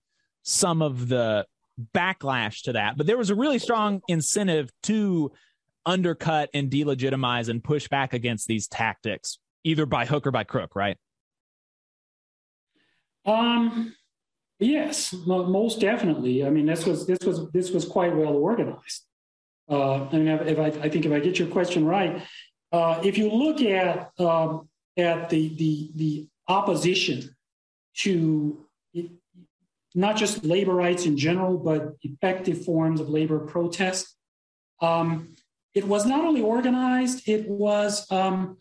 [0.43, 1.47] some of the
[1.95, 5.33] backlash to that, but there was a really strong incentive to
[5.85, 10.75] undercut and delegitimize and push back against these tactics, either by hook or by crook,
[10.75, 10.97] right?
[13.27, 13.95] Um,
[14.63, 16.45] yes, most definitely.
[16.45, 19.03] I mean, this was this was this was quite well organized.
[19.69, 22.23] Uh, I mean, if, I, I think if I get your question right,
[22.73, 27.35] uh, if you look at um, at the the the opposition
[27.99, 28.67] to
[29.95, 34.17] not just labor rights in general, but effective forms of labor protest,
[34.81, 35.35] um,
[35.75, 38.59] it was not only organized; it was um,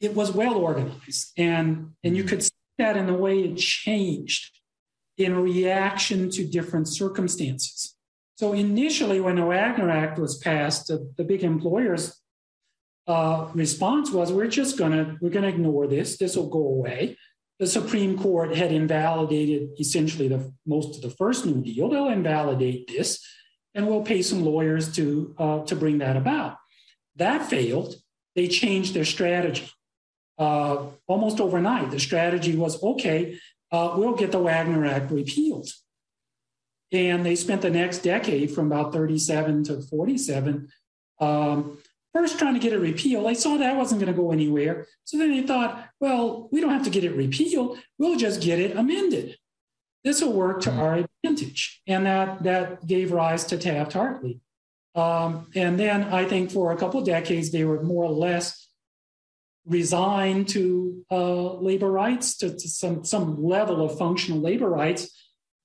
[0.00, 4.57] it was well organized, and and you could see that in the way it changed
[5.18, 7.96] in reaction to different circumstances.
[8.36, 12.20] So initially, when the Wagner Act was passed, the, the big employers'
[13.06, 16.16] uh, response was, "We're just gonna we're gonna ignore this.
[16.16, 17.16] This will go away."
[17.58, 21.88] The Supreme Court had invalidated essentially the most of the first New Deal.
[21.88, 23.20] They'll invalidate this,
[23.74, 26.56] and we'll pay some lawyers to uh, to bring that about.
[27.16, 27.96] That failed.
[28.36, 29.68] They changed their strategy
[30.38, 31.90] uh, almost overnight.
[31.90, 33.38] The strategy was okay,
[33.70, 35.68] uh, we'll get the Wagner Act repealed.
[36.90, 40.70] And they spent the next decade from about 37 to 47
[41.20, 41.78] um,
[42.14, 43.26] first trying to get it repealed.
[43.26, 44.86] They saw that wasn't going to go anywhere.
[45.04, 47.78] So then they thought, well, we don't have to get it repealed.
[47.98, 49.36] We'll just get it amended.
[50.04, 51.82] This will work to our advantage.
[51.86, 54.40] And that, that gave rise to Taft Hartley.
[54.94, 58.67] Um, and then I think for a couple of decades, they were more or less
[59.68, 65.14] resigned to uh, labor rights, to, to some, some level of functional labor rights.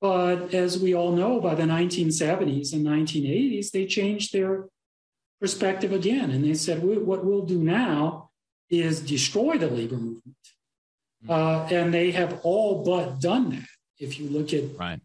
[0.02, 4.66] But as we all know, by the 1970s and 1980s, they changed their
[5.40, 6.30] perspective again.
[6.32, 8.30] And they said, we, what we'll do now
[8.70, 10.36] is destroy the labor movement.
[11.28, 13.68] Uh, and they have all but done that.
[13.98, 15.00] If you look at right.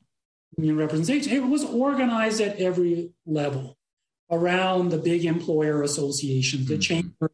[0.57, 3.77] union representation, it was organized at every level
[4.31, 7.31] around the big employer associations, the Chamber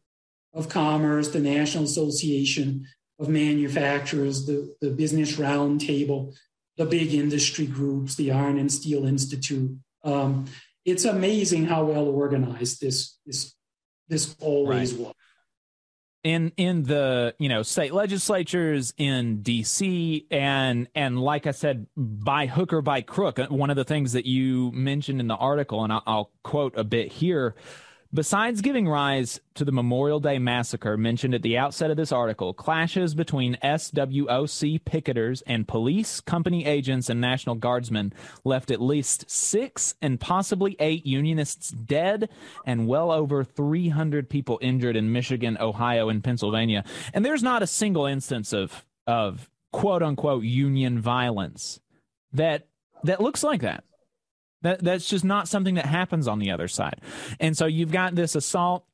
[0.55, 2.87] of Commerce, the National Association
[3.19, 6.33] of Manufacturers, the, the Business Roundtable,
[6.77, 9.77] the big industry groups, the Iron and Steel Institute.
[10.03, 10.45] Um,
[10.85, 13.53] it's amazing how well organized this this
[14.07, 15.07] this always Right.
[15.07, 15.13] was.
[16.23, 22.45] in in the you know state legislatures in DC and and like I said by
[22.45, 25.83] hook or by crook uh, one of the things that you mentioned in the article
[25.83, 27.55] and I'll, I'll quote a bit here
[28.15, 32.53] besides giving rise to the Memorial Day massacre mentioned at the outset of this article
[32.53, 38.13] clashes between SWOC picketers and police company agents and national guardsmen
[38.45, 42.29] left at least 6 and possibly 8 unionists dead
[42.65, 46.85] and well over 300 people injured in Michigan, Ohio and Pennsylvania.
[47.13, 51.79] And there's not a single instance of of quote unquote union violence
[52.31, 52.67] that
[53.03, 53.83] that looks like that.
[54.61, 57.01] That that's just not something that happens on the other side.
[57.39, 58.85] And so you've got this assault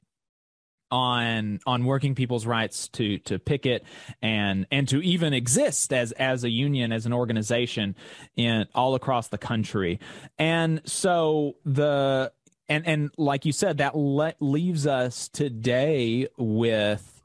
[0.91, 3.83] on on working people's rights to to picket
[4.21, 7.95] and and to even exist as as a union as an organization
[8.35, 9.99] in all across the country.
[10.37, 12.33] And so the
[12.67, 17.21] and and like you said that le- leaves us today with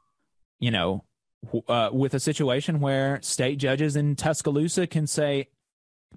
[0.61, 1.05] you know
[1.69, 5.49] uh, with a situation where state judges in Tuscaloosa can say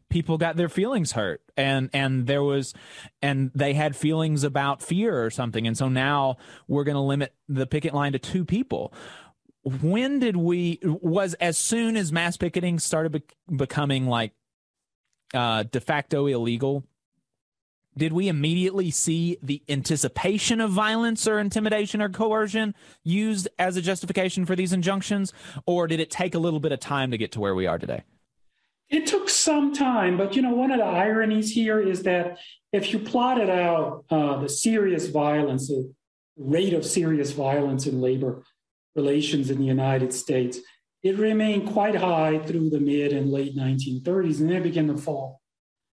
[0.09, 2.73] people got their feelings hurt and and there was
[3.21, 5.67] and they had feelings about fear or something.
[5.67, 8.93] And so now we're going to limit the picket line to two people.
[9.63, 14.33] When did we was as soon as mass picketing started bec becoming like
[15.33, 16.85] uh de facto illegal
[17.97, 22.73] did we immediately see the anticipation of violence or intimidation or coercion
[23.03, 25.33] used as a justification for these injunctions?
[25.65, 27.77] Or did it take a little bit of time to get to where we are
[27.77, 28.03] today
[28.89, 32.39] It took some time, but you know, one of the ironies here is that
[32.73, 35.93] if you plotted out uh, the serious violence, the
[36.37, 38.43] rate of serious violence in labor
[38.95, 40.59] relations in the United States,
[41.03, 44.97] it remained quite high through the mid and late 1930s, and then it began to
[44.97, 45.39] fall,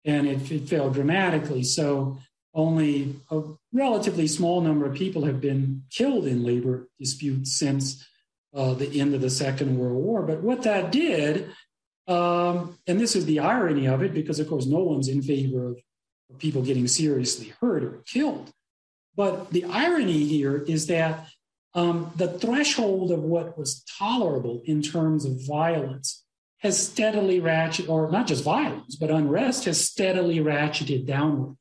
[0.04, 1.62] and it, it fell dramatically.
[1.62, 2.18] So
[2.52, 3.42] only a
[3.72, 8.04] relatively small number of people have been killed in labor disputes since
[8.54, 10.22] uh, the end of the Second World War.
[10.22, 11.50] But what that did,
[12.06, 15.70] um, and this is the irony of it, because of course no one's in favor
[15.70, 15.78] of,
[16.38, 18.52] people getting seriously hurt or killed.
[19.16, 21.26] But the irony here is that
[21.74, 26.24] um, the threshold of what was tolerable in terms of violence
[26.58, 31.56] has steadily ratcheted, or not just violence, but unrest has steadily ratcheted downward.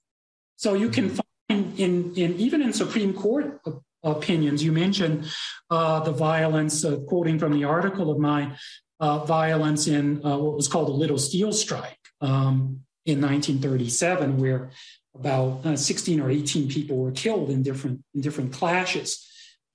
[0.58, 3.62] So you can find in, in even in Supreme Court
[4.04, 5.26] opinions, you mentioned
[5.70, 8.58] uh, the violence, uh, quoting from the article of mine,
[9.00, 14.72] uh, violence in uh, what was called the Little Steel Strike um, in 1937, where
[15.16, 19.26] about uh, 16 or 18 people were killed in different in different clashes.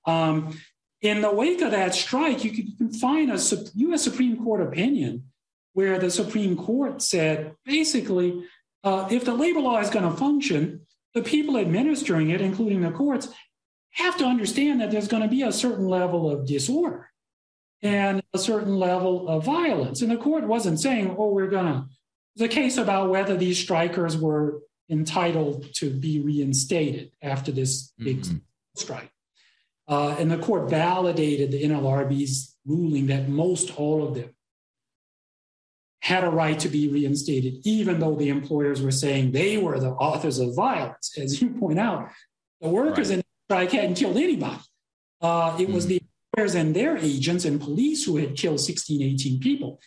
[0.05, 0.59] Um,
[1.01, 3.39] in the wake of that strike, you can, you can find a
[3.75, 4.03] U.S.
[4.03, 5.25] Supreme Court opinion
[5.73, 8.43] where the Supreme Court said basically,
[8.83, 10.81] uh, if the labor law is going to function,
[11.13, 13.27] the people administering it, including the courts,
[13.91, 17.09] have to understand that there's going to be a certain level of disorder
[17.85, 20.01] and a certain level of violence.
[20.01, 21.85] And the court wasn't saying, oh, we're going to,
[22.35, 28.37] the case about whether these strikers were entitled to be reinstated after this big mm-hmm.
[28.75, 29.11] strike.
[29.87, 34.31] Uh, and the court validated the NLRB's ruling that most all of them
[36.01, 39.91] had a right to be reinstated, even though the employers were saying they were the
[39.91, 41.15] authors of violence.
[41.17, 42.09] As you point out,
[42.61, 43.15] the workers right.
[43.15, 44.59] in the strike hadn't killed anybody.
[45.21, 46.01] Uh, it mm was the
[46.35, 49.79] employers and their agents and police who had killed 16, 18 people.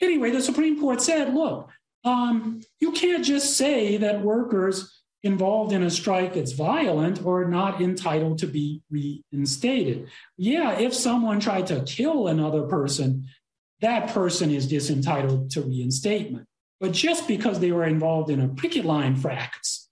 [0.00, 1.70] Anyway, the Supreme Court said, look,
[2.04, 7.80] um, you can't just say that workers involved in a strike that's violent or not
[7.80, 10.08] entitled to be reinstated.
[10.36, 13.26] Yeah, if someone tried to kill another person,
[13.80, 16.46] that person is disentitled to reinstatement.
[16.78, 19.88] But just because they were involved in a picket line fracas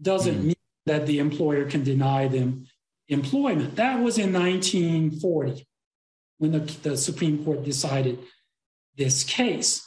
[0.00, 0.44] doesn't mm.
[0.44, 0.54] mean
[0.86, 2.66] that the employer can deny them
[3.12, 3.76] employment.
[3.76, 5.66] That was in 1940
[6.38, 8.18] when the, the Supreme Court decided
[8.96, 9.86] this case.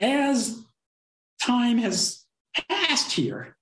[0.00, 0.62] As
[1.40, 2.24] time has
[2.68, 3.56] passed here,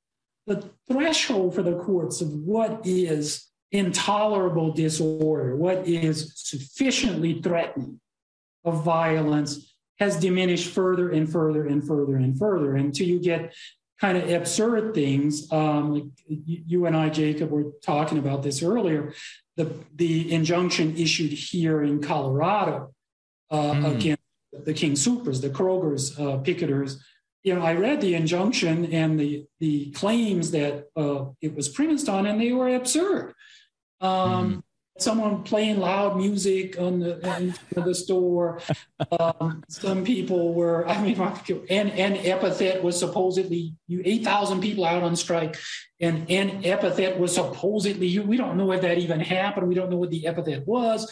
[0.47, 8.01] the threshold for the courts of what is intolerable disorder, what is sufficiently threatening
[8.65, 13.55] of violence has diminished further and further and further and further until you get
[14.03, 15.51] kind of absurd things.
[15.51, 19.15] Um, like you and I, Jacob, were talking about this earlier.
[19.57, 22.93] The, the injunction issued here in Colorado
[23.51, 23.95] uh, mm.
[23.95, 24.23] against
[24.53, 26.99] the King Soopers, the Kroger's uh, picketers,
[27.45, 32.09] you know, I read the injunction and the the claims that uh, it was premised
[32.09, 33.35] on, and they were absurd.
[34.01, 34.63] Um, mm.
[34.99, 37.19] Someone playing loud music on the
[37.77, 38.61] in the store.
[39.19, 40.87] Um, some people were.
[40.87, 45.57] I mean, an an epithet was supposedly you eight thousand people out on strike,
[45.99, 48.23] and an epithet was supposedly you.
[48.23, 49.67] We don't know if that even happened.
[49.69, 51.11] We don't know what the epithet was.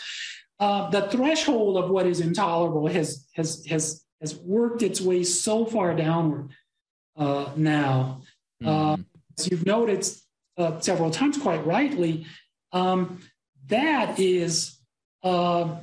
[0.59, 5.65] Uh, the threshold of what is intolerable has has has has worked its way so
[5.65, 6.51] far downward
[7.16, 8.20] uh, now.
[8.62, 8.66] Mm.
[8.66, 9.02] Uh,
[9.39, 10.07] as you've noted
[10.59, 12.27] uh, several times, quite rightly,
[12.73, 13.20] um,
[13.71, 14.79] that is
[15.23, 15.77] uh,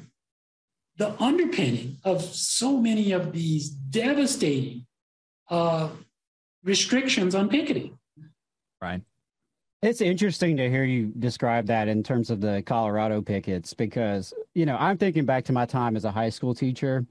[0.97, 4.85] the underpinning of so many of these devastating
[5.49, 5.89] uh,
[6.63, 7.97] restrictions on picketing.
[8.81, 9.01] Right.
[9.81, 14.65] It's interesting to hear you describe that in terms of the Colorado pickets because, you
[14.65, 17.05] know, I'm thinking back to my time as a high school teacher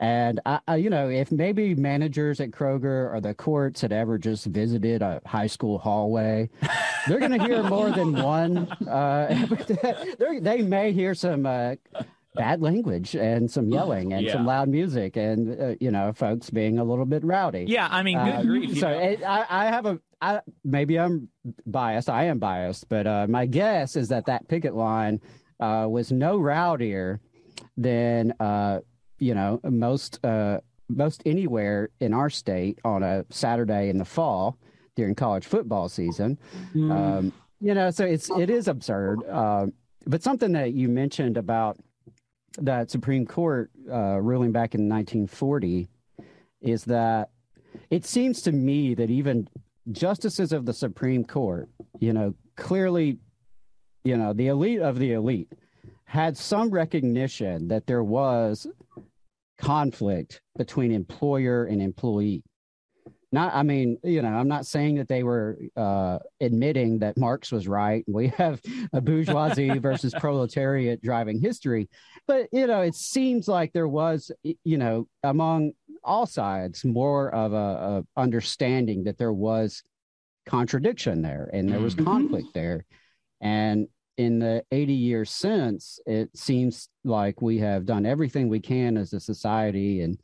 [0.00, 4.16] and I, I, you know, if maybe managers at Kroger or the courts had ever
[4.16, 6.48] just visited a high school hallway,
[7.06, 8.58] they're going to hear more than one.
[8.86, 9.46] Uh,
[10.40, 11.74] they may hear some uh,
[12.34, 14.32] bad language and some yelling and yeah.
[14.32, 17.64] some loud music and uh, you know folks being a little bit rowdy.
[17.68, 18.78] Yeah, I mean, good uh, grief.
[18.78, 20.00] So it, I, I have a.
[20.22, 21.28] I, maybe I'm
[21.66, 22.10] biased.
[22.10, 25.20] I am biased, but uh, my guess is that that picket line
[25.58, 27.20] uh, was no rowdier
[27.76, 28.34] than
[29.18, 34.58] you know most uh, most anywhere in our state on a Saturday in the fall
[34.96, 36.38] during college football season.
[36.74, 36.90] Mm.
[36.90, 39.20] Um, you know, so it's it is absurd.
[39.28, 39.66] Uh,
[40.06, 41.78] but something that you mentioned about
[42.58, 45.88] that Supreme Court uh, ruling back in 1940
[46.60, 47.30] is that
[47.90, 49.48] it seems to me that even
[49.92, 51.68] justices of the Supreme Court,
[51.98, 53.18] you know, clearly,
[54.04, 55.52] you know, the elite of the elite
[56.04, 58.66] had some recognition that there was
[59.58, 62.42] conflict between employer and employee.
[63.32, 67.52] Not, I mean, you know, I'm not saying that they were uh, admitting that Marx
[67.52, 68.04] was right.
[68.08, 68.60] We have
[68.92, 71.88] a bourgeoisie versus proletariat driving history,
[72.26, 77.52] but you know, it seems like there was, you know, among all sides, more of
[77.52, 79.82] a, a understanding that there was
[80.46, 82.06] contradiction there and there was mm-hmm.
[82.06, 82.84] conflict there,
[83.40, 83.86] and
[84.16, 89.14] in the 80 years since, it seems like we have done everything we can as
[89.14, 90.20] a society and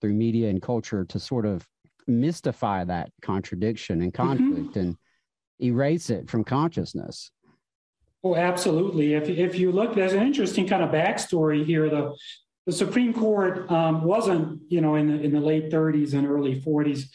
[0.00, 1.66] through media and culture to sort of
[2.10, 4.96] mystify that contradiction and conflict and
[5.62, 7.30] erase it from consciousness.
[8.22, 9.14] Oh, absolutely.
[9.14, 11.88] If, if you look, there's an interesting kind of backstory here.
[11.88, 12.14] The,
[12.66, 16.60] the Supreme Court um, wasn't, you know, in the, in the late 30s and early
[16.60, 17.06] 40s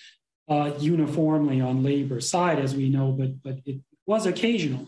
[0.50, 4.88] uh, uniformly on labor side, as we know, but, but it was occasionally.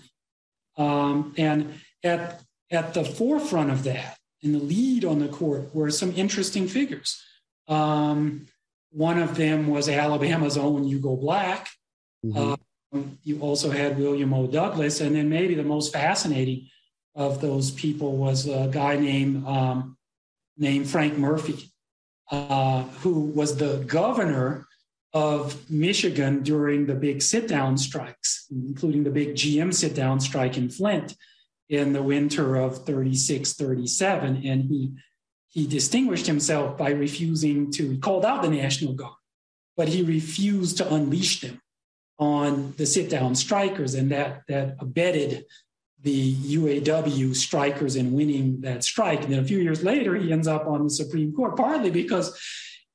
[0.77, 1.73] Um, and
[2.03, 6.67] at, at the forefront of that, in the lead on the court, were some interesting
[6.67, 7.21] figures.
[7.67, 8.47] Um,
[8.91, 11.69] one of them was Alabama's own Hugo Black.
[12.25, 12.53] Mm-hmm.
[12.53, 14.47] Uh, you also had William O.
[14.47, 16.69] Douglas, and then maybe the most fascinating
[17.15, 19.97] of those people was a guy named um,
[20.57, 21.71] named Frank Murphy,
[22.31, 24.67] uh, who was the governor
[25.13, 31.15] of Michigan during the big sit-down strikes, including the big GM sit-down strike in Flint
[31.69, 34.93] in the winter of 36, 37, and he
[35.57, 39.15] he distinguished himself by refusing to, he called out the National Guard,
[39.75, 41.59] but he refused to unleash them
[42.19, 45.45] on the sit down strikers, and that, that abetted
[46.03, 49.23] the UAW strikers in winning that strike.
[49.23, 52.39] And then a few years later, he ends up on the Supreme Court, partly because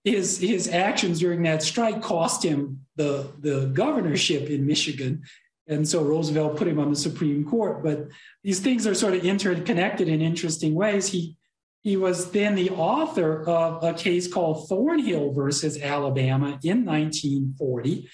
[0.05, 5.25] his, his actions during that strike cost him the, the governorship in Michigan.
[5.67, 7.83] And so Roosevelt put him on the Supreme Court.
[7.83, 8.07] But
[8.45, 11.09] these things are sort of interconnected in interesting ways.
[11.09, 11.37] He
[11.83, 18.09] he was then the author of a case called Thornhill versus Alabama in 1940,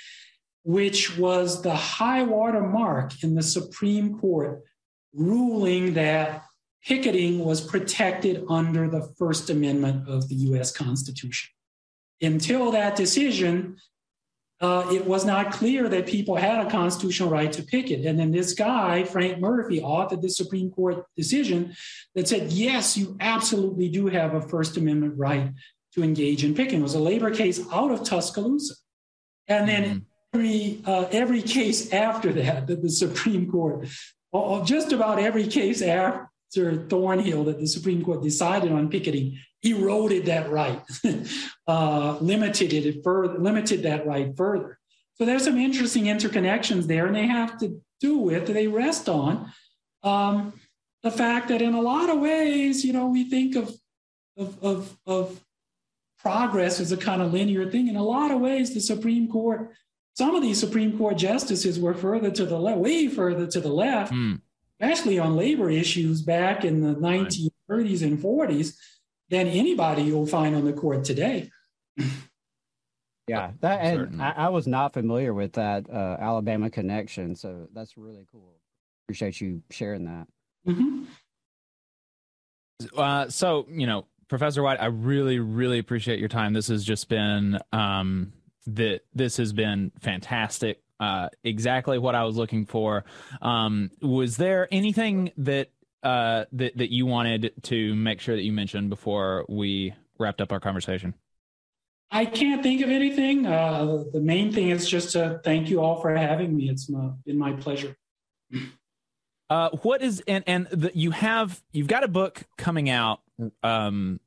[0.63, 4.63] which was the high water mark in the Supreme Court
[5.13, 6.45] ruling that
[6.85, 11.51] picketing was protected under the First Amendment of the US Constitution.
[12.23, 13.77] Until that decision,
[14.61, 18.05] uh, it was not clear that people had a constitutional right to picket.
[18.05, 21.75] And then this guy, Frank Murphy, authored the Supreme Court decision
[22.15, 25.53] that said, yes, you absolutely do have a First Amendment right
[25.95, 26.81] to engage in picking.
[26.81, 28.75] It was a labor case out of Tuscaloosa.
[29.47, 29.99] And then mm-hmm.
[30.35, 33.87] every, uh, every case after that, that the Supreme Court,
[34.33, 40.27] well, just about every case after Thornhill that the Supreme Court decided on picketing eroded
[40.27, 40.81] that right,
[41.67, 44.79] uh, limited it further, limited that right further.
[45.15, 49.53] So there's some interesting interconnections there, and they have to do with, they rest on
[50.05, 50.53] um,
[51.03, 53.75] the fact that in a lot of ways, you know, we think of,
[54.37, 55.45] of, of, of
[56.19, 57.89] progress as a kind of linear thing.
[57.89, 59.73] In a lot of ways, the Supreme Court,
[60.15, 63.69] some of these Supreme Court justices were further to the left, way further to the
[63.69, 64.41] left, mm.
[64.81, 68.77] Especially on labor issues back in the 1930s and 40s
[69.31, 71.51] than anybody you'll find on the court today.
[73.27, 77.99] Yeah, that and I, I, was not familiar with that uh, Alabama connection, so that's
[77.99, 78.55] really cool.
[79.05, 80.27] Appreciate you sharing that.
[80.67, 81.05] Mm-hmm.
[82.97, 86.55] Uh, so you know, Professor White, I really, really appreciate your time.
[86.55, 88.33] This has just been um,
[88.67, 90.81] that this has been fantastic.
[91.01, 93.05] Uh, exactly what I was looking for.
[93.41, 95.71] Um, was there anything that
[96.03, 100.51] uh, that that you wanted to make sure that you mentioned before we wrapped up
[100.53, 101.15] our conversation?
[102.11, 103.47] I can't think of anything.
[103.47, 106.71] Uh, the main thing is just to thank you all for having me.
[106.71, 107.97] It's my, been my pleasure.
[109.51, 113.21] Uh, what is and and the, you have you've got a book coming out
[113.63, 114.21] um,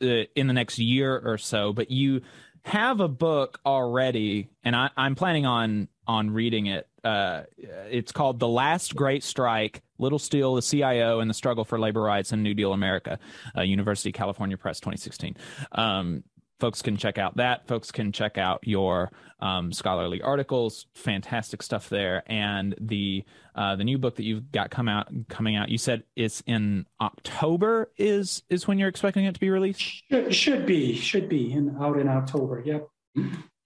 [0.00, 2.22] uh, in the next year or so, but you
[2.64, 6.88] have a book already, and I, I'm planning on on reading it.
[7.04, 11.78] Uh, it's called "The Last Great Strike: Little Steel, the CIO, and the Struggle for
[11.78, 13.18] Labor Rights in New Deal America."
[13.56, 15.36] Uh, University of California Press, 2016.
[15.72, 16.24] Um,
[16.58, 17.66] folks can check out that.
[17.66, 19.10] Folks can check out your
[19.40, 20.86] um, scholarly articles.
[20.94, 22.22] Fantastic stuff there.
[22.26, 23.24] And the
[23.54, 25.68] uh, the new book that you've got come out coming out.
[25.68, 27.90] You said it's in October.
[27.96, 29.80] Is is when you're expecting it to be released?
[29.80, 30.94] Should, should be.
[30.96, 32.62] Should be in, out in October.
[32.64, 32.88] Yep.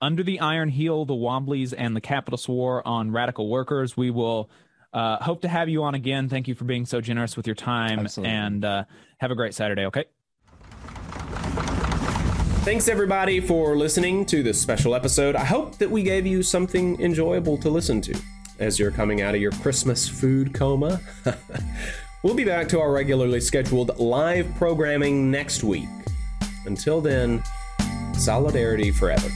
[0.03, 3.97] Under the Iron Heel, the Wobblies, and the Capitalist War on Radical Workers.
[3.97, 4.51] We will
[4.93, 6.29] uh, hope to have you on again.
[6.29, 8.01] Thank you for being so generous with your time.
[8.01, 8.35] Absolutely.
[8.35, 8.85] And uh,
[9.19, 10.05] have a great Saturday, okay?
[12.63, 15.37] Thanks everybody for listening to this special episode.
[15.37, 18.19] I hope that we gave you something enjoyable to listen to
[18.59, 21.01] as you're coming out of your Christmas food coma.
[22.23, 25.89] we'll be back to our regularly scheduled live programming next week.
[26.67, 27.43] Until then,
[28.13, 29.29] solidarity forever.